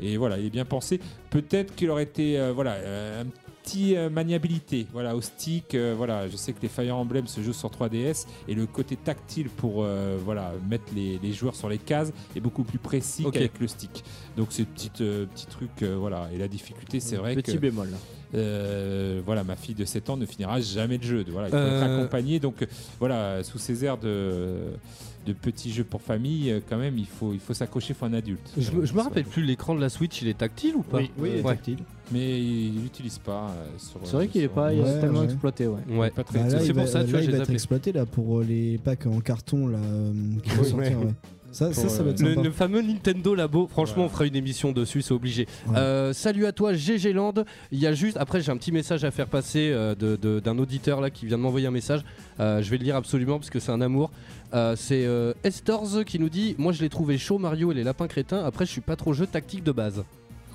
[0.00, 1.00] et voilà, il est bien pensé.
[1.30, 3.43] Peut-être qu'il aurait été euh, voilà euh, un petite
[3.74, 4.86] euh, maniabilité.
[4.92, 8.26] Voilà, au stick, euh, voilà, je sais que les Fire Emblem se jouent sur 3DS
[8.48, 12.40] et le côté tactile pour euh, voilà, mettre les, les joueurs sur les cases est
[12.40, 14.04] beaucoup plus précis qu'avec le stick.
[14.36, 16.28] Donc c'est petit, euh, petit truc, euh, voilà.
[16.34, 17.88] Et la difficulté, c'est vrai Petit que bémol.
[18.34, 21.24] euh, voilà, ma fille de 7 ans ne finira jamais le jeu.
[21.28, 22.40] Voilà, il faut Euh, être accompagné.
[22.40, 22.66] Donc
[23.00, 24.56] voilà, sous ces airs de,
[25.26, 28.12] de petits jeux pour famille, quand même, il faut, il faut s'accrocher, il faut un
[28.12, 28.52] adulte.
[28.58, 30.98] Je, me- je me rappelle plus, l'écran de la Switch, il est tactile ou pas
[30.98, 31.54] Oui, oui, il est Ouais.
[31.54, 31.78] tactile.
[32.12, 33.48] Mais il l'utilise pas.
[33.50, 35.24] euh, sur- C'est vrai qu'il est sur- pas il est Ouais, tellement ouais.
[35.24, 35.80] exploité, ouais.
[35.90, 36.10] Ouais.
[36.10, 37.50] Pas très Bah là, c'est il pour va- ça, tu là, vois, il va être
[37.50, 40.68] exploité là pour euh, les packs en carton là euh, qui vont Ouais.
[40.68, 40.98] sortir.
[41.00, 41.06] ouais.
[41.50, 42.42] Ça, ça, Pour, ça va être Le, sympa.
[42.42, 45.46] le fameux Nintendo Labo, franchement, on fera une émission dessus, c'est obligé.
[45.68, 45.76] Ouais.
[45.78, 47.34] Euh, salut à toi, GG Land.
[47.70, 50.40] Il y a juste, après, j'ai un petit message à faire passer euh, de- de-
[50.40, 52.04] d'un auditeur là qui vient de m'envoyer un message.
[52.40, 54.10] Euh, je vais le lire absolument parce que c'est un amour.
[54.52, 57.84] Euh, c'est euh, Estors qui nous dit Moi, je l'ai trouvé chaud, Mario et les
[57.84, 58.44] lapins crétins.
[58.44, 60.02] Après, je suis pas trop jeu tactique de base.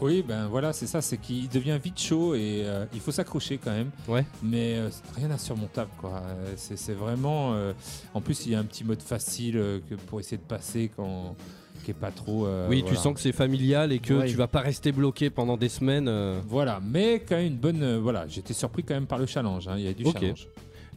[0.02, 3.58] Oui, ben voilà, c'est ça, c'est qu'il devient vite chaud et euh, il faut s'accrocher
[3.58, 3.90] quand même.
[4.08, 4.26] Ouais.
[4.42, 6.22] Mais euh, rien d'insurmontable, quoi.
[6.26, 7.54] Euh, C'est c'est vraiment.
[7.54, 7.74] euh,
[8.14, 9.54] en plus, il y a un petit mode facile
[9.90, 11.36] que pour essayer de passer quand
[11.84, 12.46] qui est pas trop.
[12.46, 14.28] euh, oui, tu sens que c'est familial et que Ouais.
[14.28, 16.08] tu vas pas rester bloqué pendant des semaines.
[16.08, 16.40] euh.
[16.48, 17.84] Voilà, mais quand même une bonne.
[17.84, 19.68] euh, voilà, j'étais surpris quand même par le challenge.
[19.68, 20.14] hein, Il y a du Ok.
[20.20, 20.48] challenge.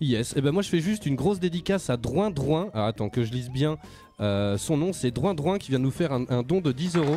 [0.00, 2.70] Yes, et ben moi je fais juste une grosse dédicace à Droin Droin.
[2.74, 3.78] Alors attends que je lise bien
[4.20, 6.96] euh, son nom, c'est Droin Droin qui vient nous faire un, un don de 10
[6.96, 7.16] euros.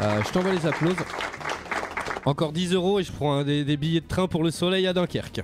[0.00, 0.94] Euh, Je t'envoie les applauses.
[2.24, 4.86] Encore 10 euros et je prends un des, des billets de train pour le soleil
[4.88, 5.42] à Dunkerque.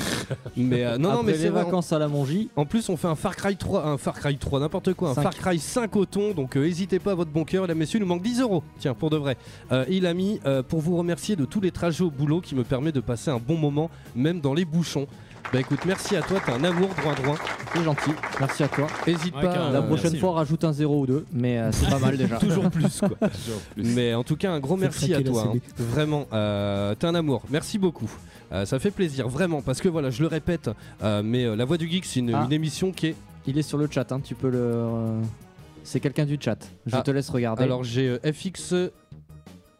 [0.56, 1.64] mais euh, non, mais les c'est vrai.
[1.64, 4.38] vacances à la Mongie, En plus, on fait un Far Cry 3, un Far Cry
[4.38, 5.14] 3, n'importe quoi, un.
[5.14, 6.32] Far Cry 5 au thon.
[6.32, 7.66] Donc, n'hésitez pas à votre bon cœur.
[7.66, 8.62] Là, messieurs, il nous manque 10 euros.
[8.78, 9.36] Tiens, pour de vrai.
[9.90, 12.90] Il a mis pour vous remercier de tous les trajets au boulot qui me permet
[12.92, 15.06] de passer un bon moment, même dans les bouchons.
[15.52, 17.36] Bah écoute, merci à toi, t'es un amour droit droit.
[17.72, 18.10] c'est gentil.
[18.40, 18.86] Merci à toi.
[19.06, 19.52] Hésite Ouais, pas.
[19.54, 19.70] carrément.
[19.72, 20.18] La euh, prochaine merci.
[20.18, 22.36] fois, rajoute un 0 ou 2, mais euh, c'est pas mal déjà.
[22.40, 23.10] toujours plus quoi.
[23.28, 23.84] Toujours plus.
[23.94, 25.52] Mais en tout cas, un gros merci à toi.
[25.54, 25.58] Hein.
[25.78, 27.42] Vraiment, euh, t'es un amour.
[27.50, 28.10] Merci beaucoup.
[28.52, 30.70] Euh, ça fait plaisir, vraiment, parce que voilà, je le répète,
[31.04, 32.44] euh, mais euh, La Voix du Geek, c'est une, Ah.
[32.46, 33.14] une émission qui est.
[33.46, 34.58] Il est sur le chat, hein, tu peux le.
[34.60, 35.20] euh,
[35.84, 36.58] C'est quelqu'un du chat.
[36.86, 37.02] Je Ah.
[37.02, 37.62] te laisse regarder.
[37.62, 38.74] Alors j'ai euh, FX.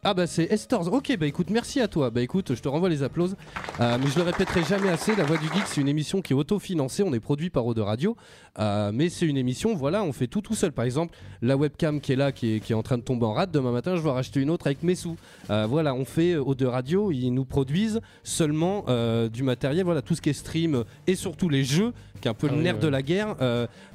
[0.07, 0.93] Ah bah c'est Estors.
[0.93, 2.11] Ok bah écoute merci à toi.
[2.11, 3.35] Bah écoute je te renvoie les applauses.
[3.79, 5.15] Euh, mais je le répéterai jamais assez.
[5.15, 7.01] La Voix du Geek c'est une émission qui est autofinancée.
[7.01, 8.15] On est produit par Eau de Radio.
[8.59, 10.73] Euh, mais c'est une émission voilà on fait tout tout seul.
[10.73, 13.25] Par exemple la webcam qui est là qui est, qui est en train de tomber
[13.25, 13.49] en rade.
[13.49, 15.15] Demain matin je vais racheter une autre avec mes sous.
[15.49, 17.11] Euh, voilà on fait Eau de Radio.
[17.11, 18.85] Ils nous produisent seulement
[19.29, 19.85] du matériel.
[19.85, 22.51] Voilà tout ce qui est stream et surtout les jeux qui est un peu Ah
[22.51, 22.81] le oui, nerf ouais.
[22.81, 23.35] de la guerre.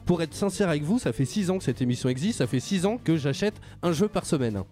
[0.07, 2.39] Pour être sincère avec vous ça fait 6 ans que cette émission existe.
[2.39, 3.55] Ça fait 6 ans que j'achète
[3.85, 4.65] un jeu par semaine.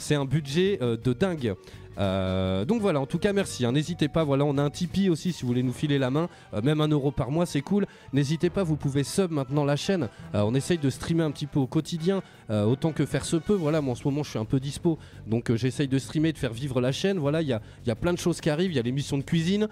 [0.00, 1.54] C'est un budget euh, de dingue.
[1.98, 3.66] Euh, donc voilà, en tout cas merci.
[3.66, 3.72] hein.
[3.72, 6.28] N'hésitez pas, voilà, on a un Tipeee aussi si vous voulez nous filer la main,
[6.54, 7.84] Euh, même un euro par mois, c'est cool.
[8.14, 10.08] N'hésitez pas, vous pouvez sub maintenant la chaîne.
[10.32, 13.54] On essaye de streamer un petit peu au quotidien, autant que faire se peut.
[13.54, 16.38] Voilà, moi en ce moment je suis un peu dispo, donc j'essaye de streamer, de
[16.38, 17.18] faire vivre la chaîne.
[17.18, 18.72] Voilà, il y a, il y a plein de choses qui arrivent.
[18.72, 19.68] Il y a l'émission de cuisine.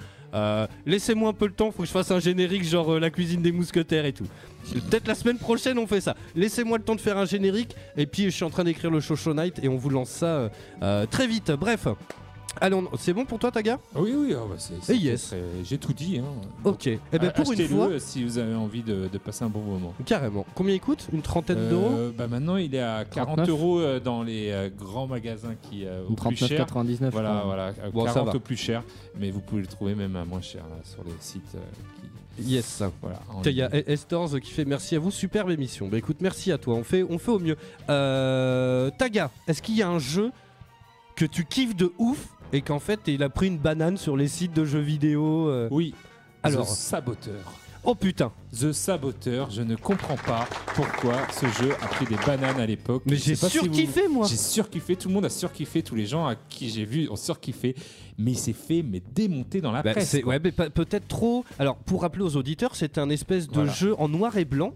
[0.85, 3.53] Laissez-moi un peu le temps, faut que je fasse un générique genre la cuisine des
[3.53, 4.27] mousquetaires et tout.
[4.75, 6.15] Peut-être la semaine prochaine on fait ça.
[6.35, 9.01] Laissez-moi le temps de faire un générique et puis je suis en train d'écrire le
[9.01, 10.49] Show Night et on vous lance ça euh,
[10.83, 11.51] euh, très vite.
[11.53, 11.87] Bref.
[12.61, 13.79] Allons, c'est bon pour toi Taga?
[13.95, 15.29] Oui, oui, ah bah, c'est- Et yes.
[15.29, 16.19] très- j'ai tout dit.
[16.19, 16.25] Hein.
[16.65, 16.89] Ok.
[16.89, 19.95] Eh ben pour une fois, si vous avez envie de, de passer un bon moment.
[20.05, 20.45] carrément.
[20.57, 21.07] Combien il coûte?
[21.13, 22.13] Une trentaine Euh, d'euros?
[22.19, 23.49] bah Maintenant, il est à 40 39.
[23.49, 26.67] euros dans les euh, grands magasins qui euh, au plus cher.
[26.67, 27.11] 39,99.
[27.13, 28.35] Voilà, voilà, à Bon, ça 40 va.
[28.37, 28.83] au plus cher,
[29.21, 31.59] mais vous pouvez le trouver même à moins cher là, sur les sites euh,
[31.95, 31.98] qui.
[32.41, 32.83] Yes.
[33.03, 33.21] Voilà.
[33.45, 33.83] Il y a ligne.
[33.87, 35.89] Estors qui fait merci à vous, superbe émission.
[35.89, 37.57] Bah écoute, merci à toi, on fait, on fait au mieux.
[37.89, 40.31] Euh, Taga, est-ce qu'il y a un jeu
[41.17, 44.29] que tu kiffes de ouf et qu'en fait il a pris une banane sur les
[44.29, 45.95] sites de jeux vidéo euh, Oui.
[46.43, 46.67] Alors.
[46.67, 47.53] The Saboteur.
[47.85, 52.61] Oh putain The Saboteur, je ne comprends pas pourquoi ce jeu a pris des bananes
[52.61, 53.03] à l'époque.
[53.07, 56.07] Mais j'ai si vous- surkiffé moi J'ai surkiffé, tout le monde a surkiffé, tous les
[56.07, 57.77] gens à qui j'ai vu ont surkiffé,
[58.19, 60.09] mais il s'est fait mais démonter dans la Bah, presse.
[60.11, 61.45] c'est- ouais, peut-être trop.
[61.59, 63.73] Alors, pour rappeler aux auditeurs, c'était un espèce de Voilà.
[63.73, 64.73] jeu en noir et blanc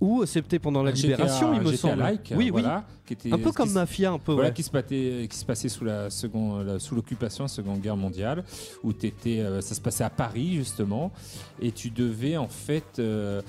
[0.00, 1.98] où c'était pendant la GTA libération, il me GTA semble.
[2.02, 3.34] Like, oui, voilà, qui était- oui.
[3.34, 4.32] Un peu comme Mafia, un peu.
[4.34, 4.54] Voilà, ouais.
[4.54, 7.96] qui se passait, qui se passait sous la seconde, la- sous l'occupation, la Seconde Guerre
[7.96, 8.44] mondiale,
[8.82, 11.10] où t'étais, euh, ça se passait à Paris justement,
[11.62, 13.40] et tu devais en fait, euh,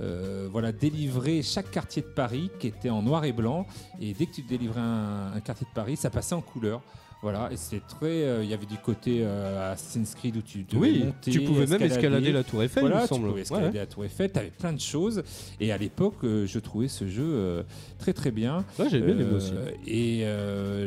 [0.00, 3.66] euh, voilà, délivrer chaque quartier de Paris qui était en noir et blanc,
[4.00, 6.80] et dès que tu délivrais un, un quartier de Paris, ça passait en couleur.
[7.22, 10.62] Voilà, et c'était très, euh, il y avait du côté euh, Assassin's Creed où tu
[10.62, 13.28] devais Oui, monter, tu pouvais même escalader la Tour Eiffel, il voilà, me tu semble.
[13.28, 13.78] pouvais escalader Ouais.
[13.78, 15.22] la Tour Eiffel, t'avais plein de choses,
[15.60, 17.62] et à l'époque, euh, je trouvais ce jeu euh,
[17.98, 18.64] très très bien.
[18.78, 19.52] Ouais, j'ai bien aimé aussi.
[19.86, 20.24] Et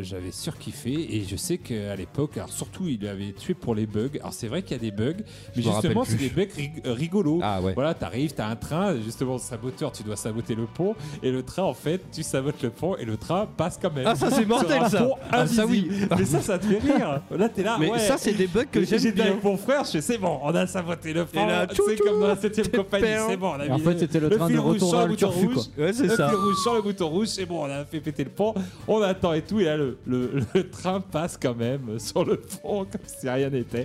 [0.01, 1.15] j'avais surkiffé.
[1.15, 4.09] Et je sais qu'à l'époque, alors surtout, il avait tué pour les bugs.
[4.19, 5.13] Alors c'est vrai qu'il y a des bugs,
[5.55, 7.41] mais me justement, c'est des bugs rig- rigolos.
[7.43, 7.73] Ah ouais.
[7.75, 11.63] Voilà, t'arrives, t'as un train, justement, saboteur, tu dois saboter le pont, et le train,
[11.63, 14.05] en fait, tu sabotes le pont, et le train passe quand même.
[14.07, 15.03] Ah, ça, c'est mortel, ça.
[15.03, 15.88] pont Ah, ça, oui.
[16.24, 17.21] Mais ça, ça te fait rire.
[17.32, 17.78] Là, t'es là.
[17.80, 17.99] Mais ouais.
[17.99, 19.32] ça, c'est des bugs que j'aime J'étais bien.
[19.32, 22.28] avec mon frère, je fais c'est bon, on a saboté le là, C'est comme dans
[22.28, 23.26] la tchou, 7ème t'es compagnie, père.
[23.30, 23.47] c'est bon.
[23.49, 25.13] On a en mis fait, c'était le train fil de rouge retour vers le le
[25.13, 25.65] bouton turfu, rouge.
[25.78, 26.30] Ouais, c'est le ça.
[26.30, 28.53] fil rouge sur le bouton rouge, c'est bon, on a fait péter le pont.
[28.88, 32.38] On attend et tout, et là, le, le- le train passe quand même sur le
[32.38, 33.84] pont comme si rien n'était.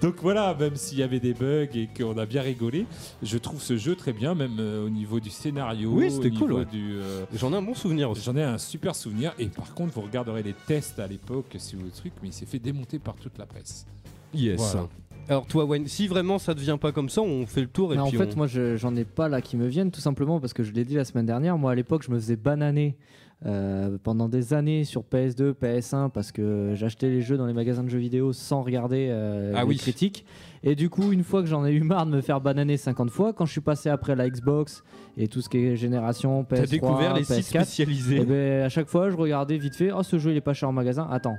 [0.00, 2.86] Donc voilà, même s'il y avait des bugs et qu'on a bien rigolé,
[3.22, 5.90] je trouve ce jeu très bien, même euh, au niveau du scénario.
[5.92, 6.64] Oui, c'était cool, ouais.
[6.64, 8.22] du, euh, J'en ai un bon souvenir aussi.
[8.24, 11.76] J'en ai un super souvenir et par contre vous regarderez les tests à l'époque si
[11.76, 13.86] vous le truc mais il s'est fait démonter par toute la presse.
[14.34, 14.58] Yes.
[14.58, 14.88] Voilà.
[15.28, 17.98] Alors toi, Wayne, si vraiment ça devient pas comme ça, on fait le tour et
[17.98, 20.40] en puis fait, on- moi, je- j'en ai pas là qui me viennent, tout simplement
[20.40, 21.56] parce que je l'ai dit la semaine dernière.
[21.56, 22.96] Moi, à l'époque, je me faisais bananer
[23.44, 27.82] euh, pendant des années sur PS2, PS1, parce que j'achetais les jeux dans les magasins
[27.82, 29.76] de jeux vidéo sans regarder euh, Ah les oui.
[29.76, 30.24] critiques.
[30.62, 33.10] Et du coup, une fois que j'en ai eu marre de me faire bananer 50
[33.10, 34.84] fois, quand je suis passé après la Xbox
[35.16, 38.16] et tout ce qui est génération PS3, T'as découvert les sites PS4, spécialisés.
[38.20, 40.54] et ben, à chaque fois, je regardais vite fait, oh ce jeu il est pas
[40.54, 41.36] cher en magasin, attends,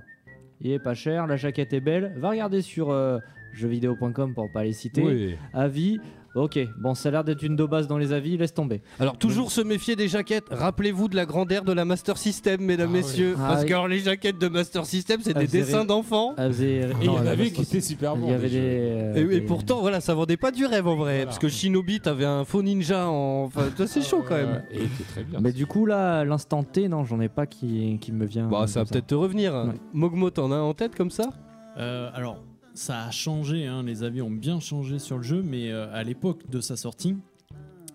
[0.60, 3.18] il est pas cher, la jaquette est belle, va regarder sur euh,
[3.54, 5.36] jeuxvideo.com pour pas les citer, Oui.
[5.54, 6.00] avis,
[6.36, 8.82] ok, bon ça a l'air d'être une daubasse dans les avis, laisse tomber.
[9.00, 10.48] Alors toujours se méfier des jaquettes.
[10.52, 13.34] Rappelez-vous de la grandeur de la Master System, mesdames, Ah messieurs.
[13.38, 13.42] oui.
[13.48, 16.34] Parce Ah que alors, les jaquettes de Master System, c'est Ah, des avez- dessins d'enfants.
[16.38, 18.28] Elle faisait- Et il y non, en elle avait avait- qui étaient super bons.
[18.28, 18.68] il y avait des des, jeux.
[18.68, 21.14] euh, Et, et des- pourtant, voilà, ça vendait pas du rêve en vrai.
[21.14, 21.26] Voilà.
[21.26, 23.44] Parce que Shinobi, t'avais un faux ninja en.
[23.46, 24.64] Enfin, toi, c'est chaud quand même.
[24.72, 24.80] Et
[25.10, 25.40] très bien.
[25.42, 28.48] Mais du coup là, l'instant T, non, j'en ai pas qui, qui me vient.
[28.48, 29.54] Bah, ça va comme peut-être te revenir.
[29.54, 29.74] Ouais.
[29.94, 31.30] Mogmo, t'en as un en tête comme ça?
[31.78, 32.38] Euh, alors,
[32.74, 36.04] ça a changé, hein, les avis ont bien changé sur le jeu, mais euh, à
[36.04, 37.16] l'époque de sa sortie,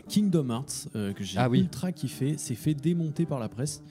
[0.09, 1.61] Kingdom Hearts, euh, que j'ai Ah oui.
[1.61, 3.83] ultra kiffé, s'est fait démonter par la presse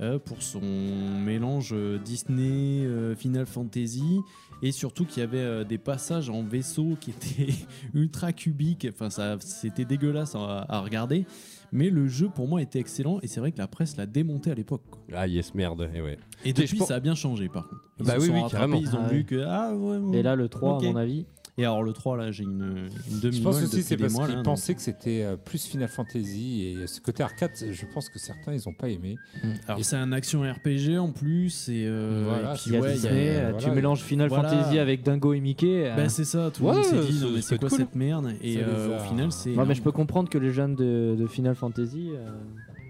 [0.00, 4.20] euh, pour son mélange euh, Disney, euh, Final Fantasy,
[4.62, 7.54] et surtout qu'il y avait des passages en vaisseau qui étaient
[7.94, 11.26] ultra cubiques, enfin ça, c'était dégueulasse à, à regarder.
[11.74, 14.50] Mais le jeu pour moi était excellent et c'est vrai que la presse l'a démonté
[14.50, 14.82] à l'époque.
[14.90, 15.00] quoi.
[15.12, 15.90] Ah, yes, merde.
[15.92, 16.16] Et ouais.
[16.44, 17.82] Et depuis je pense- ça a bien changé par contre.
[17.98, 18.80] Ils Bah se oui, sont oui, rattrapés, carrément.
[18.80, 19.24] Ils ont Ah vu ouais.
[19.24, 20.18] que ah ouais.
[20.18, 20.84] Et là, le 3, Ok.
[20.84, 21.26] à mon avis.
[21.56, 24.42] Et alors le 3 là, j'ai une, une demi Je pense aussi c'est parce qu'ils
[24.42, 28.52] pensaient que c'était euh, plus Final Fantasy et ce côté arcade, je pense que certains
[28.52, 29.16] ils ont pas aimé.
[29.68, 32.76] Alors Et- c'est un action RPG en plus et, euh, Voilà, et puis Il y
[32.76, 33.74] a ouais, il y a- Disney, euh, tu voilà.
[33.74, 34.48] mélanges Final Voilà.
[34.48, 35.86] Fantasy avec Dingo et Mickey.
[35.86, 37.78] euh, Bah, c'est ça, tout le Ouais, monde s'est dit non mais c'est quoi cool.
[37.78, 38.32] cette merde?
[38.42, 41.26] Et euh, au final c'est non, mais je peux comprendre que les jeunes de, de
[41.26, 42.10] Final Fantasy.
[42.14, 42.30] euh,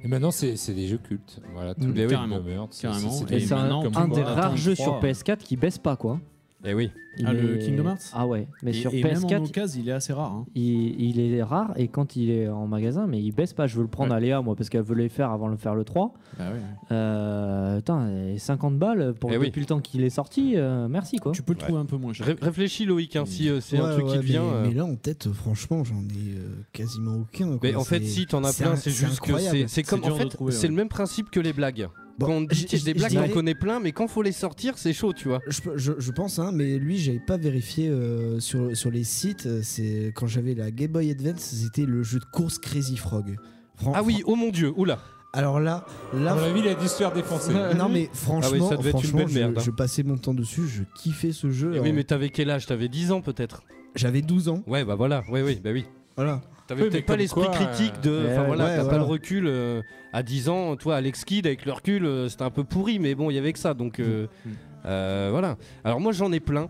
[0.05, 1.41] Et maintenant c'est c'est des jeux cultes.
[1.55, 2.41] Voilà, tous Mm, les carrément,
[2.81, 3.11] carrément.
[3.11, 6.19] c'est- Et un, un des rares jeux 3, sur PS4 qui baisse pas quoi.
[6.67, 6.91] Eh oui.
[7.17, 9.81] Il Ah, le Kingdom Hearts Ah ouais, mais et, sur et même en PS4, occasion
[9.81, 10.33] il est assez rare.
[10.33, 10.47] hein.
[10.57, 13.69] il, il est rare et quand il est en magasin, mais il baisse pas.
[13.69, 14.17] Je veux le prendre Ouais.
[14.17, 16.13] à Léa moi parce qu'elle veut les faire avant de faire le 3.
[16.39, 16.59] Bah ouais.
[16.91, 19.47] Euh, putain, et 50 balles pour Eh oui.
[19.47, 21.31] depuis le temps qu'il est sorti, euh, merci quoi.
[21.31, 22.27] Tu peux le trouver un peu moins cher.
[22.27, 24.43] Ré- réfléchis, Loïc, hein, si euh, c'est un Ouais, truc qui te vient.
[24.43, 27.47] Mais, euh, mais là, en tête, franchement, j'en ai euh, quasiment aucun.
[27.47, 27.59] quoi.
[27.63, 30.15] Mais en fait, si t'en as c'est plein, c'est juste que c'est- c'est comme en
[30.17, 31.89] fait, c'est le même principe que les blagues.
[32.19, 34.07] Bon, Quand on dit je- des je- blagues, je on dirais- connaît plein, mais quand
[34.07, 35.41] faut les sortir, c'est chaud, tu vois.
[35.49, 39.03] Je, peux- je- je pense, hein, mais lui, j'avais pas vérifié euh, sur, sur les
[39.05, 39.47] sites.
[39.47, 43.37] euh, C'est quand j'avais la Game Boy Advance, c'était le jeu de course Crazy Frog.
[43.77, 45.01] Fran- Ah oui, oh mon dieu, oula.
[45.33, 47.53] Alors là, À là, mon avis, il a dû se faire défoncer.
[47.77, 49.63] non mais franchement, ça devait être une franchement, belle je, merde, hein.
[49.65, 51.71] je passais mon temps dessus, je kiffais ce jeu.
[51.71, 52.67] Eh Alors, oui, mais t'avais quel âge?
[52.67, 53.65] T'avais 10 ans peut-être
[53.97, 55.85] J'avais 12 ans, Ouais, bah voilà, oui, oui, bah oui.
[56.15, 56.41] voilà.
[56.67, 58.11] T'avais Oui, peut-être pas l'esprit critique de.
[58.11, 59.47] euh, Enfin ouais, voilà, ouais, t'as pas le recul.
[59.47, 62.99] euh, à 10 ans, toi, Alex Kidd, avec le recul, euh, c'était un peu pourri,
[62.99, 63.75] mais bon, il y avait que ça.
[63.75, 64.51] Donc euh, Mm.
[64.87, 65.57] euh, voilà.
[65.85, 66.69] Alors moi, j'en ai plein.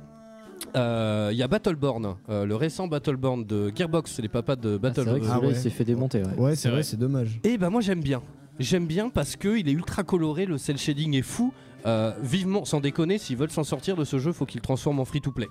[0.76, 4.80] Euh, Il y a Battleborn, euh, le récent Battleborn de Gearbox, c'est les papas de
[4.82, 5.54] Ah, c'est Ah ouais.
[5.54, 6.22] s'est fait démonter.
[6.22, 6.34] ouais.
[6.38, 6.82] Ouais, c'est vrai, vrai.
[6.82, 7.38] c'est dommage.
[7.44, 8.22] Et bah moi j'aime bien.
[8.58, 11.52] J'aime bien parce que il est ultra coloré, le cel shading est fou.
[11.86, 15.00] Euh, vivement, sans déconner, s'ils veulent s'en sortir de ce jeu, faut qu'ils le transforment
[15.00, 15.48] en free to play.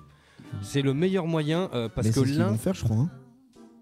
[0.62, 2.48] C'est le meilleur moyen euh, parce mais que c'est ce qu'ils l'un.
[2.48, 2.96] vont faire, je crois.
[2.96, 3.10] hein.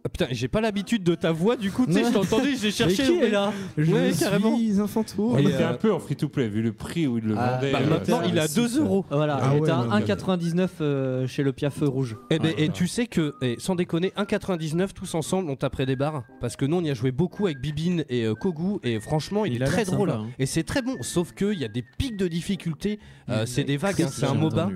[0.05, 2.57] Ah, putain, j'ai pas l'habitude de ta voix, du coup, tu sais, je t'ai entendu,
[2.61, 3.05] j'ai cherché.
[3.09, 4.57] Mais qui est là Je Ouais, carrément.
[4.59, 5.36] suis un fantôme.
[5.38, 7.53] Il Et, était euh, un peu en free-to-play vu le prix où il le Ah,
[7.53, 7.70] vendait.
[7.70, 9.05] Bah, euh, maintenant, il est à c'est- 2 euros.
[9.12, 12.16] Voilà, Ah il ouais, était à non, 1,99 euh, chez le Piafeu rouge.
[12.30, 15.94] Eh ben, et tu sais que, eh, sans déconner, 1,99 tous ensemble, on taperait des
[15.97, 16.24] barres.
[16.40, 18.81] Parce que nous, on y a joué beaucoup avec Bibine et euh, Kogu.
[18.82, 20.10] Et franchement, il, Il est a très l'air drôle.
[20.10, 20.28] sympa, hein.
[20.40, 20.97] Et c'est très bon.
[21.01, 22.98] Sauf qu'il y a des pics de difficulté.
[23.28, 24.68] Euh, c'est des vagues, hein, c'est un MOBA.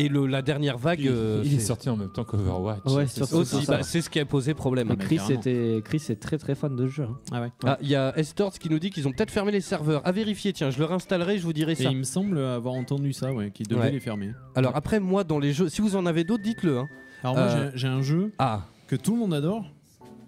[0.00, 1.00] Et le, la dernière vague.
[1.00, 2.84] Il, euh, il est c'est- sorti en même temps qu'Overwatch.
[2.86, 3.20] Ouais, C'est
[3.68, 4.96] bah, c'est ce qui a posé problème.
[4.96, 7.02] Chris, était, Chris est très très fan de ce jeu.
[7.04, 7.18] hein.
[7.32, 7.52] Ah ouais.
[7.64, 10.00] Ah, il y a Estorts qui nous dit qu'ils ont peut-être fermé les serveurs.
[10.06, 11.90] À vérifier, tiens, je le réinstallerai, je vous dirai Et ça.
[11.90, 13.90] il me semble avoir entendu ça, ouais, qu'ils devaient Ouais.
[13.90, 14.32] les fermer.
[14.54, 16.78] Alors après, moi, dans les jeux, si vous en avez d'autres, dites-le.
[16.78, 16.88] hein.
[17.24, 19.64] Alors moi Euh, j'ai- j'ai un jeu Ah, que tout le monde adore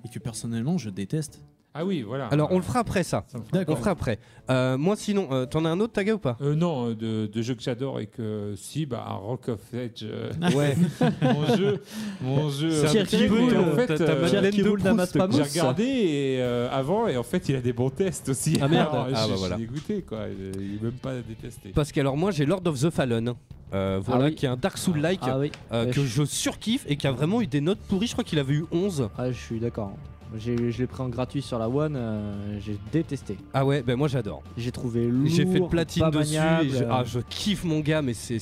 [0.05, 1.41] et que personnellement je déteste.
[1.73, 2.27] Ah oui, voilà.
[2.29, 3.25] Alors on le fera après ça.
[3.29, 3.75] Ça fera- On D'accord.
[3.77, 4.19] le fera après.
[4.51, 6.37] Euh, moi sinon, euh, t'en as un autre Taga ou pas?
[6.41, 10.03] Euh, non, euh, de, de jeux que j'adore et que si, bah, Rock of Edge,
[10.03, 10.77] euh, Ouais.
[11.23, 11.81] mon jeu,
[12.21, 12.71] mon jeu.
[12.71, 15.29] C'est un petit peu, roule, en en fait, t'as euh, Madeleine de Proust, quoi.
[15.31, 18.59] J'ai regardé et, euh, avant et en fait il a des bons tests aussi.
[18.61, 18.89] Ah, merde.
[18.93, 19.57] Alors, Ah, je, bah, je voilà.
[19.57, 20.25] suis dégoûté quoi.
[20.29, 21.71] Il, il est même pas détesté.
[21.73, 23.33] Parce que alors moi j'ai Lord of the Fallen,
[23.75, 24.35] euh, voilà, Ah oui.
[24.35, 25.53] qui est un Dark Soul-like Ah oui.
[25.71, 28.09] euh, Ouais, que je- je surkiffe et qui a vraiment eu des notes pourries.
[28.09, 29.09] Je crois qu'il avait eu 11.
[29.17, 29.93] Ah, je suis d'accord.
[30.39, 33.37] J'ai- Je l'ai pris en gratuit sur la One, euh, j'ai détesté.
[33.53, 34.43] Ah ouais, ben moi j'adore.
[34.57, 36.35] J'ai trouvé lourd, J'ai fait le platine dessus.
[36.37, 38.39] maniable, et je, ah, je kiffe mon gars, mais c'est.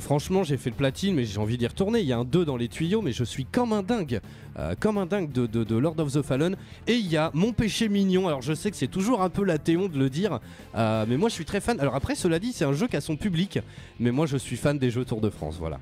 [0.00, 2.00] franchement, j'ai fait le platine, mais j'ai envie d'y retourner.
[2.00, 4.20] Il y a un 2 dans les tuyaux, mais je suis comme un dingue.
[4.58, 6.56] euh, comme un dingue de, de- de Lord of the Fallen.
[6.86, 8.28] Et il y a Mon péché mignon.
[8.28, 10.40] Alors je sais que c'est toujours un peu la théon de le dire,
[10.76, 11.80] euh, mais moi je suis très fan.
[11.80, 13.60] Alors après, cela dit, c'est un jeu qui a son public,
[13.98, 15.56] mais moi je suis fan des jeux Tour de France.
[15.58, 15.80] Voilà.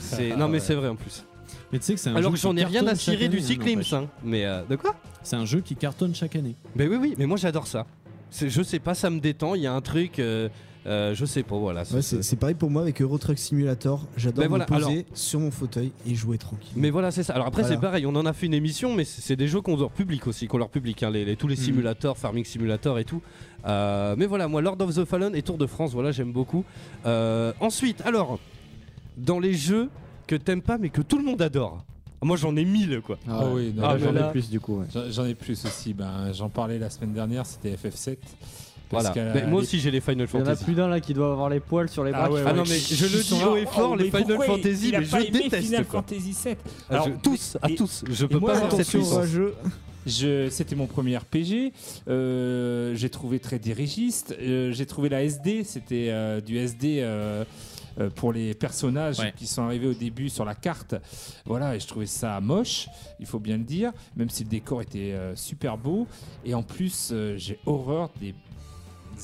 [0.00, 1.24] C'est- non, mais c'est vrai en plus.
[1.72, 3.38] Mais tu sais que c'est un Alors jeu que j'en ai rien à cirer du
[3.38, 3.92] hein, cyclisme, n'empêche.
[3.94, 4.08] hein.
[4.22, 6.54] Mais euh, de quoi C'est un jeu qui cartonne chaque année.
[6.76, 7.86] Ben oui, oui, mais moi j'adore ça.
[8.30, 9.54] C'est- Je sais pas, ça me détend.
[9.54, 10.48] Il y a un truc, euh,
[10.86, 11.82] euh, je sais pas, voilà.
[11.92, 14.06] Ouais, c'est c'est pareil pour moi avec Euro Truck Simulator.
[14.16, 16.72] J'adore Mais me voilà, poser alors- sur mon fauteuil et jouer tranquille.
[16.76, 17.32] Mais voilà, c'est ça.
[17.32, 17.76] Alors après, Voilà.
[17.76, 19.90] c'est pareil, on en a fait une émission, mais c'est c'est des jeux qu'on leur
[19.92, 21.62] public aussi, qu'on leur public, hein, les, les- tous les Mhm.
[21.62, 23.22] simulateurs, Farming Simulator et tout.
[23.66, 26.64] Euh, mais voilà, moi, Lord of the Fallen et Tour de France, voilà, j'aime beaucoup.
[27.06, 28.38] Euh, ensuite, alors,
[29.16, 29.88] dans les jeux
[30.26, 31.84] que t'aimes pas, mais que tout le monde adore.
[32.22, 33.18] Moi, j'en ai mille, quoi.
[33.28, 34.78] Ah oui, non, Ah, j'en ai plus du coup.
[34.80, 34.86] ouais.
[35.10, 35.92] J'en- ai plus aussi.
[35.92, 38.16] Ben, J'en parlais la semaine dernière, c'était FF7.
[38.90, 39.32] Parce Voilà.
[39.34, 40.64] Mais moi aussi, j'ai les Final Il y en a Fantasy.
[40.64, 42.24] plus d'un là qui doit avoir les poils sur les bras.
[42.26, 44.38] Ah ouais, font- Ah non, mais je le dis haut et fort, oh, les Final
[44.46, 46.02] Fantasy, mais je déteste, Final quoi.
[46.08, 46.58] Fantasy 7.
[46.88, 48.04] Ah, Alors, tous, à tous.
[48.08, 49.26] Je peux moi, pas avoir cette puissance.
[49.26, 49.54] jeu.
[50.06, 51.72] Je, c'était mon premier RPG.
[52.08, 54.36] Euh, j'ai trouvé très dirigiste.
[54.40, 55.64] Euh, j'ai trouvé la SD.
[55.64, 57.00] C'était euh, du SD
[57.98, 59.32] euh, pour les personnages Ouais.
[59.36, 60.94] qui sont arrivés au début sur la carte.
[61.44, 62.88] Voilà, et je trouvais ça moche.
[63.20, 63.92] Il faut bien le dire.
[64.16, 66.06] Même si le décor était euh, super beau.
[66.44, 68.34] Et en plus, euh, j'ai horreur des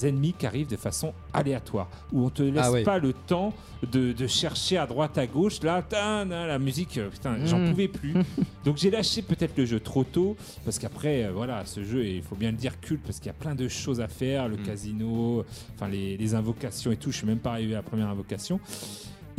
[0.02, 2.82] ennemis qui arrivent de façon aléatoire, où on te laisse Ah ouais.
[2.82, 3.52] pas le temps
[3.90, 5.62] de, de chercher à droite à gauche.
[5.62, 7.08] Là, nan, la musique, euh,
[7.46, 7.70] j'en Mm.
[7.70, 8.14] pouvais plus.
[8.64, 12.22] Donc j'ai lâché peut-être le jeu trop tôt, parce qu'après, euh, voilà, ce jeu, il
[12.22, 14.56] faut bien le dire, culte, parce qu'il y a plein de choses à faire, le
[14.56, 14.62] Mm.
[14.62, 15.44] casino,
[15.76, 17.10] enfin les, les invocations et tout.
[17.10, 18.60] Je suis même pas arrivé à la première invocation.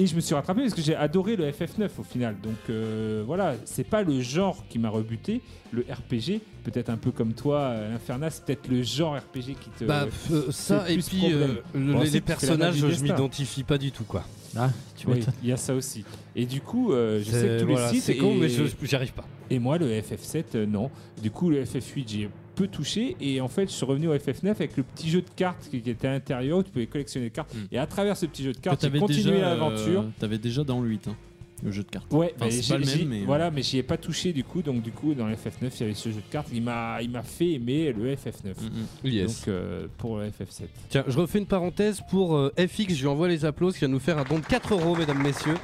[0.02, 2.36] Et je me suis rattrapé parce que j'ai adoré le FF9 au final.
[2.42, 5.42] Donc euh, voilà, c'est pas le genre qui m'a rebuté.
[5.72, 9.70] Le RPG, peut-être un peu comme toi, euh, Infernal, c'est peut-être le genre RPG qui
[9.78, 9.84] te.
[9.86, 11.42] Bah, euh, ça, et puis problème.
[11.42, 14.24] euh, le- Bon, les, personnages, je m'identifie pas du tout, quoi.
[14.58, 15.34] Ah, tu Oui, m'étonnes.
[15.44, 16.04] il y a ça aussi.
[16.36, 18.04] Et du coup, euh, je sais C'est- que tous voilà, les sites.
[18.04, 19.26] C'est con, mais je j'y arrive pas.
[19.52, 20.90] Et moi, le FF7, euh, non.
[21.22, 22.30] Du coup, le FF8, j'ai
[22.62, 23.16] peu touché.
[23.20, 25.78] Et en fait, je suis revenu au FF9 avec le petit jeu de cartes qui
[25.78, 27.54] était à l'intérieur où tu pouvais collectionner des cartes.
[27.54, 27.58] Mm.
[27.72, 30.02] Et à travers ce petit jeu de cartes, j'ai t'avais continué l'aventure.
[30.02, 31.16] euh, T'avais déjà dans le 8, hein,
[31.64, 32.12] le jeu de cartes.
[32.12, 33.84] Ouais, Enfin, mais c'est j'ai- pas le j'ai- même, mais, euh, voilà, mais j'y ai
[33.84, 34.62] pas touché du coup.
[34.62, 36.48] Donc du coup, dans le FF9, il y avait ce jeu de cartes.
[36.54, 38.56] Il m'a, il m'a fait aimer le FF9.
[38.62, 39.12] Mm, mm.
[39.12, 39.28] Yes.
[39.40, 40.64] Donc euh, pour le FF7.
[40.90, 42.96] Tiens, je refais une parenthèse pour euh, FX.
[42.96, 45.22] Je lui envoie les applaudissements qui vient nous faire un don de 4 euros, mesdames,
[45.22, 45.56] messieurs.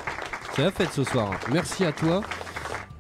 [0.56, 1.32] C'est la fête ce soir.
[1.52, 2.22] Merci à toi.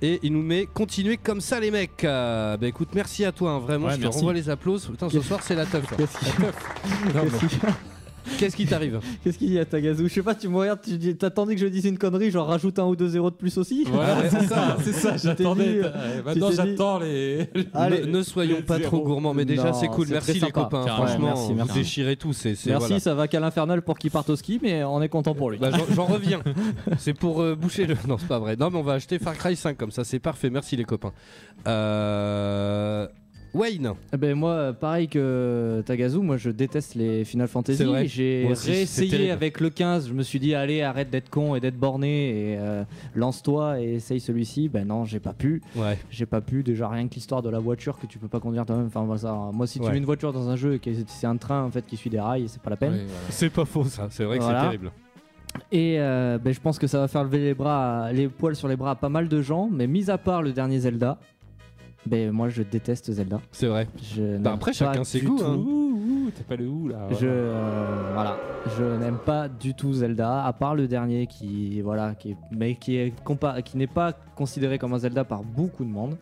[0.01, 2.03] Et il nous met continuez comme ça, les mecs.
[2.03, 3.87] Euh, bah écoute, merci à toi, hein, vraiment.
[3.87, 4.91] Ouais, je te renvoie les applaudissements.
[4.91, 5.85] Putain, ce soir, c'est la teuf.
[8.37, 10.07] Qu'est-ce qui t'arrive qu'est-ce qu'il y a, Tagazu?
[10.07, 12.47] Je sais pas, tu me regardes, tu dis- t'attendais que je dise une connerie, genre
[12.47, 15.17] rajoute un ou deux zéros de plus aussi Voilà, c'est ça, c'est ça.
[15.17, 15.63] J'attendais.
[15.73, 17.49] dit, Euh, Maintenant, t'es dit- j'attends les.
[17.73, 20.07] Allez, ne, ne soyons pas trop gourmands, mais déjà Non, c'est cool.
[20.07, 20.63] c'est Merci très les sympa.
[20.63, 20.85] copains.
[20.85, 21.73] Carrément, Franchement, merci, vous merci.
[21.73, 22.33] déchirez tout.
[22.33, 22.99] C'est, c'est- Merci, voilà.
[22.99, 25.57] ça va qu'à l'infernal pour qu'il parte au ski, mais on est content pour lui.
[25.57, 26.41] Bah, j'en, j'en reviens.
[26.97, 27.95] c'est pour euh, boucher le.
[28.07, 28.55] Non, c'est pas vrai.
[28.55, 30.03] Non, mais on va acheter Far Cry 5 comme ça.
[30.03, 30.49] C'est parfait.
[30.49, 31.11] Merci les copains.
[31.67, 33.07] Euh...
[33.53, 33.93] Wayne.
[34.13, 37.83] Eh Ben moi, pareil que Tagazu, moi je déteste les Final Fantasy.
[37.83, 38.07] Vrai.
[38.07, 40.07] J'ai aussi, réessayé avec le 15.
[40.09, 42.83] Je me suis dit, allez, arrête d'être con et d'être borné et euh,
[43.15, 44.69] lance-toi et essaye celui-ci.
[44.69, 45.61] Ben non, j'ai pas pu.
[45.75, 45.97] Ouais.
[46.09, 46.63] J'ai pas pu.
[46.63, 48.87] Déjà rien que l'histoire de la voiture que tu peux pas conduire toi-même.
[48.87, 49.91] Enfin voilà, ça, moi, si tu Ouais.
[49.91, 52.09] mets une voiture dans un jeu et que c'est un train en fait qui suit
[52.09, 52.91] des rails, c'est pas la peine.
[52.93, 53.21] Ouais, voilà.
[53.29, 54.07] C'est pas faux ça.
[54.11, 54.59] C'est vrai que Voilà.
[54.61, 54.91] c'est terrible.
[55.71, 58.55] Et euh, ben, je pense que ça va faire lever les bras, à- les poils
[58.55, 59.69] sur les bras à pas mal de gens.
[59.71, 61.17] Mais mis à part le dernier Zelda,
[62.07, 63.39] ben moi je déteste Zelda.
[63.51, 63.87] C'est vrai.
[64.01, 65.39] Je Bah, après, chacun ses goûts.
[65.43, 65.55] hein.
[65.55, 67.07] Ouh, ouh, t'as pas le ou là.
[67.11, 68.37] Je euh, voilà,
[68.77, 72.75] je n'aime pas du tout Zelda, à part le dernier qui voilà, qui est, mais
[72.75, 76.17] qui est compa- qui n'est pas considéré comme un Zelda par beaucoup de monde.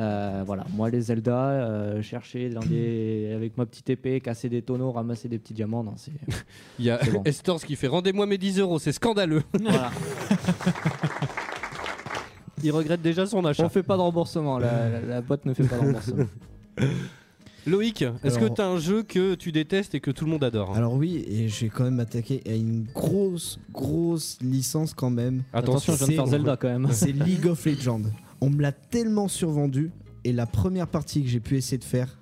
[0.00, 4.60] Euh, voilà, moi les Zelda, euh, chercher dans des, avec ma petite épée, casser des
[4.60, 6.10] tonneaux, ramasser des petits diamants, non, c'est
[6.80, 7.22] Il y a bon.
[7.24, 8.80] Estors qui fait rendez-moi mes 10 euros.
[8.80, 9.42] C'est scandaleux.
[9.60, 9.90] voilà.
[12.64, 13.62] Il regrette déjà son achat.
[13.64, 16.24] On fait pas de remboursement, la, la- la boîte ne fait pas de remboursement.
[17.66, 20.44] Loïc, est-ce que Alors- t'as un jeu que tu détestes et que tout le monde
[20.44, 25.08] adore Alors oui, et je vais quand même m'attaquer à une grosse, grosse licence quand
[25.10, 25.44] même.
[25.52, 26.88] Attention, je viens de c'est- faire Zelda quand même.
[26.90, 28.02] C'est League of Legends.
[28.42, 29.92] On me l'a tellement survendu.
[30.24, 32.18] Et la première partie que j'ai pu essayer de faire,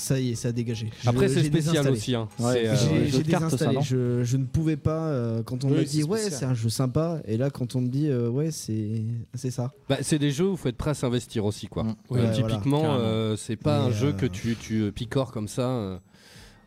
[0.00, 0.90] ça y est, ça a dégagé.
[1.06, 2.14] Après, c'est spécial aussi.
[2.14, 2.28] hein.
[2.38, 2.74] Ouais, euh,
[3.06, 3.74] J'ai ça, désinstallé.
[3.76, 5.08] non je, je ne pouvais pas.
[5.08, 7.80] euh, quand on Oui, c'est dit ouais, c'est un jeu sympa, et là quand on
[7.82, 9.02] me dit euh, ouais, c'est
[9.34, 9.72] c'est ça.
[9.88, 11.84] Bah, c'est des jeux où il faut être prêt à s'investir aussi quoi.
[11.84, 11.88] Mm.
[11.88, 15.48] Euh, Ouais, voilà, typiquement, euh, c'est pas Mais, un jeu que tu, tu picores comme
[15.48, 15.68] ça.
[15.68, 15.98] euh.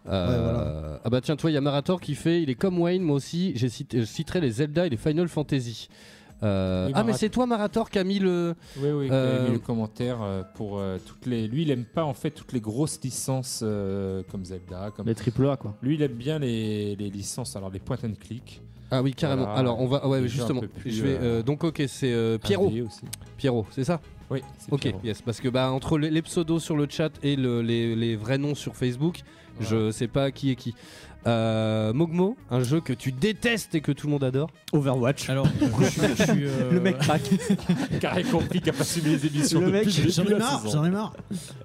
[0.06, 1.00] Voilà.
[1.04, 3.16] Ah bah tiens, toi, il y a Marator qui fait, il est comme Wayne, moi
[3.16, 3.68] aussi, je
[4.04, 5.88] citerai les Zelda et les Final Fantasy.
[6.44, 8.56] Euh, ah mais c'est toi Marator qui a mis le...
[8.78, 11.48] Oui, oui, qui Euh, a mis le commentaire euh, pour euh, toutes les.
[11.48, 14.92] Lui, il aime pas en fait toutes les grosses licences euh, comme Zelda.
[14.96, 15.08] Comme...
[15.08, 15.76] Les triple A quoi.
[15.82, 18.62] Lui, il aime bien les, les licences, alors les point and click.
[18.92, 19.44] Ah oui, carrément.
[19.44, 19.58] Voilà.
[19.60, 20.62] Alors on va, ouais, justement.
[20.62, 22.72] peu plus, je vais, euh, euh, donc ok, c'est euh, Pierrot.
[23.38, 24.02] Pierrot, c'est ça?
[24.30, 25.00] Oui, c'est Ok, Pierrot.
[25.04, 28.16] yes, parce que bah entre les, les pseudos sur le chat et le- les, les
[28.16, 29.22] vrais noms sur Facebook,
[29.60, 30.76] je sais pas qui est qui.
[31.26, 34.50] Euh, Mogmo, un jeu que tu détestes et que tout le monde adore.
[34.74, 35.30] Overwatch.
[35.30, 35.48] Alors,
[35.80, 37.30] je, suis- je suis, euh, Le mec craque.
[38.02, 40.64] Carré compris qui a pas suivi les émissions Le depuis mec, le J'en ai marre,
[40.70, 41.14] j'en ai marre.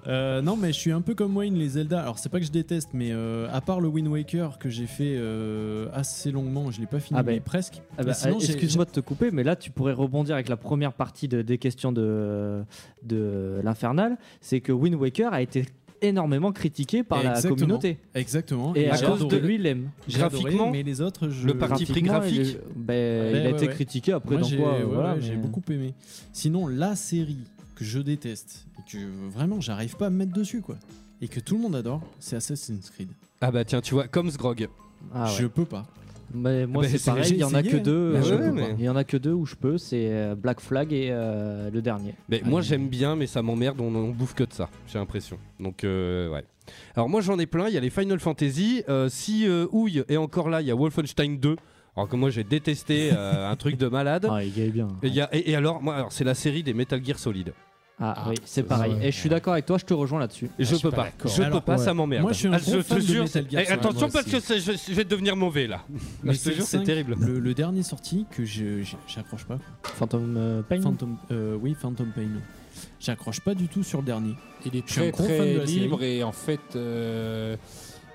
[0.07, 2.01] Euh, non, mais je suis un peu comme Wayne, les Zelda.
[2.01, 4.87] Alors, c'est pas que je déteste, mais euh, à part le Wind Waker que j'ai
[4.87, 7.33] fait euh, assez longuement, je l'ai pas fini, Ah ben.
[7.33, 7.81] mais presque.
[7.97, 10.57] Ah bah, sinon, j'ai- Excuse-moi de te couper, mais là tu pourrais rebondir avec la
[10.57, 12.63] première partie de- des questions de,
[13.03, 14.17] de l'Infernal.
[14.41, 15.65] C'est que Wind Waker a été
[16.01, 17.97] énormément critiqué par la communauté.
[18.15, 18.73] Exactement.
[18.75, 19.89] Et à cause de lui, il l'aime.
[20.07, 21.45] Adoré, graphiquement, mais les autres, je...
[21.47, 22.57] le parti pris graphique.
[22.57, 23.73] il, ben, Ouais, il a ouais, été ouais.
[23.73, 25.93] critiqué après Moi, dans j'ai quoi ouais, voilà, ouais, j'ai mais- beaucoup aimé.
[26.33, 27.37] Sinon, la série
[27.75, 28.97] que je déteste et que
[29.29, 30.77] vraiment j'arrive pas à me mettre dessus, quoi,
[31.21, 33.09] et que tout le monde adore, c'est Assassin's Creed.
[33.41, 34.67] Ah bah tiens, tu vois, comme Sgrog.
[35.13, 35.29] Ah ouais.
[35.39, 35.85] Je peux pas.
[36.33, 37.81] Mais moi Bah, c'est pareil, il y en a que hein.
[37.83, 38.13] deux.
[38.13, 38.75] Bah euh, ouais, mais-.
[38.77, 41.69] Il y en a que deux où je peux, c'est euh, Black Flag et euh,
[41.71, 42.15] le dernier.
[42.29, 45.37] Mais moi j'aime bien, mais ça m'emmerde, on, on bouffe que de ça, j'ai l'impression.
[45.59, 46.43] Donc euh, ouais.
[46.95, 48.83] Alors moi j'en ai plein, il y a les Final Fantasy.
[48.89, 51.55] Euh, si euh, Houille est encore là, il y a Wolfenstein 2.
[51.95, 54.27] Alors que moi j'ai détesté euh, un truc de malade.
[54.29, 54.87] Ah, il gagne bien.
[55.03, 57.17] Et, il y a- et- et alors, moi, alors, c'est la série des Metal Gear
[57.19, 57.51] Solid.
[58.01, 58.93] Ah, Ah, oui, c'est ça, pareil.
[58.93, 59.07] ouais.
[59.07, 60.49] Et je suis d'accord avec toi, je te rejoins là-dessus.
[60.57, 61.07] Et je peux pas.
[61.25, 61.83] Je Alors, peux pas, ouais.
[61.83, 62.21] ça m'emmerde.
[62.23, 63.23] Moi, je suis un Ah, gros te fan de jure.
[63.23, 64.47] Metal Gear Eh, Solid, attention parce aussi.
[64.47, 65.81] que je, je vais devenir mauvais là.
[66.23, 67.15] Mais je te c'est terrible.
[67.19, 69.59] Le, le dernier sorti que j'accroche pas.
[69.83, 70.81] Phantom euh, Pain?
[70.81, 72.29] Phantom, euh, oui, Phantom Pain.
[73.01, 74.35] J'accroche pas du tout sur le dernier.
[74.65, 77.57] Il est Je suis un très gros fan de très libre et en fait, euh,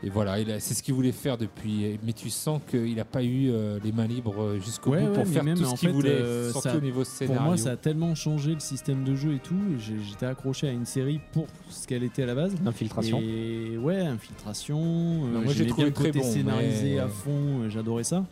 [0.04, 1.98] et voilà, c'est ce qu'il voulait faire depuis.
[2.04, 5.12] Mais tu sens qu'il n'a pas eu euh, les mains libres jusqu'au Ouais, bout ouais,
[5.14, 7.42] pour faire même, tout ce qu'il voulait, euh, surtout ça- au niveau Pour scénario.
[7.42, 9.54] moi, ça a tellement changé le système de jeu et tout.
[9.78, 12.54] J'étais accroché à une série pour ce qu'elle était à la base.
[12.66, 13.20] Infiltration.
[13.20, 14.78] Et ouais, infiltration.
[14.82, 17.30] euh, moi, j'ai trouvé bien le côté très bon, scénarisé mais- à fond.
[17.62, 18.24] euh, J'adorais ça.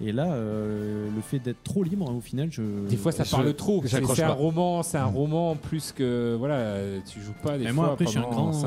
[0.00, 2.62] Et là, euh, le fait d'être trop libre, au final, je.
[2.88, 3.82] Des fois, ça je- parle trop.
[3.86, 6.76] C'est un roman, c'est un roman plus que voilà,
[7.10, 8.22] tu joues pas des Mais fois moi, après, je suis un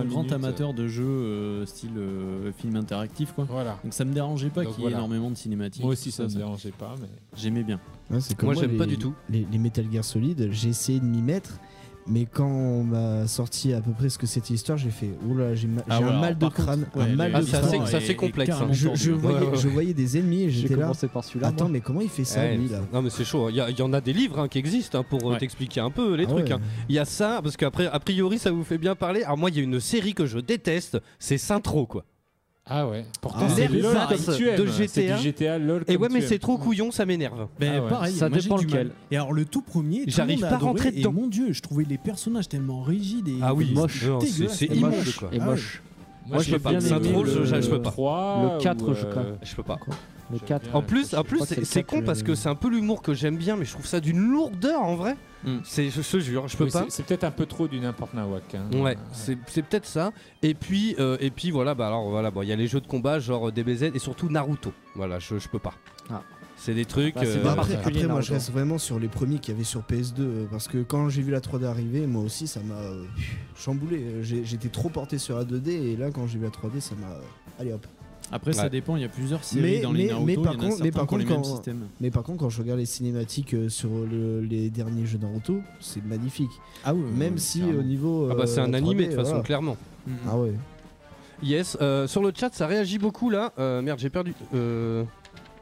[0.05, 3.45] grand, amateur de jeux euh, style euh, film interactif, quoi.
[3.47, 3.77] Voilà.
[3.83, 4.97] Donc ça me dérangeait pas qu'il y ait voilà.
[4.97, 5.83] énormément de cinématiques.
[5.83, 7.07] Moi aussi, ça me dérangeait pas, mais
[7.37, 7.79] J'aimais bien.
[8.09, 9.13] Ouais, c'est comme Moi, j'aime pas du tout.
[9.29, 11.59] Les, les Metal Gear Solid, j'ai essayé de m'y mettre,
[12.09, 15.55] mais quand on m'a sorti à peu près ce que c'était l'histoire, j'ai fait oula,
[15.55, 17.45] j'ai ma- j'ai Ah un ouais, mal de contre, crâne, ouais, un mal Ah, de
[17.45, 17.65] c'est crâne.
[17.65, 18.67] assez- c'est assez complexe, hein.
[18.71, 19.57] Je, voyais, Ouais, ouais.
[19.57, 20.81] je voyais des ennemis et J'ai j'étais là.
[20.83, 21.47] commencé par celui-là.
[21.49, 21.71] Attends, moi.
[21.73, 22.79] mais comment il fait ça, Ouais, lui là?
[22.91, 23.49] Non mais c'est chaud.
[23.49, 25.37] Il y, en a des livres hein, qui existent hein, pour euh, Ouais.
[25.39, 26.47] t'expliquer un peu les Ah trucs.
[26.47, 26.53] ouais.
[26.53, 26.59] hein.
[26.89, 29.23] Il y a ça parce qu'après a priori ça vous fait bien parler.
[29.23, 32.05] Alors moi il y a une série que je déteste, c'est Saintro quoi.
[32.69, 33.05] Ah ouais.
[33.21, 34.57] Pourtant, Ah, c'est LOL que tu aimes.
[34.63, 35.17] de C'est GTA.
[35.17, 35.83] du GTA LOL.
[35.87, 37.47] Et comme ouais mais c'est trop couillon, ça m'énerve.
[37.59, 37.89] Ben, Ah ouais.
[37.89, 38.87] pareil, Ça moi, j'ai dépend du lequel.
[38.87, 38.95] mal.
[39.11, 40.91] Et alors le tout premier, tout le J'arrive monde a pas à adoré, rentrer et
[40.99, 41.13] dedans.
[41.13, 44.05] mon dieu, je trouvais les personnages tellement rigides et Ah oui, et moche.
[44.05, 44.57] Non, c'est- dégueulasses.
[44.57, 45.17] c'est Et immonde, moche.
[45.17, 45.29] quoi.
[45.31, 45.49] Et Ah ouais.
[45.51, 45.81] moche.
[46.27, 46.61] Moi, j'ai aimé
[47.11, 47.89] Troll, le- je, je peux pas.
[47.89, 49.23] le 3 4, je crois.
[49.41, 49.79] Je peux pas.
[50.31, 50.75] Le 4.
[50.75, 52.55] En plus, en plus crois que c'est c'est le c'est con parce que c'est un
[52.55, 55.15] peu l'humour que j'aime bien, mais je trouve ça d'une lourdeur en vrai.
[55.43, 55.57] Mm.
[55.63, 56.85] C'est, je te jure, je peux Oui, pas.
[56.89, 58.55] c'est- peut-être un peu trop du n'importe nawak.
[58.55, 58.69] Hein.
[58.77, 60.11] Ouais, c'est c'est peut-être ça.
[60.43, 62.81] Et puis, euh, et puis voilà, bah alors voilà, bon, il y a les jeux
[62.81, 64.73] de combat genre DBZ et surtout Naruto.
[64.95, 65.73] Voilà, je, je peux pas.
[66.09, 66.21] Ah.
[66.57, 67.15] C'est des trucs.
[67.15, 69.55] Bah, c'est euh, Bah, pas après, moi je reste vraiment sur les premiers qu'il y
[69.55, 72.59] avait sur PS2 euh, parce que quand j'ai vu la 3D arriver, moi aussi ça
[72.61, 73.05] m'a euh,
[73.55, 74.03] chamboulé.
[74.03, 76.81] Euh, j'ai- J'étais trop porté sur la 2D et là quand j'ai vu la 3D,
[76.81, 77.07] ça m'a.
[77.07, 77.21] euh,
[77.61, 77.87] Allez hop.
[78.31, 80.57] Après, ça dépend, il y a plusieurs séries Mais- dans les mais- Naruto, mais par
[80.57, 81.63] contre- mais par contre, quand-.
[81.99, 85.61] Mais par contre, quand je regarde les cinématiques euh, sur le- les derniers jeux Naruto,
[85.79, 86.51] c'est magnifique.
[86.83, 88.27] Ah oui, Même si au niveau.
[88.31, 89.43] Ah bah c'est euh, un animé de 3D, toute façon, voilà.
[89.43, 89.77] clairement.
[90.27, 90.53] Ah ouais.
[91.41, 93.53] Yes, euh, sur le chat ça réagit beaucoup là.
[93.59, 94.33] Euh, merde, j'ai perdu.
[94.53, 95.03] Euh,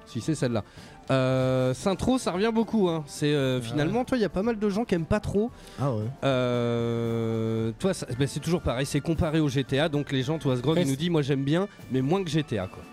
[0.05, 0.63] Si c'est celle-là.
[1.09, 2.89] Euh, Saintro, ça revient beaucoup.
[2.89, 3.03] Hein.
[3.07, 5.51] C'est euh, finalement, toi, il y a pas mal de gens qui aiment pas trop.
[5.79, 6.03] Ah ouais.
[6.23, 8.85] Euh, toi, ça- bah, c'est toujours pareil.
[8.85, 9.89] C'est comparé au GTA.
[9.89, 12.29] Donc les gens, toi, Sgrog, Après, il nous dit, moi j'aime bien, mais moins que
[12.29, 12.83] GTA quoi.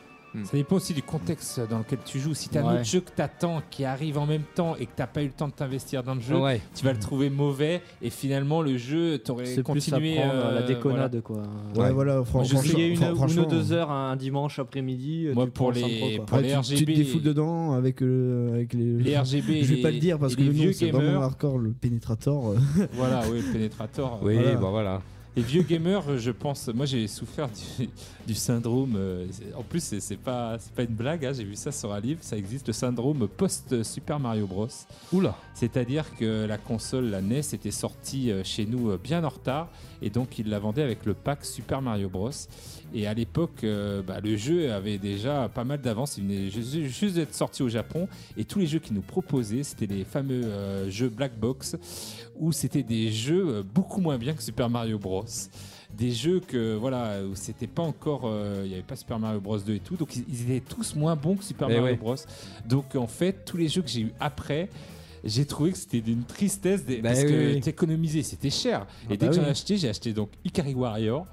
[0.43, 2.35] Ça dépend aussi du contexte dans lequel tu joues.
[2.35, 2.75] Si tu as un Ouais.
[2.81, 5.33] autre jeu que t'attends qui arrive en même temps et que t'as pas eu le
[5.33, 6.61] temps de t'investir dans le jeu, Ouais.
[6.75, 10.33] tu vas le trouver mauvais et finalement le jeu t'aurais C'est plus à continué prendre
[10.35, 11.43] euh, la déconnade voilà.
[11.75, 11.85] quoi.
[11.85, 14.59] Ouais, voilà, Moi, je franchement, a une, fran- une ou franchement, deux heures un dimanche
[14.59, 15.29] après-midi.
[15.35, 16.27] Moi, tu pour les- Saint-Pro, quoi.
[16.27, 18.99] pour ouais, les tu, tu te RGB défoules dedans avec, avec les.
[18.99, 21.23] Les RGB, Je vais les- pas le dire parce que le nom vieux c'est vraiment
[21.23, 22.49] hardcore, le pénétrator.
[22.51, 22.57] euh.
[22.95, 24.19] Voilà, oui, le pénétrateur.
[24.23, 24.55] Oui, Voilà.
[24.57, 25.03] bah voilà.
[25.37, 27.89] Les vieux gamers, je pense, moi j'ai souffert du,
[28.27, 28.95] du syndrome.
[28.97, 31.73] euh, c'est- en plus, c'est c'est pas, c'est pas une blague, hein, j'ai vu ça
[31.73, 32.21] sur un livre.
[32.23, 34.69] Ça existe, le syndrome post-Super Mario Bros.
[35.13, 35.37] Oula.
[35.55, 39.71] C'est-à-dire que la console, la NES, était sortie euh, chez nous euh, bien en retard
[40.03, 42.31] et donc ils la vendaient avec le pack Super Mario Bros.
[42.97, 46.17] Et à l'époque, euh, bah, le jeu avait déjà pas mal d'avance.
[46.17, 48.07] Il venait ju- juste d'être sorti au Japon
[48.37, 51.77] et tous les jeux qu'ils nous proposaient, c'était les fameux euh, jeux Black Box
[52.37, 55.24] où c'était des jeux euh, beaucoup moins bien que Super Mario Bros.
[55.97, 59.41] Des jeux que voilà où c'était pas encore, euh, il y avait pas Super Mario
[59.41, 61.93] Bros 2 et tout, donc ils, ils étaient tous moins bons que Super Eh Mario
[61.93, 61.97] ouais.
[61.97, 62.17] Bros.
[62.67, 64.69] Donc en fait, tous les jeux que j'ai eu après,
[65.23, 67.61] j'ai trouvé que c'était d'une tristesse des- Bah parce oui, que oui.
[67.61, 68.81] t'économisais, c'était cher.
[68.81, 69.51] et Ah dès bah que j'en ai oui.
[69.53, 71.27] acheté, j'ai acheté donc Ikari Warrior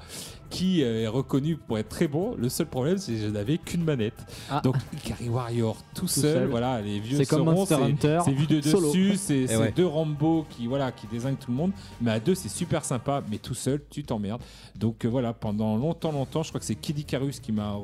[0.51, 2.35] qui euh, est reconnu pour être très bon.
[2.37, 4.13] Le seul problème, c'est que je n'avais qu'une manette.
[4.51, 4.61] Ah.
[4.63, 6.47] Donc Ikari Warrior tout, seul, seul.
[6.49, 9.71] voilà, les vieux C'est comme Monster c'est- Hunter, C'est vu de dessus, c'est ouais.
[9.75, 11.71] deux Rambo qui voilà qui désignent tout le monde.
[12.01, 14.41] Mais à deux, c'est super sympa, mais tout seul, tu t'emmerdes.
[14.75, 17.75] Donc euh, voilà, pendant longtemps, longtemps, je crois que c'est Kid Icarus qui m'a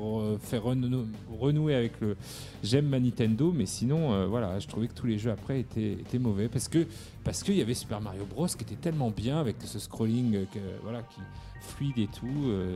[0.41, 1.07] fait renou-
[1.39, 2.15] renouer avec le
[2.64, 5.94] j'aime ma Nintendo, mais sinon, euh, voilà, je trouvais que tous les jeux après étaient,
[5.94, 6.85] étaient mauvais parce que
[7.23, 10.45] parce qu'il y avait Super Mario Bros qui était tellement bien avec ce scrolling euh,
[10.53, 11.19] que, voilà qui
[11.68, 12.76] fluide et tout, euh,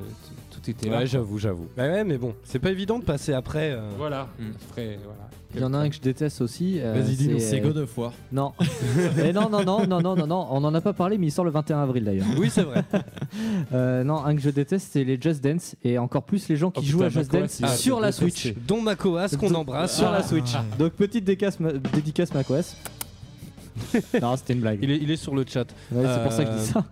[0.52, 1.00] tout, était là.
[1.00, 1.68] Ouais, j'avoue, j'avoue.
[1.76, 3.72] Bah ouais, mais bon, c'est pas évident de passer après.
[3.72, 4.44] euh, Voilà, Mm.
[4.70, 5.30] après, voilà.
[5.54, 6.78] Il y en a un que je déteste aussi.
[6.80, 8.14] euh, Vas-y, dis-nous, c'est euh, God of War.
[8.32, 8.54] Non.
[9.18, 11.32] Mais non, non, non, non, non, non, non, on en a pas parlé, mais il
[11.32, 12.26] sort le 21 avril d'ailleurs.
[12.38, 12.84] Oui, c'est vrai.
[13.74, 16.70] Euh, non, un que je déteste, c'est les Just Dance et encore plus les gens
[16.72, 18.30] qui Oh, jouent putain, à Just Macoas, Dance sur la détesté.
[18.52, 18.56] Switch.
[18.68, 19.98] Dont Macoas qu'on embrasse.
[19.98, 20.24] Sur la Ah.
[20.24, 20.52] Switch.
[20.78, 22.76] Donc petite dédicace, ma- dédicace Macoas.
[24.22, 24.80] non, c'était une blague.
[24.82, 25.66] Il est, il est sur le chat.
[25.92, 26.84] Ouais, c'est pour ça que je dis ça.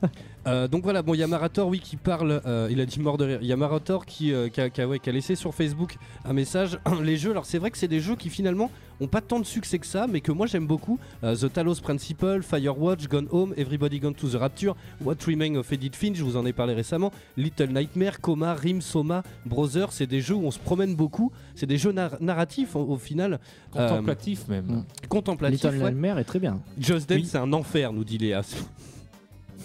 [0.49, 2.41] Euh, donc voilà, bon, il y a Marator, oui, qui parle.
[2.45, 3.39] euh, il a dit mort de rire.
[3.41, 5.53] Il y a Marator qui, euh, qui, a, qui a- ouais, qui a laissé sur
[5.53, 6.77] Facebook un message.
[7.03, 8.71] les jeux, alors c'est vrai que c'est des jeux qui finalement
[9.01, 10.99] ont pas tant de succès que ça, mais que moi j'aime beaucoup.
[11.23, 15.71] Euh, the Talos Principle, Firewatch, Gone Home, Everybody Gone to the Rapture, What Remains of
[15.71, 17.11] Edith Finch, je vous en ai parlé récemment.
[17.37, 21.31] Little Nightmare, Coma, Rim, Soma, Brother, c'est des jeux où on se promène beaucoup.
[21.55, 23.39] C'est des jeux nar- narratifs au, au final.
[23.71, 24.83] Contemplatif même.
[25.07, 25.63] Contemplatifs.
[25.63, 25.91] Little ouais.
[25.91, 26.59] Nightmare est très bien.
[26.79, 28.41] Just Dance, c'est un enfer, nous dit Léa.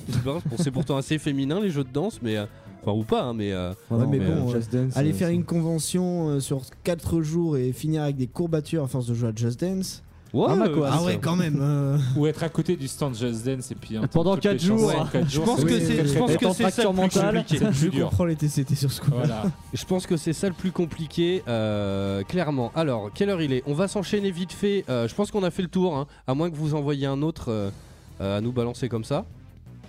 [0.08, 2.36] C'est bon, c'est pourtant assez féminin les jeux de danse, mais.
[2.36, 2.46] euh,
[2.86, 3.50] Enfin, ou pas, hein, mais.
[3.52, 7.22] euh, Ouais, mais mais, bon, Just Dance, Aller euh, faire une convention euh, sur 4
[7.22, 10.02] jours et finir avec des courbatures à force de jouer à Just Dance.
[10.34, 11.60] Ouais, Ah, euh, Ah ouais, quand même.
[11.62, 11.96] euh.
[12.16, 14.78] Ou être à côté du stand Just Dance et puis Pendant toutes quatre les chansons
[14.90, 15.00] jours.
[15.00, 17.58] en quatre Je jours, pense que c'est, je pense que c'est ça le plus compliqué.
[17.72, 19.12] Je comprends les TCT sur ce coup.
[19.14, 19.44] Voilà.
[19.72, 22.70] Je pense que c'est ça le plus compliqué, euh, clairement.
[22.74, 23.62] Alors, quelle heure il est?
[23.66, 24.84] On va s'enchaîner vite fait.
[24.90, 27.22] Euh, je pense qu'on a fait le tour, hein, à moins que vous envoyiez un
[27.22, 27.70] autre euh,
[28.20, 29.24] euh, à nous balancer comme ça,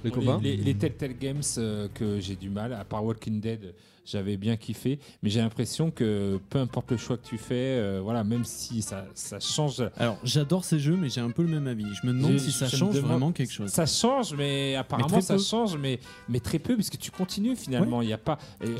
[0.05, 0.39] les copains.
[0.41, 3.73] Les, les, les Telltale Games euh, que j'ai du mal, à part Walking Dead,
[4.07, 8.01] j'avais bien kiffé, mais j'ai l'impression que peu importe le choix que tu fais, euh,
[8.03, 11.47] voilà, même si ça, ça change, Alors, j'adore ces jeux, mais j'ai un peu le
[11.49, 11.85] même avis.
[11.99, 13.71] Je me demande si ça change demande- vraiment quelque chose.
[13.71, 15.41] ça change, mais apparemment ça peu.
[15.41, 15.99] change, mais,
[16.29, 18.03] mais très peu, puisque tu continues finalement.
[18.03, 18.37] Il y a pas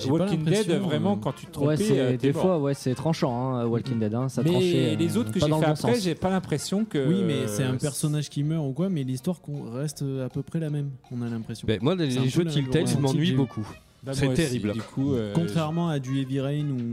[0.08, 3.34] Walking Dead, vraiment, euh, quand tu te trompes, Ouais, euh, des fois, ouais, c'est tranchant,
[3.56, 6.00] hein, Walking Dead, hein, ça mais tranchait, euh, les autres que j'ai fait bon après,
[6.00, 7.04] j'ai pas l'impression que.
[7.04, 10.44] Oui, mais c'est un personnage qui meurt ou quoi, mais l'histoire qu'on reste à peu
[10.44, 11.68] près la même, on a l'impression.
[11.68, 13.36] Ben, moi, les, jeux le- Telltale, le je ressenti m'ennuie que j'ai eu.
[13.38, 13.68] beaucoup.
[14.04, 14.74] bah, c'est aussi, terrible.
[14.74, 16.92] Du coup, euh, Contrairement à du Heavy Rain ou,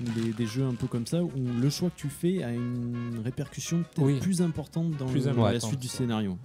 [0.00, 1.30] des, des jeux un peu comme ça, où
[1.60, 4.18] le choix que tu fais a une répercussion peut-être Oui.
[4.20, 6.36] plus importante dans Plus le- importante, la suite du scénario.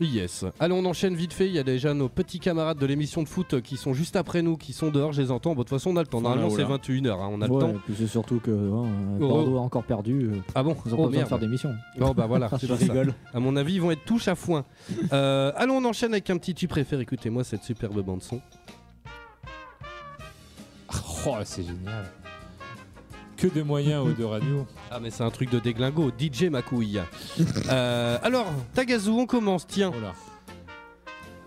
[0.00, 0.44] Yes.
[0.60, 1.46] Allez, on enchaîne vite fait.
[1.48, 4.42] Il y a déjà nos petits camarades de l'émission de foot qui sont juste après
[4.42, 5.12] nous, qui sont dehors.
[5.12, 5.50] Je les entends.
[5.56, 6.20] Bon, de toute façon, on a le temps.
[6.20, 6.76] Normalement, c'est voilà.
[6.82, 7.10] 21h.
[7.10, 7.70] hein, on a le temps.
[7.70, 8.88] et puis c'est surtout que hein,
[9.20, 9.28] Oh.
[9.28, 10.30] Bordeaux a encore perdu.
[10.32, 11.74] euh, Ah bon Ils ont Oh, pas besoin de faire des missions.
[11.98, 12.48] Bon, bah voilà.
[12.60, 12.84] c'est Je pour ça.
[12.84, 13.12] rigole.
[13.34, 14.64] À mon avis, ils vont être touche à foin.
[15.12, 17.00] Euh, allons, on enchaîne avec un petit tu préfères.
[17.00, 18.40] Écoutez-moi cette superbe bande-son.
[21.26, 22.04] Oh, c'est génial.
[23.38, 24.66] Que de moyens aux deux radios.
[24.90, 26.10] Ah, mais c'est un truc de déglingo.
[26.10, 27.00] DJ ma couille.
[27.70, 29.66] Euh, alors, Tagazu, on commence.
[29.66, 30.06] Tiens, Oh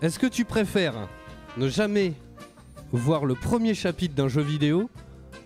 [0.00, 1.08] est-ce que tu préfères
[1.56, 2.14] ne jamais
[2.92, 4.88] voir le premier chapitre d'un jeu vidéo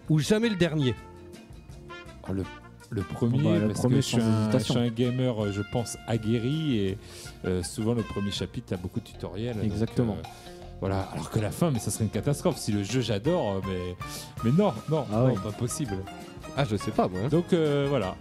[0.08, 0.94] ou jamais le dernier?
[2.28, 2.44] Oh, le,
[2.90, 4.74] le premier, Bah, le parce premier que je suis, un, je hésitation.
[4.74, 6.98] suis un gamer, euh, je pense, aguerri et
[7.44, 9.56] euh, souvent le premier chapitre, t'as beaucoup de tutoriels.
[9.56, 10.16] donc, Exactement.
[10.18, 10.22] euh,
[10.80, 12.58] voilà, alors que la fin, mais ça serait une catastrophe.
[12.58, 13.96] Si le jeu j'adore, mais,
[14.44, 15.96] mais non, non, Ah non, pas possible.
[16.56, 17.20] Ah, je sais pas, moi.
[17.24, 17.28] hein.
[17.28, 18.16] Donc euh, voilà,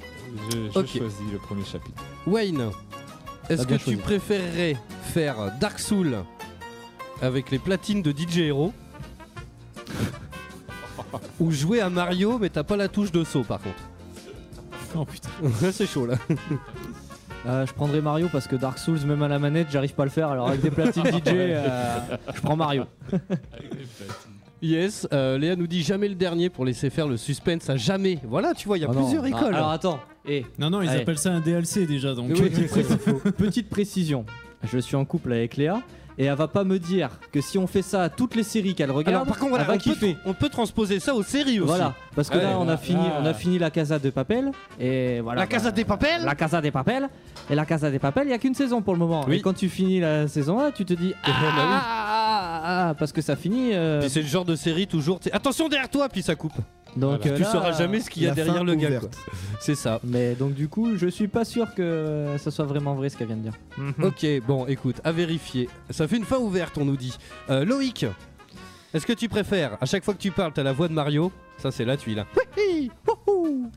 [0.52, 0.88] je, je Ok.
[0.98, 2.04] choisis le premier chapitre.
[2.28, 2.70] Wayne,
[3.50, 3.98] est-ce T'as que bien tu choisi.
[4.02, 6.18] préférerais faire Dark Souls
[7.22, 8.74] avec les platines de DJ Hero
[11.40, 13.80] Ou jouer à Mario, mais t'as pas la touche de saut par contre?
[14.98, 15.30] Oh putain.
[15.72, 16.16] c'est chaud là.
[17.46, 20.06] Euh, je prendrais Mario parce que Dark Souls, même à la manette, j'arrive pas à
[20.06, 20.30] le faire.
[20.30, 22.00] Alors avec des platines DJ, euh,
[22.34, 22.86] je prends Mario.
[24.62, 28.20] Yes, euh, Léa nous dit jamais le dernier pour laisser faire le suspense à jamais.
[28.24, 29.04] Voilà, tu vois, il y a non.
[29.04, 29.56] plusieurs Ah, écoles.
[29.56, 31.02] alors attends, et Non, non, ils Allez.
[31.02, 32.16] appellent ça un DLC déjà.
[32.16, 32.32] Donc,
[33.38, 34.26] petite précision.
[34.64, 35.82] Je suis en couple avec Léa
[36.18, 38.74] et elle va pas me dire que si on fait ça à toutes les séries
[38.76, 40.18] qu'elle regarde, Alors par contre, voilà, elle va on, peut, kiffer.
[40.26, 41.68] on peut transposer ça aux séries aussi.
[41.68, 43.20] Voilà, parce que Ouais, là on a là, fini, là.
[43.22, 45.42] on a fini la Casa de Papel et voilà.
[45.42, 47.10] La Casa bah, des Papel La Casa des Papel
[47.50, 49.26] et la Casa des Papel, il y a qu'une saison pour le moment.
[49.28, 49.36] Oui.
[49.38, 51.52] Et quand tu finis la saison 1, tu te dis ah, bah oui.
[51.54, 53.72] ah, ah, ah, parce que ça finit.
[53.74, 55.20] euh, Puis c'est le genre de série toujours.
[55.32, 56.54] Attention derrière toi, puis ça coupe.
[56.96, 59.02] Donc tu euh, là, sauras jamais ce qu'il y a derrière le gars.
[59.60, 60.00] C'est ça.
[60.04, 63.28] Mais donc du coup, je suis pas sûr que ça soit vraiment vrai ce qu'elle
[63.28, 63.58] vient de dire.
[64.02, 65.70] Ok, bon, écoute, à vérifier.
[65.90, 67.18] Ça fait une fin ouverte, on nous dit.
[67.50, 68.06] Euh, Loïc,
[68.96, 71.32] est-ce que tu préfères, à chaque fois que tu parles, t'as la voix de Mario
[71.58, 72.20] Ça, c'est la tuile.
[72.20, 72.26] hein.
[72.58, 72.90] Oui,
[73.28, 73.70] wouhou.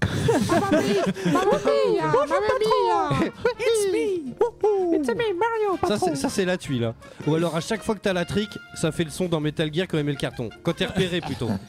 [5.86, 6.84] Ça, c'est- Ça, c'est la tuile.
[6.84, 6.94] hein.
[7.26, 9.72] Ou alors, à chaque fois que t'as la trick, ça fait le son dans Metal
[9.72, 10.50] Gear quand il met le carton.
[10.62, 11.48] Quand t'es repéré, plutôt.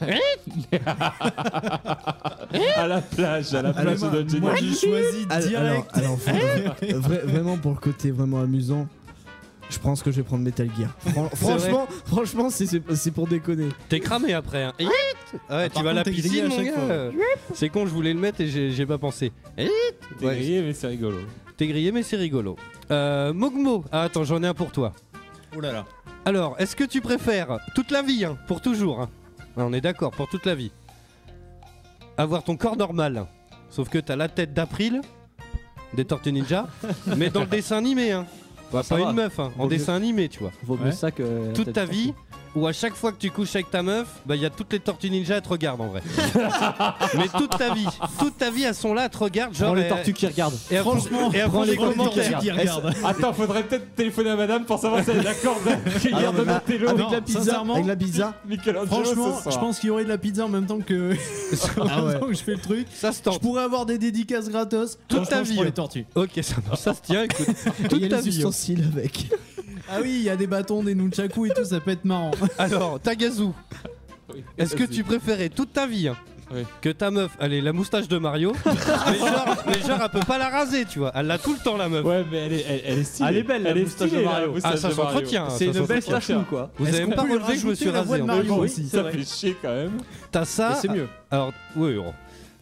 [2.76, 4.56] à la plage, à la plage, ça doit être génial.
[4.58, 5.86] j'ai choisi Alors, direct.
[5.94, 8.86] alors, alors, vra- vraiment pour le côté vraiment amusant,
[9.70, 10.90] je pense que je vais prendre Metal Gear.
[11.12, 13.68] Fran- franchement, franchement, c'est- pour déconner.
[13.88, 14.64] T'es cramé après.
[14.64, 14.72] Hein.
[15.48, 16.72] Ouais, tu par vas à la piscine, à mon chaque gars.
[16.72, 17.10] fois.
[17.54, 19.32] C'est con, je voulais le mettre et j'ai pas pensé.
[19.56, 19.68] T'es
[20.22, 20.34] Ouais.
[20.36, 21.18] grillé, mais c'est rigolo.
[21.56, 22.56] T'es grillé, mais c'est rigolo.
[22.90, 24.92] Euh, Mogmo, ah, attends, j'en ai un pour toi.
[25.56, 25.84] Oh là là.
[26.24, 29.08] Alors, est-ce que tu préfères toute la vie, hein, pour toujours hein
[29.56, 30.70] Ah, On est d'accord, pour toute la vie.
[32.16, 33.26] Avoir ton corps normal,
[33.70, 35.00] sauf que t'as la tête d'April,
[35.94, 36.68] des Tortues Ninja,
[37.16, 38.26] mais dans le dessin animé, hein.
[38.72, 40.52] Bah, pas une meuf, hein, en Vaut dessin animé, tu vois.
[40.64, 40.92] Vaut mieux Ouais.
[40.92, 42.14] ça que Toute ta vie,
[42.56, 44.72] ou à chaque fois que tu couches avec ta meuf, bah il y a toutes
[44.72, 46.02] les Tortues Ninja, elles te regardent en vrai.
[47.16, 47.86] mais toute ta vie,
[48.18, 49.68] toute ta vie, elles sont là, elles te regardent, genre.
[49.68, 50.58] Prends les tortues qui regardent.
[50.70, 52.38] Et Franchement, et les commentaires.
[52.40, 52.92] qui regardent.
[53.04, 56.38] Attends, faudrait peut-être téléphoner à madame pour savoir si elle est d'accord d'accueillir Ah, de
[56.44, 56.88] mais notre télo.
[56.88, 58.34] avec non, la pizza, avec la pizza.
[58.86, 61.12] Franchement, je pense qu'il y aurait de la pizza en même temps que,
[61.80, 62.86] en Ah temps que je fais le truc.
[62.92, 63.40] Ça se Je tente.
[63.40, 64.98] pourrais avoir des dédicaces gratos.
[65.08, 65.66] Toute ta je vie, prends hein.
[65.66, 66.06] les tortues.
[66.14, 67.46] Ok, ça, marche, ça se tient, écoute.
[67.78, 68.28] Il y Toute a ta les vie.
[68.28, 68.38] hein.
[68.38, 69.26] ustensiles avec.
[69.90, 72.30] Ah oui, il y a des bâtons, des nunchaku et tout, ça peut être marrant.
[72.58, 73.48] Alors, Tagazu,
[74.32, 74.96] Oui, est-ce que vas-y.
[74.96, 76.16] tu préférais toute ta vie hein,
[76.54, 76.62] Oui.
[76.80, 80.26] que ta meuf, elle ait la moustache de Mario, mais genre, mais genre, elle peut
[80.26, 81.10] pas la raser, tu vois.
[81.14, 82.04] Elle l'a tout le temps, la meuf.
[82.04, 83.28] Ouais, mais elle est, elle, elle est stylée.
[83.30, 84.54] Elle est belle, la elle est moustache stylée, de Mario.
[84.62, 85.50] Ah, ça s'entretient.
[85.50, 86.02] C'est une belle
[86.48, 86.70] quoi.
[86.78, 88.16] Vous Est-ce avez qu'on pas peut relevé que je me rajouter suis la rasé.
[88.18, 88.26] de hein.
[88.26, 89.98] Mario aussi Ça fait chier quand même.
[90.30, 90.74] T'as ça.
[90.80, 91.08] C'est mieux.
[91.30, 91.96] Alors, oui.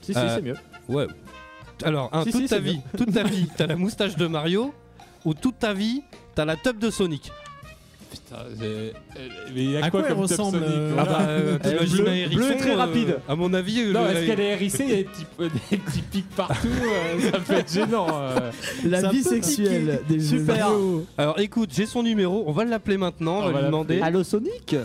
[0.00, 0.56] Si, si, Euh, c'est mieux.
[0.88, 1.06] ouais.
[1.84, 4.26] Alors, un, Si, toute si, ta c'est vie, toute ta vie, t'as la moustache de
[4.26, 4.72] Mario,
[5.24, 6.02] ou toute ta vie,
[6.38, 7.32] t'as la teub de Sonic.
[8.28, 8.92] Putain, j'ai-
[9.54, 10.94] mais il y a À quoi, quoi elle comme ressemble, Sonic euh.
[10.98, 13.16] Ah bah, euh, hérisson, et très euh, rapide.
[13.28, 14.84] à mon avis, Non, est-ce qu'elle est hérissée?
[14.84, 16.68] Il y a des petits, euh, des petits pics partout.
[16.68, 18.06] euh, ça peut être gênant.
[18.12, 18.50] euh.
[18.84, 20.68] La Ça vie sexuelle des Super.
[21.16, 24.00] Alors écoute, j'ai son numéro, on va l'appeler maintenant, on On va va lui demander.
[24.02, 24.76] Allo Sonic?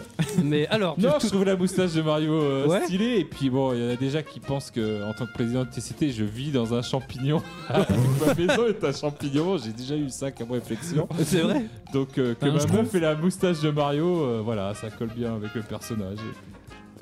[0.43, 2.85] Mais alors, tu- Non, je trouve la moustache de Mario euh, Ouais.
[2.85, 3.17] stylée.
[3.19, 5.63] Et puis bon, il y en a déjà qui pensent que en tant que président
[5.65, 7.41] de TCT, je vis dans un champignon.
[7.69, 9.57] ma maison est un champignon.
[9.57, 11.07] J'ai déjà eu ça comme réflexion.
[11.23, 11.63] c'est vrai?
[11.93, 14.89] Donc euh, que Ben, ma meuf trouve- ait la moustache de Mario, euh, voilà, ça
[14.89, 16.17] colle bien avec le personnage.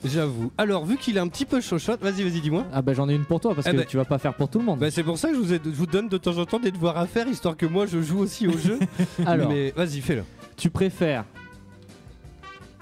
[0.04, 0.52] J'avoue.
[0.58, 2.66] Alors, vu qu'il est un petit peu chochotte, vas-y, vas-y, dis-moi.
[2.74, 4.34] Ah bah j'en ai une pour toi parce Eh que ben- tu vas pas faire
[4.34, 4.80] pour tout le monde.
[4.80, 6.60] Bah, c'est pour ça que je vous, ai- je vous donne de temps en temps
[6.60, 8.80] des devoirs à faire, histoire que moi je joue aussi au jeu.
[9.28, 10.24] Alors, Mais vas-y, fais-le.
[10.58, 11.24] tu préfères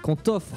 [0.02, 0.56] qu'on t'offre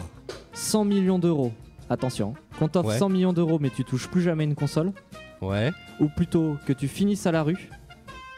[0.54, 1.52] 100 millions d'euros,
[1.90, 2.98] attention, qu'on t'offre Ouais.
[2.98, 4.94] 100 millions d'euros mais tu touches plus jamais une console,
[5.42, 5.72] Ouais.
[6.00, 7.70] ou plutôt que tu finisses à la rue,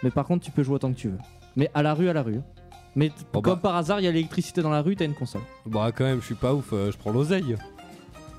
[0.02, 1.20] mais par contre tu peux jouer autant que tu veux.
[1.56, 2.40] Mais à la rue, à la rue.
[2.96, 3.60] Mais comme bah.
[3.62, 5.42] par hasard, il y a l'électricité dans la rue, t'as une console.
[5.66, 7.58] Bah, quand même, je suis pas ouf, euh, je prends l'oseille.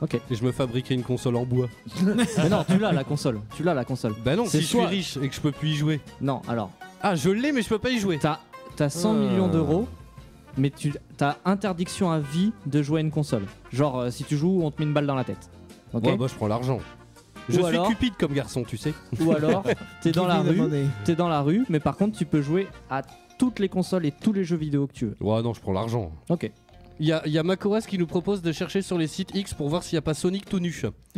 [0.01, 0.15] Ok.
[0.31, 1.69] Et je me fabriquerai une console en bois.
[2.05, 3.41] mais non, tu l'as la console.
[3.55, 4.15] Tu l'as la console.
[4.25, 6.01] Bah, non, C'est si je suis riche et que je peux plus y jouer.
[6.21, 6.71] Non, alors,
[7.03, 8.19] Ah, je l'ai, mais je peux pas y jouer.
[8.19, 8.39] t'as
[8.79, 9.15] as 100 Ah.
[9.15, 9.89] millions d'euros,
[10.59, 13.45] mais tu as interdiction à vie de jouer à une console.
[13.73, 15.51] Genre, euh, si tu joues, on te met une balle dans la tête.
[15.95, 16.79] Ok Ouais, bah, je prends l'argent.
[17.49, 18.93] Je Ou suis alors- cupide comme garçon, tu sais.
[19.21, 19.63] Ou alors,
[20.03, 20.61] t'es dans la rue,
[21.05, 23.03] t'es dans la rue, mais par contre, tu peux jouer à
[23.39, 25.17] toutes les consoles et tous les jeux vidéo que tu veux.
[25.21, 26.13] Ouais, non, je prends l'argent.
[26.29, 26.51] Ok.
[26.99, 29.53] Il y a, y a Macoas qui nous propose de chercher sur les sites X
[29.53, 30.75] pour voir s'il n'y a pas Sonic tout nu.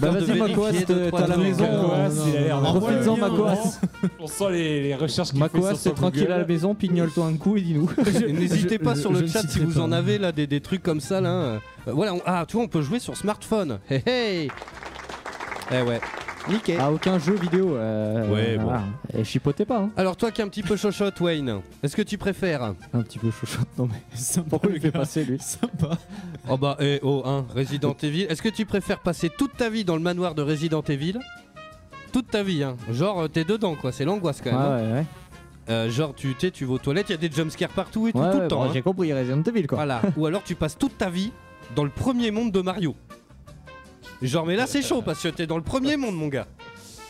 [0.00, 1.64] Bah vas-y, Macoas, t'as la maison.
[1.64, 3.80] Euh, il a l'air non, d'envoyer Profites-en, Macoas.
[4.20, 7.56] On sent les, les recherches qu'il Macoas, son tranquille à la maison, pignole-toi un coup
[7.56, 7.90] et dis-nous.
[8.28, 9.80] N'hésitez pas je- sur le chat si vous pas.
[9.80, 11.30] en avez là des, des trucs comme ça là.
[11.30, 13.78] Euh, voilà, on- ah tu vois on peut jouer sur smartphone.
[13.88, 14.48] Hey hey.
[15.72, 16.00] Eh ouais.
[16.48, 16.80] Nickel.
[16.80, 17.76] À aucun jeu vidéo.
[17.76, 18.64] euh, Ouais, bon.
[18.64, 18.82] voilà.
[19.16, 19.90] Et chipotez pas, hein.
[19.96, 23.18] Alors toi qui es un petit peu chochotte, Wayne, est-ce que tu préfères Un petit
[23.18, 23.68] peu chouchoute.
[23.78, 25.98] Non mais Sympa, pourquoi il fait passer lui Sympa.
[26.48, 28.22] Oh bah, eh, oh, hein, Resident Evil.
[28.28, 31.18] Est-ce que tu préfères passer toute ta vie dans le manoir de Resident Evil?
[32.12, 32.76] Toute ta vie, hein.
[32.90, 33.92] Genre, euh, t'es dedans, quoi.
[33.92, 34.60] C'est l'angoisse quand même.
[34.60, 34.76] hein.
[34.86, 35.06] ouais, ouais.
[35.68, 38.08] Euh, genre, tu tu sais, tu vas aux toilettes, il y a des jumpscares partout
[38.08, 38.60] et tout, Ouais, tout ouais, le temps.
[38.60, 38.70] bon, hein.
[38.72, 39.76] J'ai compris Resident Evil quoi.
[39.76, 40.00] Voilà.
[40.16, 41.30] Ou alors tu passes toute ta vie
[41.76, 42.96] dans le premier monde de Mario.
[44.22, 46.46] Genre, mais là c'est chaud parce que t'es dans le premier monde, mon gars.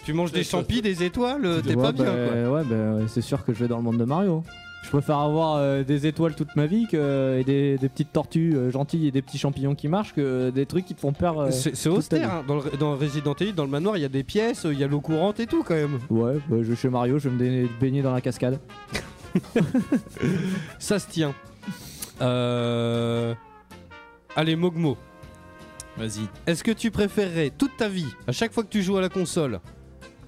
[0.05, 2.51] Tu manges des champis, des étoiles, euh, t'es pas bien, quoi.
[2.51, 4.43] Ouais, bah, c'est sûr que je vais dans le monde de Mario.
[4.85, 8.55] Je préfère avoir euh, des étoiles toute ma vie que, et des, des petites tortues
[8.56, 11.39] euh, gentilles et des petits champignons qui marchent que des trucs qui te font peur.
[11.40, 12.44] euh, C'est austère, hein.
[12.47, 14.85] dans, le- dans Resident Evil, dans le manoir, il y a des pièces, il y
[14.85, 15.98] a l'eau courante et tout quand même.
[16.09, 18.60] Ouais, bah, je vais chez Mario, je vais me baigner dans la cascade.
[20.78, 21.35] Ça se tient.
[22.22, 23.35] Euh...
[24.36, 24.97] Allez, Mogmo.
[25.98, 26.28] Vas-y.
[26.46, 29.08] Est-ce que tu préférerais toute ta vie, à chaque fois que tu joues à la
[29.08, 29.60] console,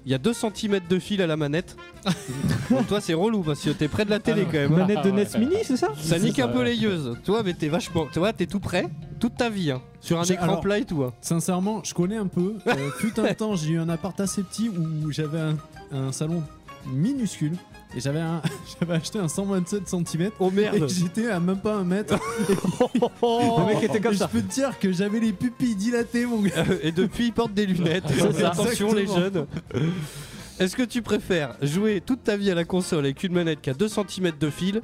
[0.05, 1.75] il y a 2 cm de fil à la manette
[2.69, 4.73] Pour toi, c'est relou parce que t'es près de la télé quand même.
[4.73, 4.77] hein.
[4.87, 7.13] Manette de NES Mini, c'est ça Ça nique un peu les yeux.
[7.23, 8.07] Toi, mais t'es vachement.
[8.11, 8.85] Tu vois, t'es tout prêt
[9.19, 11.03] toute ta vie, hein, sur un J'ai- écran alors- plat et tout.
[11.03, 11.13] hein.
[11.21, 12.55] Sincèrement, je connais un peu.
[12.67, 15.57] Euh, fut un temps, j'ai eu un appart assez petit où j'avais un,
[15.91, 16.41] un salon
[16.87, 17.55] minuscule.
[17.95, 18.21] Et j'avais
[18.79, 20.31] j'avais acheté un 127 cm.
[20.39, 22.15] Oh Et merde j'étais à même pas un mètre.
[23.21, 24.29] Le mec était comme Et ça.
[24.31, 26.65] Je peux te dire que j'avais les pupilles dilatées, mon gars.
[26.81, 28.05] Et depuis, il porte des lunettes.
[28.33, 28.49] Ça.
[28.49, 29.45] Attention, les jeunes.
[30.59, 33.69] Est-ce que tu préfères jouer toute ta vie à la console avec une manette qui
[33.69, 34.81] a 2 cm de fil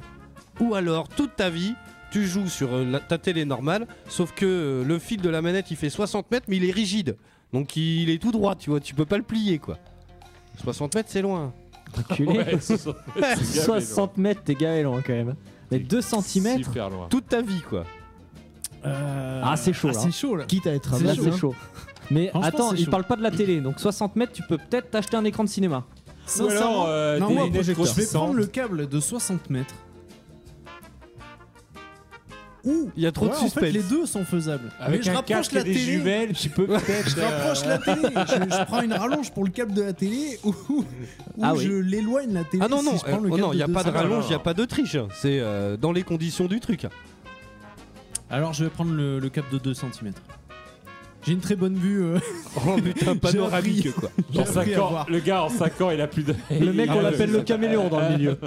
[0.60, 1.74] Ou alors, toute ta vie,
[2.10, 5.40] tu joues sur euh, la- ta télé normale, sauf que euh, le fil de la
[5.42, 7.16] manette il fait 60 mètres, mais il est rigide.
[7.52, 9.78] Donc il est tout droit, tu vois, tu peux pas le plier quoi.
[10.62, 11.52] 60 mètres, c'est loin.
[11.98, 12.38] Enculé.
[12.38, 15.34] Ouais, c'est gavé, 60 mètres, t'es gavé loin quand même.
[15.70, 17.06] Mais 2 cm Super loin.
[17.10, 17.84] Toute ta vie quoi.
[18.84, 20.00] Ah, c'est chaud, Ah, là.
[20.00, 20.44] c'est chaud là.
[20.44, 21.32] Quitte à être Là, aveugle.
[21.32, 21.54] c'est chaud.
[22.10, 22.90] Mais Franchement, attends, c'est il chaud.
[22.90, 25.48] parle pas de la télé, donc 60 mètres, tu peux peut-être t'acheter un écran de
[25.48, 25.84] cinéma.
[26.40, 29.74] Ou alors, euh, non, des moi, lunettes je vais prendre le câble de 60 mètres.
[32.64, 33.70] Ouh, Il y a trop ouais, de En fait, suspense.
[33.72, 34.70] les deux sont faisables.
[34.80, 35.84] Avec Mais je un rapproche la des télé.
[35.84, 37.08] jumelles, tu peux peut-être.
[37.16, 38.02] Je rapproche la télé.
[38.02, 40.84] Je, je prends une rallonge pour le câble de la télé ou, ou
[41.40, 41.64] Ah oui.
[41.64, 42.62] je l'éloigne la télé.
[42.64, 43.84] Ah non, non, si je prends le euh, oh non, il n'y a de pas
[43.84, 43.98] de 200.
[44.02, 44.96] rallonge, il n'y a pas de triche.
[45.20, 46.86] C'est euh, dans les conditions du truc.
[48.30, 50.12] Alors je vais prendre le, le câble de 2 cm.
[51.26, 52.02] J'ai une très bonne vue.
[52.02, 52.18] euh,
[52.66, 54.08] Oh putain, panoramique quoi.
[54.32, 55.06] j'ai En appris 5 à ans, voir.
[55.10, 56.34] le gars en 5 ans, il a plus de.
[56.60, 58.38] Le mec, on Ah, l'appelle le caméléon dans le milieu.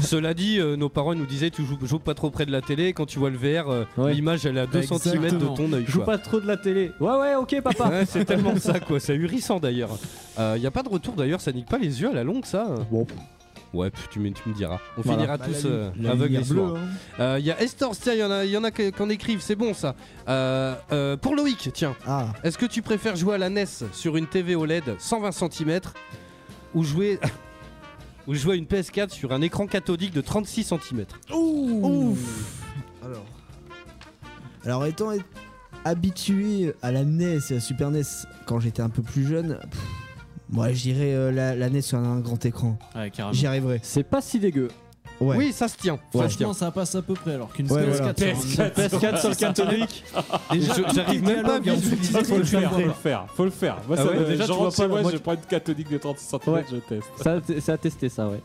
[0.00, 2.60] Cela dit, euh, nos parents nous disaient tu joues, joues pas trop près de la
[2.60, 2.92] télé.
[2.92, 4.12] Quand tu vois le VR, euh, Ouais.
[4.14, 5.54] l'image elle est à 2 cm de Exactement.
[5.54, 5.84] ton œil.
[5.88, 6.06] Joue quoi.
[6.14, 6.92] pas trop de la télé.
[7.00, 7.88] Ouais, ouais, ok, papa.
[7.88, 9.98] Ouais, c'est tellement ça quoi, c'est ahurissant d'ailleurs.
[10.38, 12.44] Il y a pas de retour d'ailleurs, ça nique pas les yeux à la longue
[12.44, 12.66] ça?
[12.90, 13.06] Bon.
[13.72, 14.78] Ouais, tu, me- tu me diras.
[14.98, 15.18] On Voilà.
[15.20, 16.74] finira Bah, tous euh, aveugles bleue, hein.
[17.20, 19.08] Euh, Il y a Esther, tiens, il y en a, il y en a en
[19.10, 19.94] écrivent, c'est bon ça.
[20.28, 24.16] Euh, euh, pour Loïc, tiens, Ah, est-ce que tu préfères jouer à la NES sur
[24.16, 25.80] une TV OLED 120 cm
[26.74, 27.20] ou jouer
[28.26, 32.62] ou jouer à une PS4 sur un écran cathodique de 36 cm Ouf.
[33.04, 33.24] Alors.
[34.64, 35.12] Alors étant
[35.84, 38.02] habitué à la NES et à la Super NES
[38.46, 39.80] quand j'étais un peu plus jeune, pff,
[40.50, 42.78] moi je dirais euh, la, la NES sur un grand écran.
[42.94, 43.32] Ouais, carrément.
[43.32, 43.80] J'y arriverai.
[43.82, 44.68] C'est pas si dégueu.
[45.20, 45.36] Ouais.
[45.36, 45.98] Oui, ça se tient.
[46.14, 46.46] ça se tient.
[46.46, 48.14] Franchement, ça passe à peu près alors qu'une Ouais, PS4 voilà.
[48.34, 50.04] sur un- PS4 sur le catholique.
[50.52, 53.26] Déjà, Je- j'arrive même pas à dialogue, visualiser fait, Faut le faire, faut le faire,
[53.36, 53.76] faut le faire.
[53.86, 55.16] Moi, Ah ça ouais, me- déjà, je tu rentre vois chez pas, moi, moi, je
[55.18, 56.64] tu- prends une cathodique de 30 cm, Ouais.
[56.70, 57.08] je teste.
[57.22, 58.40] Ça, ça a testé ça, ouais.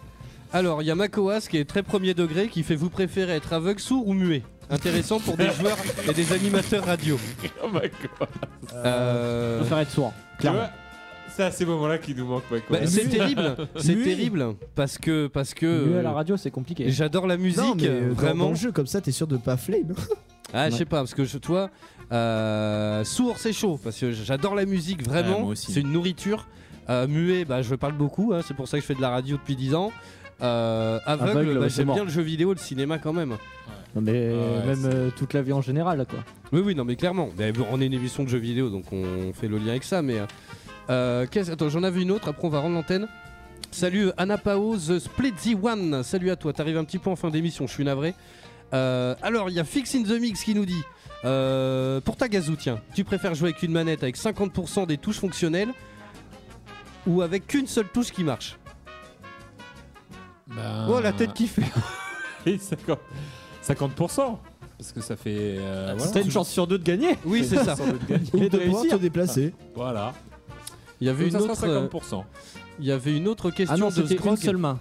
[0.51, 3.53] Alors, il y a Makoas qui est très premier degré qui fait vous préférez être
[3.53, 4.43] aveugle, sourd ou muet?
[4.69, 5.77] Intéressant pour des joueurs
[6.09, 7.17] et des animateurs radio.
[7.63, 8.27] Oh my god.
[8.73, 10.13] Euh, Je préfère être sourd.
[10.33, 10.59] Tu Clairement.
[10.59, 10.69] vois,
[11.35, 12.43] c'est à ces moments-là qui nous manquent.
[12.69, 16.51] bah, c'est terrible, c'est terrible parce que parce que Mieux à la euh, radio, c'est
[16.51, 16.89] compliqué.
[16.89, 18.49] j'adore la musique Non, mais euh, dans- dans, vraiment.
[18.49, 19.93] le jeu comme ça, t'es sûr de pas flame.
[20.53, 21.69] Ah, je sais pas parce que je, toi
[22.11, 25.39] euh, sourd c'est chaud parce que j'adore la musique Ouais, vraiment.
[25.41, 25.71] moi aussi.
[25.71, 26.47] c'est une nourriture.
[26.87, 29.09] Euh, muet, bah je parle beaucoup, hein, c'est pour ça que je fais de la
[29.09, 29.91] radio depuis 10 ans.
[30.41, 31.95] Euh, aveugle, Aveugle, bah, ouais, c'est j'aime mort.
[31.95, 33.35] bien le jeu vidéo, le cinéma quand même.
[33.95, 36.19] Non, mais ouais, même c'est- euh, toute la vie en général, là, quoi.
[36.51, 37.29] Oui, oui, non, mais clairement.
[37.39, 39.83] Mais bon, on est une émission de jeux vidéo, donc on fait le lien avec
[39.83, 40.01] ça.
[40.03, 40.25] Mais euh,
[40.87, 42.27] qu'est-ce- attends, j'en avais une autre.
[42.29, 43.07] Après, on va rendre l'antenne.
[43.71, 46.03] Salut Anna Pao, The Splitzy One.
[46.03, 46.53] Salut à toi.
[46.53, 47.67] T'arrives un petit peu en fin d'émission.
[47.67, 48.13] Je suis navré.
[48.73, 50.81] Euh, alors, il y a Fix in the Mix qui nous dit.
[51.23, 55.19] euh, pour ta gazou, tiens, tu préfères jouer avec une manette avec 50% des touches
[55.19, 55.69] fonctionnelles
[57.07, 58.57] ou avec qu'une seule touche qui marche?
[60.47, 61.63] Ben, Oh la tête qui fait
[62.45, 62.97] oui, 50%.
[63.67, 64.37] 50%.
[64.77, 65.35] Parce que ça fait.
[65.57, 66.11] euh, voilà.
[66.11, 67.17] T'as une chance sur deux de gagner.
[67.25, 67.75] Oui, c'est ça.
[67.75, 68.29] Doute gagner.
[68.33, 68.97] Et Ou de de pouvoir réussir.
[68.97, 69.53] te déplacer.
[69.73, 70.13] Voilà.
[71.01, 71.63] Il y avait une autre.
[71.65, 72.23] euh, 50%.
[72.79, 74.37] Il y avait une autre question Ah non, de c'était une Scrog.
[74.37, 74.79] seule main.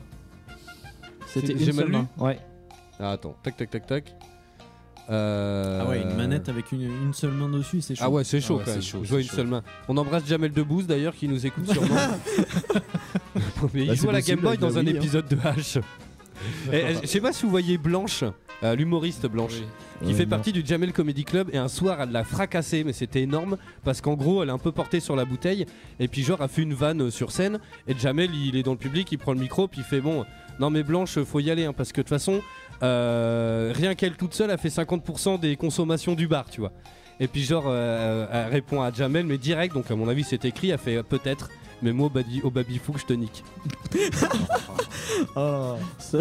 [1.26, 2.08] C'était J'ai une mal seule lu main.
[2.18, 2.38] Ouais.
[3.00, 4.14] Ah, attends, tac tac tac tac.
[5.10, 8.04] Euh, Ah ouais, une manette avec une, une seule main dessus, c'est chaud.
[8.06, 8.82] Ah ouais, c'est chaud Ah ouais, quand c'est même.
[8.82, 9.36] chaud, c'est une chaud.
[9.36, 9.62] seule main.
[9.88, 11.94] On embrasse Jamel Debbouze d'ailleurs qui nous écoute sûrement.
[13.74, 14.92] Mais il Bah, joue c'est à la possible Game Boy avec dans la un Wii,
[14.96, 15.00] hein.
[15.00, 15.80] épisode de H.
[16.72, 18.24] Et, euh, je sais pas si vous voyez Blanche,
[18.62, 19.62] euh, l'humoriste Blanche,
[20.04, 20.30] qui fait non.
[20.30, 21.50] partie du Jamel Comedy Club.
[21.52, 24.58] Et un soir, elle l'a fracassé, mais c'était énorme parce qu'en gros, elle est un
[24.58, 25.66] peu portée sur la bouteille.
[26.00, 27.58] Et puis, genre, a fait une vanne euh, sur scène.
[27.86, 30.24] Et Jamel, il est dans le public, il prend le micro, puis il fait Bon,
[30.60, 32.40] non, mais Blanche, faut y aller, hein, parce que de toute façon,
[32.82, 36.72] euh, rien qu'elle toute seule a fait 50% des consommations du bar, tu vois.
[37.20, 40.44] Et puis, genre, euh, elle répond à Jamel, mais direct, donc à mon avis, c'est
[40.44, 41.48] écrit, elle fait peut-être.
[41.84, 43.44] Mais moi, au baby, au baby fou, je te nique.
[45.36, 45.74] Oh.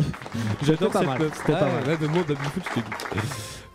[0.64, 1.34] J'adore cette mal, meuf.
[1.38, 1.88] c'était pas Ah, mal.
[1.88, 3.24] ouais, mais moi, baby fou, je te nique.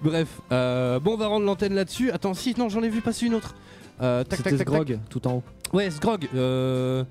[0.03, 2.11] Bref, euh, bon, on va rendre l'antenne là-dessus.
[2.11, 3.55] Attends, si, non, j'en ai vu passer une autre.
[4.01, 4.75] Euh, tac, C'était tac, tac, tac.
[4.85, 5.43] Sgrog tout en haut.
[5.73, 6.29] Ouais, Sgrog.
[6.35, 7.05] Euh...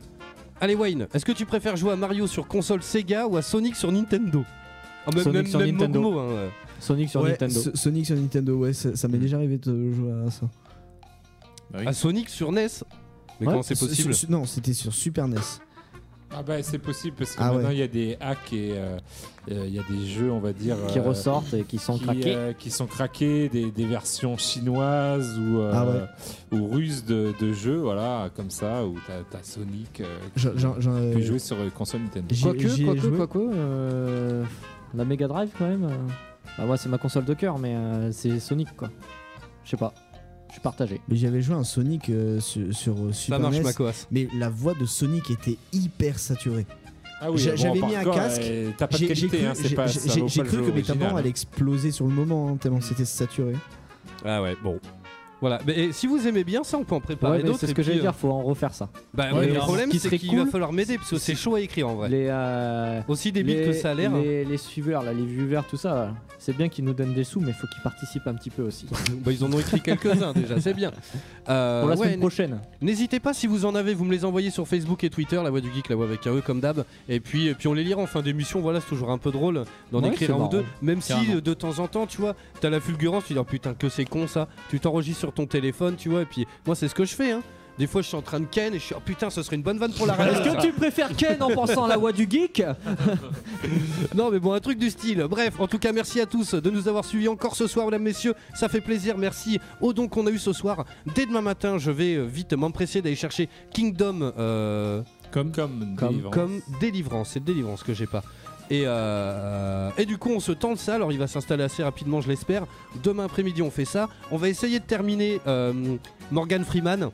[0.62, 3.76] Allez, Wayne, est-ce que tu préfères jouer à Mario sur console Sega ou à Sonic
[3.76, 4.44] sur Nintendo?
[5.06, 6.02] Ah, même, Sonic même, sur même Nintendo.
[6.02, 6.50] Mogmo, hein, ouais.
[6.80, 7.60] Sonic sur Ouais, Nintendo.
[7.60, 10.46] So- Sonic sur Nintendo, ouais, ça, ça m'est déjà arrivé de jouer à ça.
[11.72, 11.88] Bah oui.
[11.88, 12.68] À Sonic sur NES
[13.40, 15.38] Mais Ouais, comment c'est possible su- Non, c'était sur Super NES.
[16.30, 17.76] Ah bah c'est possible parce que Ah maintenant ouais.
[17.76, 18.98] il y a des hacks et euh,
[19.50, 21.98] euh, il y a des jeux on va dire qui euh, ressortent et qui sont
[21.98, 22.36] qui, craqués.
[22.36, 26.60] euh, qui sont craqués, des, des versions chinoises ou, euh, Ah ouais.
[26.60, 30.48] ou russes de, de jeux, voilà, comme ça, où t'as as Sonic euh, qui
[31.16, 32.36] peut jouer sur console Nintendo.
[32.44, 34.44] Quoique, quoique, quoique, euh,
[34.96, 35.86] la Mega Drive quand même.
[35.86, 35.96] euh,
[36.58, 38.90] Bah moi c'est ma console de cœur, mais euh, c'est Sonic quoi.
[39.64, 39.94] Je sais pas.
[40.58, 41.00] Suis partagé.
[41.08, 44.08] Mais j'avais joué un Sonic euh, sur, sur euh, Ça Super marche, NES, Macoas.
[44.10, 46.66] mais la voix de Sonic était hyper saturée.
[47.22, 49.08] Ah oui, J'a- bon, j'avais par mis un contre, casque, euh, T'as pas de J'ai
[49.14, 50.64] j'ai qualité, cru, hein, c'est j'ai- pas j'ai- ça vaut j'ai pas le cru jeu
[50.64, 53.54] que mes original, tampons allaient exploser sur le moment, hein, tellement c'était saturé.
[54.26, 54.80] Ah ouais, bon.
[55.40, 57.60] Voilà, mais et si vous aimez bien ça, on peut en préparer Ouais, mais d'autres.
[57.60, 58.90] c'est ce et que puis, j'allais euh, dire, faut en refaire ça.
[59.14, 61.36] Bah, Ouais, le problème, qui c'est serait qu'il va cool, falloir m'aider parce que c'est
[61.36, 62.10] chaud à écrire en vrai.
[62.10, 64.14] Les, euh, Aussi débile que ça a l'air.
[64.14, 64.22] hein.
[64.24, 66.10] Les, les suiveurs, là, les viewers, tout ça,
[66.40, 68.64] c'est bien qu'ils nous donnent des sous, mais il faut qu'ils participent un petit peu
[68.64, 68.88] aussi.
[69.24, 70.92] Bah, ils en ont écrit quelques-uns déjà, c'est bien.
[71.50, 72.60] Euh, Pour la ouais, semaine prochaine.
[72.82, 75.50] N'hésitez pas si vous en avez, vous me les envoyez sur Facebook et Twitter, la
[75.50, 76.84] voix du geek, la voix avec un E comme d'hab.
[77.10, 79.32] Et puis, et puis on les lira en fin d'émission, voilà, c'est toujours un peu
[79.32, 80.50] drôle d'en Ouais, écrire c'est un ou marrant.
[80.52, 80.66] deux.
[80.82, 81.36] Même si Carrément.
[81.36, 83.90] euh, de temps en temps, tu vois, t'as la fulgurance, tu dis oh, putain que
[83.90, 84.48] c'est con ça.
[84.70, 87.32] Tu t'enregistres sur ton téléphone, tu vois, et puis moi c'est ce que je fais.
[87.32, 87.42] Hein.
[87.78, 89.56] Des fois je suis en train de ken et je suis oh putain ce serait
[89.56, 90.34] une bonne vanne pour la radio.
[90.34, 92.64] Est-ce que tu préfères Ken en pensant à la voix du geek?
[94.16, 95.24] Non mais bon un truc du style.
[95.30, 98.02] Bref, en tout cas merci à tous de nous avoir suivis encore ce soir mesdames
[98.04, 99.18] messieurs, ça fait plaisir.
[99.18, 100.86] Merci aux dons qu'on a eu ce soir.
[101.16, 105.02] Dès demain matin, je vais euh, vite m'empresser d'aller chercher Kingdom euh,
[105.32, 106.34] Comme, comme, Comme- Délivrance.
[106.34, 107.30] comme délivrance.
[107.34, 108.24] C'est délivrance que j'ai pas.
[108.70, 110.96] Et, euh, et du coup, on se tente ça.
[110.96, 112.66] Alors, il va s'installer assez rapidement, je l'espère.
[113.04, 114.10] Demain après-midi, on fait ça.
[114.32, 115.98] On va essayer de terminer euh,
[116.32, 117.10] Morgan Freeman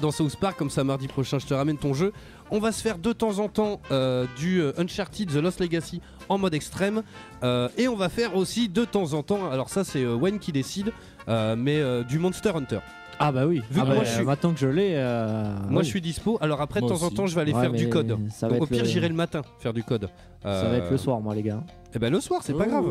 [0.00, 0.56] dans South Park.
[0.58, 2.12] Comme ça, mardi prochain, je te ramène ton jeu.
[2.50, 6.00] On va se faire de temps en temps euh, du Uncharted The Lost Legacy
[6.30, 7.02] en mode extrême.
[7.76, 10.92] Et on va faire aussi de temps en temps, alors ça, c'est Wayne qui décide,
[11.26, 12.80] mais du Monster Hunter.
[13.20, 13.56] Ah bah oui.
[13.70, 14.92] Vu Ah que bah, moi, je suis- Maintenant que je l'ai.
[14.94, 15.84] euh, Moi, oui.
[15.84, 16.38] je suis dispo.
[16.40, 17.14] Alors, après, de Moi temps en aussi.
[17.16, 18.18] temps, je vais aller Ouais, faire du mais code.
[18.30, 20.08] Ça va Donc, au être pire, le- j'irai le matin faire du code.
[20.42, 21.62] Ça va être le soir, moi, les gars.
[21.94, 22.84] Et ben le soir, c'est pas grave.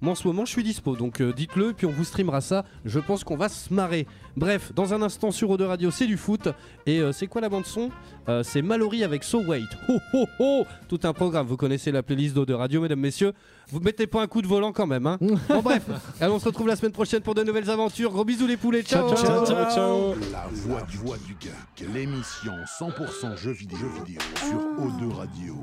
[0.00, 2.64] Moi en ce moment je suis dispo, donc euh, dites-le, puis on vous streamera ça.
[2.84, 4.08] Je pense qu'on va se marrer.
[4.36, 6.48] Bref, dans un instant sur Eau de Radio, c'est du foot.
[6.84, 7.90] Et euh, c'est quoi la bande son
[8.28, 9.62] Euh, C'est Mallory avec So Wait.
[9.88, 13.32] Ho ho ho Tout un programme, vous connaissez la playlist d'Eau de Radio, mesdames, messieurs.
[13.72, 15.18] Vous mettez pas un coup de volant quand même, hein
[15.48, 15.82] Bon bref,
[16.20, 18.10] allez, on se retrouve la semaine prochaine pour de nouvelles aventures.
[18.10, 20.14] Gros bisous les poulets, ciao Ciao, ciao, ciao.
[20.32, 25.56] La voix du, voix du geek, l'émission 100% jeux vidéo, jeux vidéo sur O2 Radio.